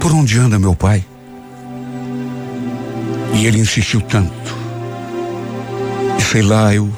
Por 0.00 0.12
onde 0.12 0.38
anda 0.38 0.58
meu 0.58 0.74
pai? 0.74 1.04
E 3.34 3.46
ele 3.46 3.58
insistiu 3.58 4.00
tanto. 4.00 4.56
E 6.18 6.22
sei 6.22 6.42
lá, 6.42 6.74
eu. 6.74 6.90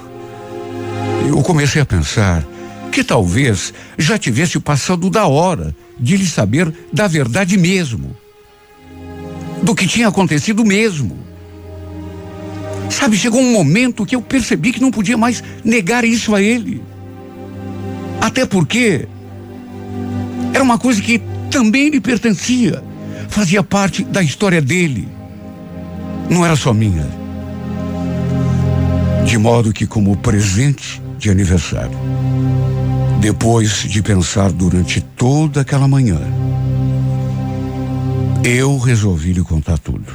Eu 1.26 1.42
comecei 1.42 1.82
a 1.82 1.86
pensar 1.86 2.44
que 2.92 3.02
talvez 3.02 3.74
já 3.98 4.16
tivesse 4.16 4.60
passado 4.60 5.10
da 5.10 5.26
hora 5.26 5.74
de 5.98 6.16
lhe 6.16 6.26
saber 6.26 6.72
da 6.92 7.08
verdade 7.08 7.56
mesmo. 7.58 8.16
Do 9.62 9.74
que 9.74 9.86
tinha 9.86 10.08
acontecido 10.08 10.64
mesmo. 10.64 11.16
Sabe, 12.90 13.16
chegou 13.16 13.40
um 13.40 13.52
momento 13.52 14.06
que 14.06 14.14
eu 14.14 14.22
percebi 14.22 14.72
que 14.72 14.80
não 14.80 14.90
podia 14.90 15.16
mais 15.16 15.42
negar 15.64 16.04
isso 16.04 16.34
a 16.34 16.42
ele. 16.42 16.82
Até 18.20 18.46
porque 18.46 19.06
era 20.52 20.62
uma 20.62 20.78
coisa 20.78 21.00
que 21.00 21.20
também 21.50 21.90
lhe 21.90 22.00
pertencia, 22.00 22.82
fazia 23.28 23.62
parte 23.62 24.04
da 24.04 24.22
história 24.22 24.60
dele. 24.60 25.08
Não 26.30 26.44
era 26.44 26.56
só 26.56 26.72
minha. 26.72 27.06
De 29.24 29.38
modo 29.38 29.72
que, 29.72 29.86
como 29.86 30.16
presente 30.16 31.02
de 31.18 31.30
aniversário, 31.30 31.98
depois 33.20 33.82
de 33.82 34.02
pensar 34.02 34.52
durante 34.52 35.00
toda 35.00 35.60
aquela 35.60 35.88
manhã, 35.88 36.20
eu 38.46 38.78
resolvi 38.78 39.32
lhe 39.32 39.42
contar 39.42 39.76
tudo. 39.76 40.06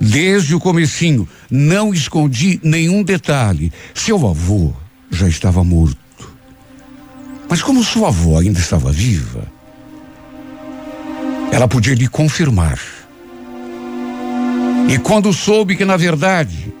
Desde 0.00 0.52
o 0.52 0.58
comecinho, 0.58 1.28
não 1.48 1.94
escondi 1.94 2.58
nenhum 2.64 3.04
detalhe. 3.04 3.72
Seu 3.94 4.26
avô 4.26 4.72
já 5.12 5.28
estava 5.28 5.62
morto. 5.62 5.96
Mas 7.48 7.62
como 7.62 7.84
sua 7.84 8.08
avó 8.08 8.40
ainda 8.40 8.58
estava 8.58 8.90
viva, 8.90 9.46
ela 11.52 11.68
podia 11.68 11.94
lhe 11.94 12.08
confirmar. 12.08 12.80
E 14.88 14.98
quando 14.98 15.32
soube 15.32 15.76
que, 15.76 15.84
na 15.84 15.96
verdade, 15.96 16.74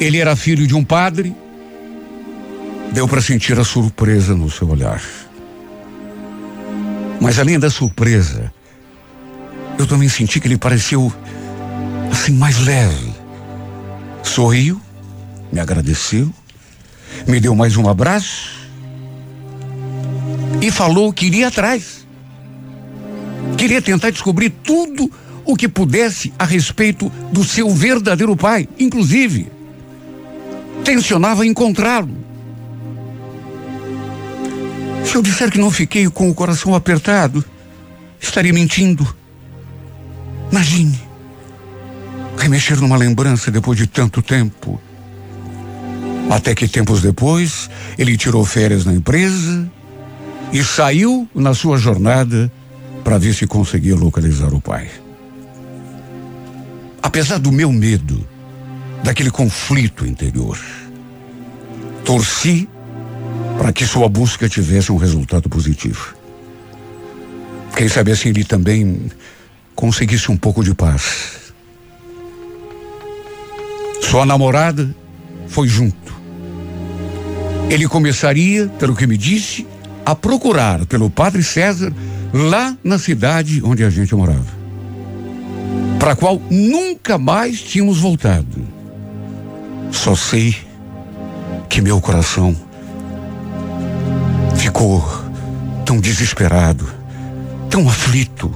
ele 0.00 0.18
era 0.18 0.34
filho 0.34 0.66
de 0.66 0.74
um 0.74 0.84
padre, 0.84 1.32
deu 2.92 3.06
para 3.06 3.22
sentir 3.22 3.56
a 3.58 3.64
surpresa 3.64 4.34
no 4.34 4.50
seu 4.50 4.68
olhar. 4.68 5.00
Mas 7.20 7.38
além 7.38 7.58
da 7.58 7.70
surpresa, 7.70 8.52
eu 9.80 9.86
também 9.86 10.08
senti 10.08 10.38
que 10.38 10.46
ele 10.46 10.58
pareceu 10.58 11.12
assim 12.12 12.32
mais 12.32 12.58
leve. 12.58 13.14
Sorriu, 14.22 14.80
me 15.50 15.58
agradeceu, 15.58 16.30
me 17.26 17.40
deu 17.40 17.54
mais 17.54 17.76
um 17.76 17.88
abraço 17.88 18.68
e 20.60 20.70
falou 20.70 21.12
que 21.12 21.26
iria 21.26 21.48
atrás. 21.48 22.06
Queria 23.56 23.80
tentar 23.80 24.10
descobrir 24.10 24.50
tudo 24.50 25.10
o 25.44 25.56
que 25.56 25.66
pudesse 25.66 26.32
a 26.38 26.44
respeito 26.44 27.10
do 27.32 27.42
seu 27.42 27.70
verdadeiro 27.70 28.36
pai, 28.36 28.68
inclusive 28.78 29.50
tensionava 30.84 31.46
encontrá-lo. 31.46 32.16
Se 35.04 35.14
eu 35.16 35.22
disser 35.22 35.50
que 35.50 35.58
não 35.58 35.70
fiquei 35.70 36.08
com 36.08 36.28
o 36.28 36.34
coração 36.34 36.74
apertado, 36.74 37.44
estaria 38.20 38.52
mentindo. 38.52 39.19
Imagine 40.50 41.10
remexer 42.40 42.80
numa 42.80 42.96
lembrança 42.96 43.50
depois 43.50 43.78
de 43.78 43.86
tanto 43.86 44.22
tempo. 44.22 44.80
Até 46.30 46.54
que 46.54 46.66
tempos 46.66 47.02
depois, 47.02 47.68
ele 47.98 48.16
tirou 48.16 48.44
férias 48.44 48.84
na 48.84 48.94
empresa 48.94 49.70
e 50.52 50.64
saiu 50.64 51.28
na 51.34 51.54
sua 51.54 51.76
jornada 51.76 52.50
para 53.04 53.18
ver 53.18 53.34
se 53.34 53.46
conseguia 53.46 53.94
localizar 53.94 54.54
o 54.54 54.60
pai. 54.60 54.88
Apesar 57.02 57.38
do 57.38 57.52
meu 57.52 57.72
medo, 57.72 58.26
daquele 59.02 59.30
conflito 59.30 60.06
interior, 60.06 60.58
torci 62.04 62.68
para 63.58 63.72
que 63.72 63.86
sua 63.86 64.08
busca 64.08 64.48
tivesse 64.48 64.92
um 64.92 64.96
resultado 64.96 65.48
positivo. 65.48 66.14
Quem 67.76 67.88
sabe 67.88 68.12
assim 68.12 68.28
ele 68.28 68.44
também 68.44 69.10
conseguisse 69.80 70.30
um 70.30 70.36
pouco 70.36 70.62
de 70.62 70.74
paz. 70.74 71.54
Sua 74.02 74.26
namorada 74.26 74.94
foi 75.48 75.66
junto. 75.68 76.12
Ele 77.70 77.88
começaria, 77.88 78.68
pelo 78.78 78.94
que 78.94 79.06
me 79.06 79.16
disse, 79.16 79.66
a 80.04 80.14
procurar 80.14 80.84
pelo 80.84 81.08
padre 81.08 81.42
César 81.42 81.90
lá 82.30 82.76
na 82.84 82.98
cidade 82.98 83.62
onde 83.64 83.82
a 83.82 83.88
gente 83.88 84.14
morava. 84.14 84.60
Para 85.98 86.12
a 86.12 86.16
qual 86.16 86.40
nunca 86.50 87.16
mais 87.16 87.62
tínhamos 87.62 87.98
voltado. 87.98 88.68
Só 89.90 90.14
sei 90.14 90.54
que 91.70 91.80
meu 91.80 92.02
coração 92.02 92.54
ficou 94.56 95.02
tão 95.86 95.98
desesperado, 95.98 96.86
tão 97.70 97.88
aflito. 97.88 98.54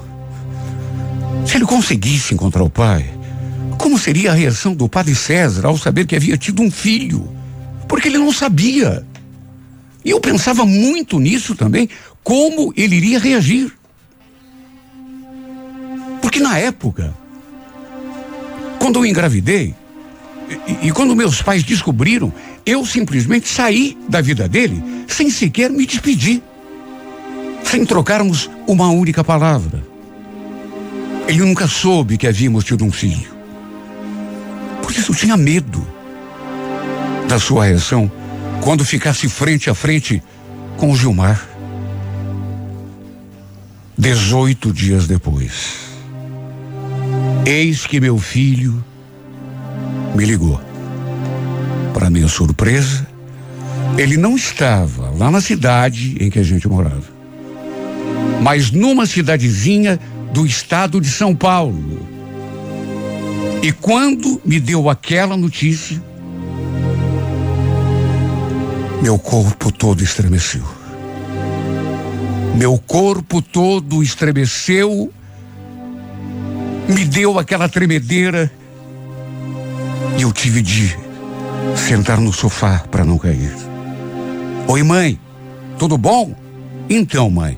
Se 1.47 1.57
ele 1.57 1.66
conseguisse 1.66 2.35
encontrar 2.35 2.62
o 2.62 2.70
pai, 2.70 3.09
como 3.78 3.99
seria 3.99 4.32
a 4.32 4.35
reação 4.35 4.74
do 4.74 4.89
padre 4.89 5.14
César 5.14 5.66
ao 5.66 5.76
saber 5.76 6.07
que 6.07 6.16
havia 6.16 6.37
tido 6.37 6.62
um 6.62 6.70
filho? 6.70 7.28
Porque 7.89 8.09
ele 8.09 8.18
não 8.18 8.32
sabia. 8.32 9.07
E 10.05 10.11
eu 10.11 10.20
pensava 10.20 10.64
muito 10.64 11.18
nisso 11.18 11.55
também, 11.55 11.89
como 12.22 12.72
ele 12.76 12.97
iria 12.97 13.18
reagir. 13.18 13.72
Porque 16.20 16.41
na 16.41 16.59
época, 16.59 17.14
quando 18.78 18.99
eu 18.99 19.07
engravidei, 19.07 19.74
e, 20.66 20.89
e, 20.89 20.93
quando 20.93 21.14
meus 21.14 21.41
pais 21.41 21.62
descobriram, 21.62 22.32
eu 22.66 22.85
simplesmente 22.85 23.49
saí 23.49 23.97
da 24.09 24.20
vida 24.20 24.49
dele 24.49 24.82
sem 25.07 25.30
sequer 25.30 25.70
me 25.70 25.87
despedir, 25.87 26.43
sem 27.62 27.85
trocarmos 27.85 28.51
uma 28.66 28.89
única 28.91 29.22
palavra. 29.22 29.84
Ele 31.27 31.39
nunca 31.39 31.66
soube 31.66 32.18
que 32.18 32.27
havíamos 32.27 32.64
tido 32.64 32.85
um 32.85 32.93
filho. 32.93 33.33
Por 34.83 34.91
isso 34.91 35.12
eu 35.12 35.16
tinha 35.16 35.37
medo 35.37 35.87
da 37.29 37.39
sua 37.39 37.64
reação 37.64 38.11
quando 38.61 38.85
ficasse 38.85 39.29
frente 39.29 39.70
a 39.70 39.75
frente 39.75 40.22
com 40.77 40.91
o 40.91 40.97
Gilmar. 40.97 41.49
Dezoito 43.97 44.72
dias 44.72 45.07
depois, 45.07 45.77
eis 47.47 47.87
que 47.87 48.01
meu 48.01 48.18
filho 48.18 48.85
me 50.14 50.25
ligou. 50.25 50.61
Para 51.93 52.11
minha 52.11 52.27
surpresa, 52.27 53.07
ele 53.97 54.16
não 54.16 54.35
estava 54.35 55.11
lá 55.11 55.31
na 55.31 55.41
cidade 55.41 56.16
em 56.18 56.29
que 56.29 56.41
a 56.41 56.43
gente 56.43 56.68
morava, 56.68 57.05
mas 58.43 58.72
numa 58.72 59.07
cidadezinha 59.07 59.99
do 60.35 60.45
estado 60.45 61.01
de 61.01 61.09
São 61.09 61.32
Paulo. 61.32 62.05
E 63.62 63.70
quando 63.70 64.43
me 64.45 64.59
deu 64.59 64.91
aquela 64.91 65.37
notícia, 65.37 66.03
meu 69.01 69.16
corpo 69.16 69.70
todo 69.70 70.03
estremeceu. 70.03 70.64
Meu 72.57 72.76
corpo 72.76 73.41
todo 73.41 74.03
estremeceu, 74.03 75.12
me 76.89 77.05
deu 77.05 77.39
aquela 77.39 77.68
tremedeira 77.68 78.51
e 80.18 80.22
eu 80.22 80.32
tive 80.32 80.61
de 80.61 80.97
sentar 81.76 82.18
no 82.18 82.32
sofá 82.32 82.80
para 82.91 83.05
não 83.05 83.18
cair. 83.18 83.55
Oi, 84.66 84.82
mãe, 84.82 85.16
tudo 85.78 85.97
bom? 85.97 86.35
Então, 86.91 87.30
mãe, 87.30 87.57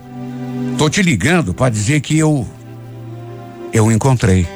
tô 0.76 0.90
te 0.90 1.00
ligando 1.00 1.54
para 1.54 1.70
dizer 1.70 2.02
que 2.02 2.18
eu. 2.18 2.46
Eu 3.76 3.92
encontrei. 3.92 4.48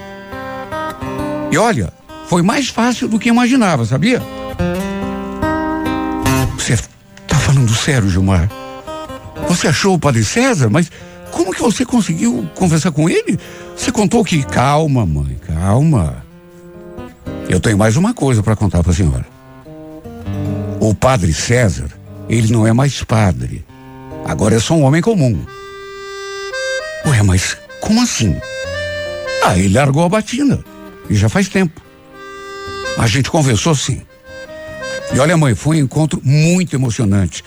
E 1.53 1.59
olha, 1.59 1.93
foi 2.27 2.41
mais 2.41 2.71
fácil 2.71 3.07
do 3.07 3.19
que 3.19 3.29
imaginava, 3.29 3.85
sabia? 3.85 4.23
Você 6.57 6.79
tá 7.29 7.37
falando 7.37 7.69
sério, 7.75 8.09
Gilmar? 8.09 8.49
Você 9.47 9.69
achou 9.69 9.95
o 9.95 9.99
Padre 9.99 10.25
César, 10.25 10.71
mas 10.71 10.91
como 11.31 11.53
que 11.53 11.61
você 11.61 11.85
conseguiu 11.85 12.49
conversar 12.55 12.93
com 12.93 13.11
ele? 13.11 13.39
Você 13.77 13.93
contou 13.93 14.25
que. 14.25 14.43
Calma, 14.43 15.05
mãe, 15.05 15.39
calma. 15.47 16.25
Eu 17.47 17.61
tenho 17.61 17.77
mais 17.77 17.99
uma 17.99 18.15
coisa 18.15 18.43
para 18.43 18.57
contar 18.57 18.83
para 18.83 18.93
a 18.93 18.95
senhora. 18.95 19.27
O 20.81 20.95
padre 20.95 21.35
César, 21.35 21.91
ele 22.27 22.51
não 22.51 22.67
é 22.67 22.73
mais 22.73 23.05
padre. 23.05 23.67
Agora 24.25 24.55
é 24.55 24.59
só 24.59 24.73
um 24.73 24.85
homem 24.85 25.03
comum. 25.03 25.39
Ué, 27.05 27.23
mas 27.23 27.59
como 27.83 28.01
assim? 28.01 28.41
Ah, 29.43 29.59
ele 29.59 29.75
largou 29.75 30.05
a 30.05 30.09
batina. 30.09 30.63
E 31.09 31.15
já 31.15 31.29
faz 31.29 31.49
tempo. 31.49 31.81
A 32.99 33.07
gente 33.07 33.31
conversou 33.31 33.75
sim. 33.75 34.03
E 35.13 35.19
olha, 35.19 35.37
mãe, 35.37 35.55
foi 35.55 35.79
um 35.79 35.85
encontro 35.85 36.21
muito 36.23 36.77
emocionante. 36.77 37.43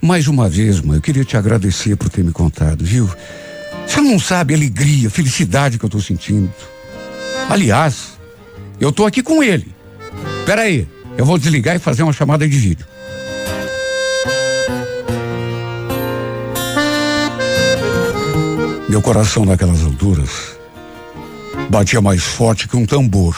Mais 0.00 0.28
uma 0.28 0.48
vez, 0.48 0.80
mãe, 0.80 0.96
eu 0.96 1.02
queria 1.02 1.24
te 1.24 1.36
agradecer 1.36 1.96
por 1.96 2.08
ter 2.08 2.22
me 2.22 2.30
contado, 2.30 2.84
viu? 2.84 3.10
Você 3.86 4.00
não 4.00 4.18
sabe 4.18 4.54
a 4.54 4.56
alegria, 4.56 5.08
a 5.08 5.10
felicidade 5.10 5.78
que 5.78 5.84
eu 5.84 5.88
estou 5.88 6.00
sentindo. 6.00 6.52
Aliás, 7.48 8.18
eu 8.78 8.92
tô 8.92 9.06
aqui 9.06 9.22
com 9.22 9.42
ele. 9.42 9.74
Espera 10.40 10.62
aí, 10.62 10.86
eu 11.16 11.24
vou 11.24 11.38
desligar 11.38 11.74
e 11.74 11.78
fazer 11.78 12.02
uma 12.02 12.12
chamada 12.12 12.46
de 12.46 12.56
vídeo. 12.56 12.86
Meu 18.88 19.02
coração 19.02 19.44
naquelas 19.44 19.82
alturas 19.82 20.57
batia 21.68 22.00
mais 22.00 22.22
forte 22.22 22.66
que 22.66 22.76
um 22.76 22.86
tambor. 22.86 23.36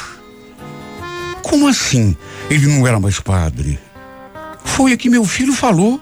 Como 1.43 1.67
assim? 1.67 2.17
Ele 2.49 2.67
não 2.67 2.87
era 2.87 3.01
mais 3.01 3.21
padre. 3.21 3.79
Foi 4.65 4.93
o 4.93 4.99
que 4.99 5.11
meu 5.11 5.25
filho 5.25 5.53
falou. 5.53 6.01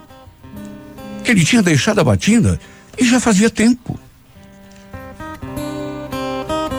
Que 1.23 1.31
ele 1.31 1.43
tinha 1.43 1.61
deixado 1.61 1.99
a 1.99 2.03
batina 2.03 2.59
e 2.97 3.05
já 3.05 3.19
fazia 3.19 3.49
tempo. 3.49 3.99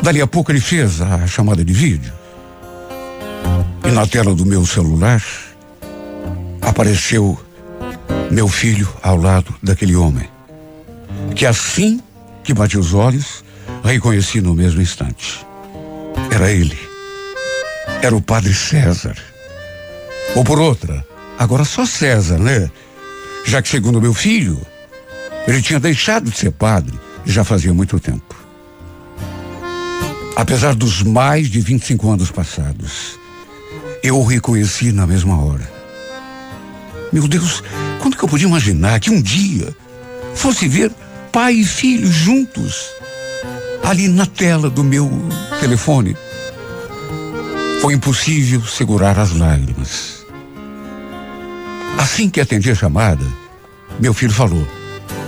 Dali 0.03 0.21
a 0.21 0.27
pouco 0.27 0.51
ele 0.51 0.61
fez 0.61 1.01
a 1.01 1.27
chamada 1.27 1.65
de 1.65 1.73
vídeo. 1.73 2.13
E 3.85 3.91
na 3.91 4.07
tela 4.07 4.35
do 4.35 4.47
meu 4.47 4.65
celular 4.65 5.23
apareceu 6.63 7.39
meu 8.31 8.49
filho 8.49 8.89
ao 9.03 9.17
lado 9.17 9.55
daquele 9.63 9.97
homem. 9.97 10.29
Que 11.35 11.45
assim 11.45 12.01
que 12.43 12.55
bati 12.55 12.79
os 12.79 12.95
olhos, 12.95 13.45
reconheci 13.85 14.41
no 14.41 14.55
mesmo 14.55 14.81
instante. 14.81 15.45
Era 16.31 16.51
ele. 16.51 16.79
Era 18.03 18.15
o 18.15 18.23
padre 18.23 18.55
César. 18.55 19.17
Ou 20.35 20.45
por 20.45 20.61
outra, 20.61 21.05
agora 21.39 21.65
só 21.65 21.85
César, 21.85 22.39
né? 22.39 22.71
Já 23.45 23.61
que, 23.61 23.69
segundo 23.69 24.01
meu 24.01 24.15
filho, 24.15 24.61
ele 25.47 25.63
tinha 25.63 25.81
deixado 25.81 26.31
de 26.31 26.37
ser 26.37 26.53
padre 26.53 26.99
já 27.25 27.45
fazia 27.45 27.73
muito 27.75 27.99
tempo. 27.99 28.35
Apesar 30.37 30.75
dos 30.75 31.03
mais 31.03 31.51
de 31.51 31.61
25 31.61 32.11
anos 32.11 32.31
passados, 32.31 33.19
eu 34.03 34.19
o 34.19 34.25
reconheci 34.25 34.93
na 34.93 35.07
mesma 35.07 35.43
hora. 35.43 35.71
Meu 37.13 37.27
Deus, 37.27 37.63
quando 38.01 38.17
que 38.17 38.23
eu 38.23 38.29
podia 38.29 38.47
imaginar 38.47 39.01
que 39.01 39.11
um 39.11 39.21
dia 39.21 39.75
fosse 40.35 40.69
ver 40.69 40.91
pai 41.33 41.55
e 41.55 41.65
filho 41.65 42.11
juntos 42.11 43.00
ali 43.85 44.09
na 44.09 44.27
tela 44.27 44.71
do 44.71 44.85
meu 44.85 45.11
telefone? 45.61 46.17
Foi 47.81 47.95
impossível 47.95 48.63
segurar 48.63 49.19
as 49.19 49.33
lágrimas. 49.33 50.27
Assim 51.99 52.29
que 52.29 52.41
atendi 52.41 52.71
a 52.71 52.75
chamada, 52.75 53.25
meu 53.99 54.15
filho 54.15 54.33
falou: 54.33 54.67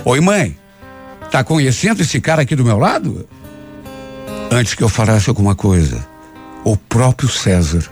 Oi, 0.05 0.19
mãe, 0.19 0.57
tá 1.31 1.43
conhecendo 1.43 2.01
esse 2.01 2.19
cara 2.21 2.43
aqui 2.43 2.55
do 2.55 2.63
meu 2.63 2.77
lado? 2.77 3.27
Antes 4.51 4.75
que 4.75 4.83
eu 4.83 4.89
falasse 4.89 5.29
alguma 5.29 5.55
coisa, 5.55 6.05
o 6.63 6.77
próprio 6.77 7.29
César 7.29 7.83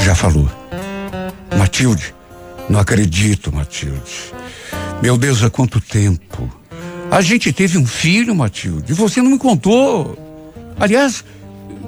já 0.00 0.14
falou. 0.14 0.48
Matilde, 1.58 2.14
não 2.68 2.80
acredito, 2.80 3.52
Matilde. 3.52 4.32
Meu 5.02 5.16
Deus, 5.16 5.42
há 5.42 5.50
quanto 5.50 5.80
tempo. 5.80 6.48
A 7.10 7.20
gente 7.20 7.52
teve 7.52 7.78
um 7.78 7.86
filho, 7.86 8.34
Matilde, 8.34 8.92
e 8.92 8.94
você 8.94 9.22
não 9.22 9.30
me 9.30 9.38
contou. 9.38 10.18
Aliás, 10.78 11.24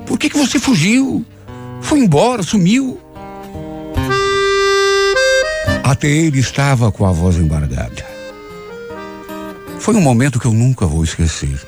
por 0.06 0.18
que, 0.18 0.30
que 0.30 0.38
você 0.38 0.58
fugiu? 0.58 1.24
Foi 1.80 1.98
embora, 1.98 2.42
sumiu. 2.42 3.00
Até 5.82 6.08
ele 6.08 6.38
estava 6.38 6.90
com 6.92 7.06
a 7.06 7.12
voz 7.12 7.36
embargada. 7.36 8.04
Foi 9.78 9.94
um 9.94 10.00
momento 10.00 10.38
que 10.38 10.46
eu 10.46 10.52
nunca 10.52 10.86
vou 10.86 11.04
esquecer 11.04 11.58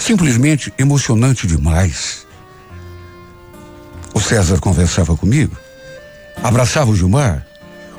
simplesmente 0.00 0.72
emocionante 0.78 1.46
demais. 1.46 2.26
O 4.14 4.18
César 4.18 4.58
conversava 4.58 5.16
comigo, 5.16 5.56
abraçava 6.42 6.90
o 6.90 6.96
Gilmar, 6.96 7.46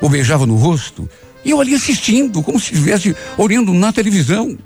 o 0.00 0.08
beijava 0.08 0.44
no 0.44 0.56
rosto 0.56 1.08
e 1.44 1.50
eu 1.50 1.60
ali 1.60 1.74
assistindo, 1.74 2.42
como 2.42 2.58
se 2.58 2.72
estivesse 2.72 3.16
olhando 3.36 3.72
na 3.74 3.92
televisão. 3.92 4.56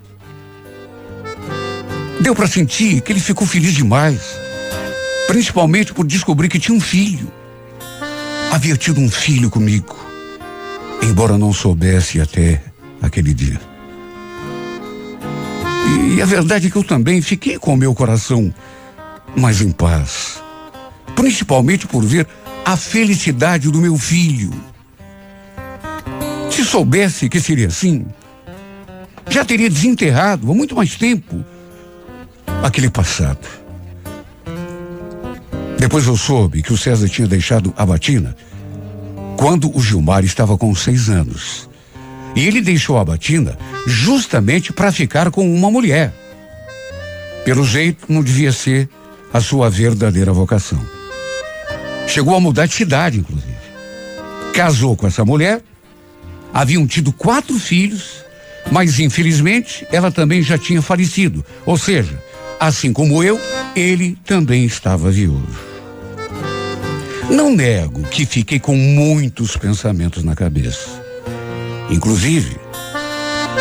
Deu 2.21 2.35
para 2.35 2.47
sentir 2.47 3.01
que 3.01 3.13
ele 3.13 3.21
ficou 3.21 3.47
feliz 3.47 3.75
demais, 3.75 4.21
principalmente 5.27 5.93
por 5.93 6.07
descobrir 6.07 6.49
que 6.49 6.59
tinha 6.59 6.77
um 6.77 6.81
filho. 6.81 7.31
Havia 8.53 8.77
tido 8.77 9.01
um 9.01 9.11
filho 9.11 9.51
comigo, 9.51 9.97
embora 11.03 11.37
não 11.37 11.53
soubesse 11.53 12.21
até 12.21 12.63
aquele 13.03 13.35
dia. 13.35 13.61
E 16.15 16.21
a 16.21 16.27
verdade 16.27 16.67
é 16.67 16.71
que 16.71 16.77
eu 16.77 16.85
também 16.85 17.21
fiquei 17.21 17.59
com 17.59 17.75
o 17.75 17.77
meu 17.77 17.95
coração 17.95 18.53
mais 19.37 19.61
em 19.61 19.71
paz. 19.71 20.43
Principalmente 21.15 21.87
por 21.87 22.05
ver 22.05 22.27
a 22.65 22.77
felicidade 22.77 23.71
do 23.71 23.81
meu 23.81 23.97
filho. 23.97 24.51
Se 26.51 26.65
soubesse 26.65 27.29
que 27.29 27.41
seria 27.41 27.69
assim, 27.69 28.07
já 29.29 29.45
teria 29.45 29.69
desenterrado 29.69 30.51
há 30.51 30.55
muito 30.55 30.75
mais 30.75 30.97
tempo 30.97 31.45
aquele 32.63 32.91
passado. 32.91 33.47
Depois 35.79 36.07
eu 36.07 36.17
soube 36.17 36.63
que 36.63 36.73
o 36.73 36.79
César 36.79 37.09
tinha 37.09 37.29
deixado 37.29 37.73
a 37.77 37.85
batina 37.85 38.37
quando 39.37 39.75
o 39.77 39.81
Gilmar 39.81 40.25
estava 40.25 40.57
com 40.57 40.75
seis 40.75 41.09
anos. 41.09 41.69
E 42.35 42.47
ele 42.47 42.61
deixou 42.61 42.99
a 42.99 43.05
batina 43.05 43.57
justamente 43.87 44.73
para 44.73 44.91
ficar 44.91 45.31
com 45.31 45.49
uma 45.49 45.71
mulher. 45.71 46.13
Pelo 47.45 47.65
jeito, 47.65 48.13
não 48.13 48.23
devia 48.23 48.53
ser 48.53 48.89
a 49.33 49.41
sua 49.41 49.71
verdadeira 49.71 50.33
vocação. 50.33 50.81
Chegou 52.07 52.35
a 52.35 52.41
mudar 52.41 52.67
de 52.67 52.75
cidade, 52.75 53.19
inclusive. 53.19 53.55
Casou 54.53 54.97
com 54.97 55.07
essa 55.07 55.25
mulher, 55.25 55.63
haviam 56.57 56.87
tido 56.87 57.13
quatro 57.13 57.59
filhos, 57.59 58.25
mas 58.71 58.99
infelizmente 58.99 59.87
ela 59.93 60.11
também 60.11 60.43
já 60.43 60.57
tinha 60.59 60.83
falecido. 60.83 61.45
Ou 61.65 61.77
seja, 61.77 62.21
assim 62.59 62.93
como 62.93 63.23
eu, 63.23 63.41
ele 63.75 64.17
também 64.25 64.65
estava 64.65 65.11
viúvo. 65.11 65.47
Não 67.31 67.55
nego 67.55 68.03
que 68.05 68.25
fiquei 68.25 68.59
com 68.59 68.77
muitos 68.77 69.57
pensamentos 69.57 70.23
na 70.23 70.35
cabeça 70.35 71.07
inclusive 71.91 72.57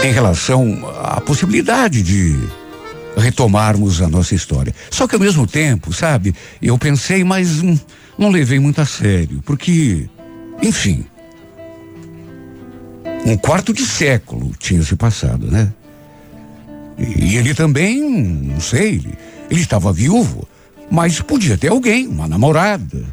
em 0.03 0.11
relação 0.11 0.79
à 1.03 1.21
possibilidade 1.21 2.01
de 2.01 2.37
retomarmos 3.17 4.01
a 4.01 4.09
nossa 4.09 4.35
história. 4.35 4.73
Só 4.89 5.07
que 5.07 5.15
ao 5.15 5.21
mesmo 5.21 5.47
tempo, 5.47 5.93
sabe, 5.93 6.35
eu 6.61 6.77
pensei, 6.77 7.23
mas 7.23 7.61
hum, 7.61 7.77
não 8.17 8.29
levei 8.29 8.59
muito 8.59 8.81
a 8.81 8.85
sério, 8.85 9.41
porque, 9.45 10.09
enfim, 10.61 11.05
um 13.26 13.36
quarto 13.36 13.73
de 13.73 13.84
século 13.84 14.51
tinha 14.59 14.84
se 14.84 14.95
passado, 14.95 15.49
né? 15.49 15.73
E 16.97 17.36
ele 17.36 17.53
também, 17.53 17.99
não 17.99 18.59
sei, 18.59 18.95
ele, 18.95 19.17
ele 19.49 19.61
estava 19.61 19.91
viúvo, 19.91 20.47
mas 20.89 21.19
podia 21.19 21.57
ter 21.57 21.69
alguém, 21.69 22.07
uma 22.07 22.28
namorada. 22.28 23.03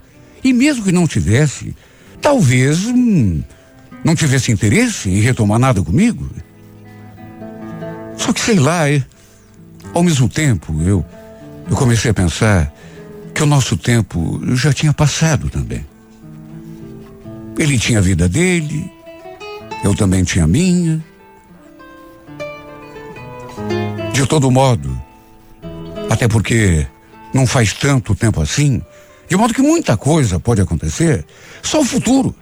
E 0.45 0.53
mesmo 0.53 0.85
que 0.85 0.93
não 0.93 1.07
tivesse, 1.07 1.75
talvez 2.21 2.85
hum, 2.85 3.43
não 4.05 4.15
tivesse 4.15 4.53
interesse 4.53 5.09
em 5.09 5.21
retomar 5.21 5.59
nada 5.59 5.83
comigo. 5.83 6.29
Só 8.19 8.33
que 8.33 8.41
sei 8.41 8.59
lá, 8.59 8.89
é, 8.89 9.03
ao 9.95 10.03
mesmo 10.03 10.29
tempo 10.29 10.81
eu, 10.83 11.05
eu 11.71 11.77
comecei 11.77 12.11
a 12.11 12.15
pensar 12.15 12.73
que 13.35 13.43
o 13.43 13.47
nosso 13.47 13.77
tempo 13.77 14.41
já 14.55 14.73
tinha 14.73 14.93
passado 14.93 15.49
também. 15.49 15.85
Ele 17.59 17.79
tinha 17.79 17.99
a 17.99 18.03
vida 18.03 18.29
dele, 18.29 18.91
eu 19.83 19.95
também 19.95 20.25
tinha 20.25 20.47
minha. 20.47 21.05
De 24.13 24.27
todo 24.27 24.51
modo, 24.51 25.01
até 26.11 26.29
porque 26.29 26.87
não 27.33 27.47
faz 27.47 27.73
tanto 27.73 28.15
tempo 28.15 28.41
assim, 28.41 28.83
de 29.29 29.37
modo 29.37 29.55
que 29.55 29.63
muita 29.63 29.97
coisa 29.97 30.39
pode 30.39 30.61
acontecer, 30.61 31.25
só 31.63 31.81
o 31.81 31.85
futuro 31.85 32.35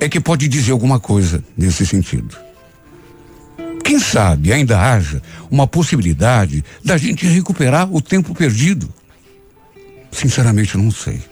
é 0.00 0.08
que 0.08 0.20
pode 0.20 0.48
dizer 0.48 0.72
alguma 0.72 0.98
coisa 0.98 1.42
nesse 1.56 1.86
sentido. 1.86 2.36
Quem 3.84 3.98
sabe 3.98 4.52
ainda 4.52 4.78
haja 4.78 5.22
uma 5.50 5.66
possibilidade 5.66 6.62
da 6.84 6.96
gente 6.98 7.26
recuperar 7.26 7.90
o 7.90 8.02
tempo 8.02 8.34
perdido? 8.34 8.92
Sinceramente, 10.12 10.76
não 10.76 10.90
sei. 10.90 11.22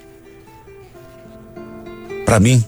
Para 2.24 2.40
mim, 2.40 2.64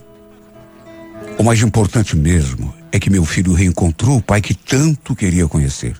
o 1.39 1.43
mais 1.43 1.61
importante 1.61 2.15
mesmo 2.15 2.71
é 2.91 2.99
que 2.99 3.09
meu 3.09 3.25
filho 3.25 3.53
reencontrou 3.53 4.17
o 4.17 4.21
pai 4.21 4.41
que 4.41 4.53
tanto 4.53 5.15
queria 5.15 5.47
conhecer. 5.47 5.95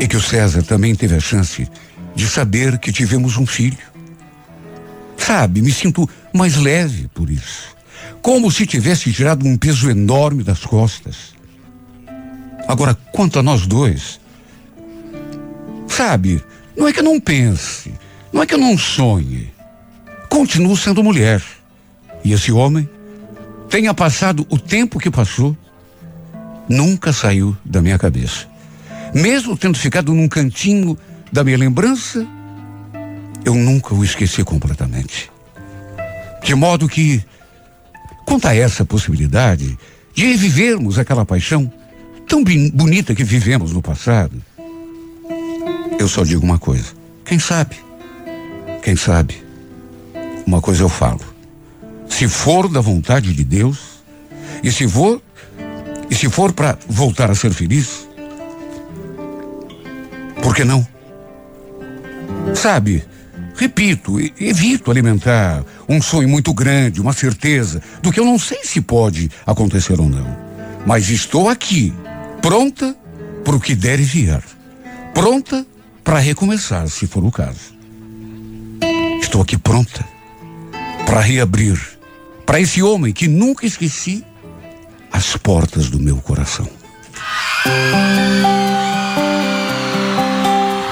E 0.00 0.08
que 0.08 0.16
o 0.16 0.22
César 0.22 0.62
também 0.62 0.94
teve 0.94 1.14
a 1.14 1.20
chance 1.20 1.68
de 2.14 2.26
saber 2.26 2.78
que 2.78 2.90
tivemos 2.90 3.36
um 3.36 3.44
filho. 3.44 3.76
Sabe, 5.18 5.60
me 5.60 5.72
sinto 5.72 6.08
mais 6.32 6.56
leve 6.56 7.08
por 7.12 7.28
isso 7.28 7.74
como 8.24 8.50
se 8.50 8.66
tivesse 8.66 9.12
tirado 9.12 9.46
um 9.46 9.54
peso 9.54 9.90
enorme 9.90 10.42
das 10.42 10.60
costas. 10.60 11.34
Agora, 12.66 12.94
quanto 13.12 13.38
a 13.38 13.42
nós 13.42 13.66
dois, 13.66 14.18
sabe, 15.86 16.42
Não 16.74 16.88
é 16.88 16.92
que 16.92 17.00
eu 17.00 17.04
não 17.04 17.20
pense, 17.20 17.92
não 18.32 18.42
é 18.42 18.46
que 18.46 18.54
eu 18.54 18.58
não 18.58 18.78
sonhe. 18.78 19.52
Continuo 20.30 20.74
sendo 20.74 21.04
mulher. 21.04 21.42
E 22.24 22.32
esse 22.32 22.50
homem 22.50 22.88
tenha 23.68 23.92
passado 23.92 24.46
o 24.48 24.58
tempo 24.58 24.98
que 24.98 25.10
passou, 25.10 25.56
nunca 26.68 27.12
saiu 27.12 27.56
da 27.64 27.80
minha 27.82 27.98
cabeça. 27.98 28.46
Mesmo 29.14 29.56
tendo 29.56 29.78
ficado 29.78 30.12
num 30.12 30.28
cantinho 30.28 30.98
da 31.32 31.44
minha 31.44 31.58
lembrança, 31.58 32.26
eu 33.44 33.54
nunca 33.54 33.94
o 33.94 34.04
esqueci 34.04 34.42
completamente. 34.42 35.30
De 36.42 36.54
modo 36.54 36.88
que, 36.88 37.22
quanto 38.24 38.46
a 38.46 38.54
essa 38.54 38.84
possibilidade 38.84 39.78
de 40.14 40.34
vivermos 40.34 40.98
aquela 40.98 41.24
paixão 41.24 41.72
tão 42.28 42.42
bonita 42.42 43.14
que 43.14 43.24
vivemos 43.24 43.72
no 43.72 43.82
passado, 43.82 44.42
eu 45.98 46.08
só 46.08 46.24
digo 46.24 46.44
uma 46.44 46.58
coisa: 46.58 46.92
quem 47.24 47.38
sabe? 47.38 47.76
Quem 48.82 48.96
sabe? 48.96 49.42
Uma 50.46 50.60
coisa 50.60 50.82
eu 50.82 50.88
falo. 50.88 51.33
Se 52.08 52.28
for 52.28 52.68
da 52.68 52.80
vontade 52.80 53.32
de 53.32 53.44
Deus, 53.44 53.78
e 54.62 54.70
se 54.70 54.88
for, 54.88 55.20
e 56.08 56.14
se 56.14 56.28
for 56.28 56.52
para 56.52 56.78
voltar 56.88 57.30
a 57.30 57.34
ser 57.34 57.52
feliz, 57.52 58.08
por 60.42 60.54
que 60.54 60.64
não? 60.64 60.86
Sabe, 62.54 63.04
repito, 63.56 64.18
evito 64.40 64.90
alimentar 64.90 65.64
um 65.88 66.00
sonho 66.00 66.28
muito 66.28 66.52
grande, 66.54 67.00
uma 67.00 67.12
certeza 67.12 67.82
do 68.02 68.12
que 68.12 68.20
eu 68.20 68.24
não 68.24 68.38
sei 68.38 68.64
se 68.64 68.80
pode 68.80 69.30
acontecer 69.46 70.00
ou 70.00 70.08
não. 70.08 70.36
Mas 70.86 71.08
estou 71.08 71.48
aqui, 71.48 71.92
pronta 72.40 72.96
para 73.42 73.56
o 73.56 73.60
que 73.60 73.74
der 73.74 74.00
e 74.00 74.04
vier. 74.04 74.42
Pronta 75.12 75.66
para 76.02 76.18
recomeçar, 76.18 76.88
se 76.88 77.06
for 77.06 77.24
o 77.24 77.30
caso. 77.30 77.74
Estou 79.20 79.42
aqui 79.42 79.56
pronta 79.56 80.04
para 81.06 81.20
reabrir 81.20 81.93
para 82.46 82.60
esse 82.60 82.82
homem 82.82 83.12
que 83.12 83.26
nunca 83.28 83.66
esqueci 83.66 84.24
as 85.12 85.36
portas 85.36 85.88
do 85.88 85.98
meu 85.98 86.16
coração. 86.16 86.68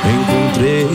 Encontrei 0.04 0.86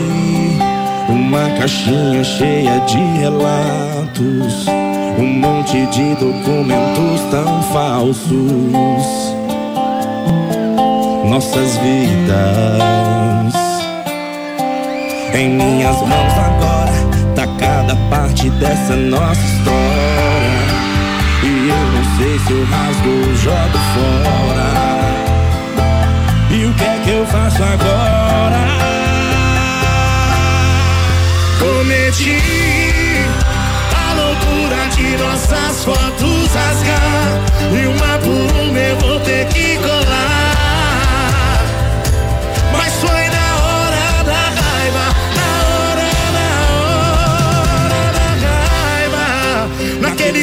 uma 1.10 1.50
caixinha 1.58 2.24
cheia 2.24 2.80
de 2.82 2.98
relatos, 3.20 4.68
um 5.20 5.40
monte 5.40 5.86
de 5.88 6.16
documentos 6.16 7.22
tão 7.32 7.64
falsos. 7.72 8.32
Nossas 11.30 11.78
vidas 11.78 12.88
em 15.34 15.50
minhas 15.50 15.98
mãos 15.98 16.34
agora 16.34 16.92
tá 17.36 17.46
cada 17.60 17.96
parte 18.10 18.50
dessa 18.52 18.96
nossa 18.96 19.42
história. 19.42 20.37
Eu 21.70 21.76
não 21.76 22.18
sei 22.18 22.40
se 22.40 22.52
eu 22.52 22.64
rasgo 22.64 23.10
ou 23.10 23.36
jogo 23.36 23.78
fora. 23.94 24.70
E 26.50 26.66
o 26.66 26.74
que 26.74 26.84
é 26.84 27.02
que 27.04 27.10
eu 27.10 27.26
faço 27.26 27.62
agora? 27.62 28.68
Cometi 31.60 32.38
a 33.94 34.14
loucura 34.14 34.88
de 34.96 35.18
nossas 35.18 35.84
fotos 35.84 36.54
rasgar. 36.54 37.44
E 37.74 37.88
uma 37.88 38.18
por 38.20 38.62
uma 38.62 38.80
eu 38.80 38.98
vou 39.00 39.20
ter 39.20 39.46
que 39.48 39.76
colar. 39.78 40.47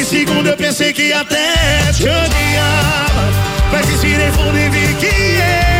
Segundo 0.05 0.47
eu 0.47 0.55
pensei 0.55 0.93
que 0.93 1.11
até 1.11 1.91
te 1.91 2.03
odiava. 2.03 3.31
Mas 3.71 3.89
respirei 3.89 4.31
fundo 4.31 4.57
e 4.57 4.69
vi 4.69 4.93
que 4.95 5.05
eu 5.07 5.74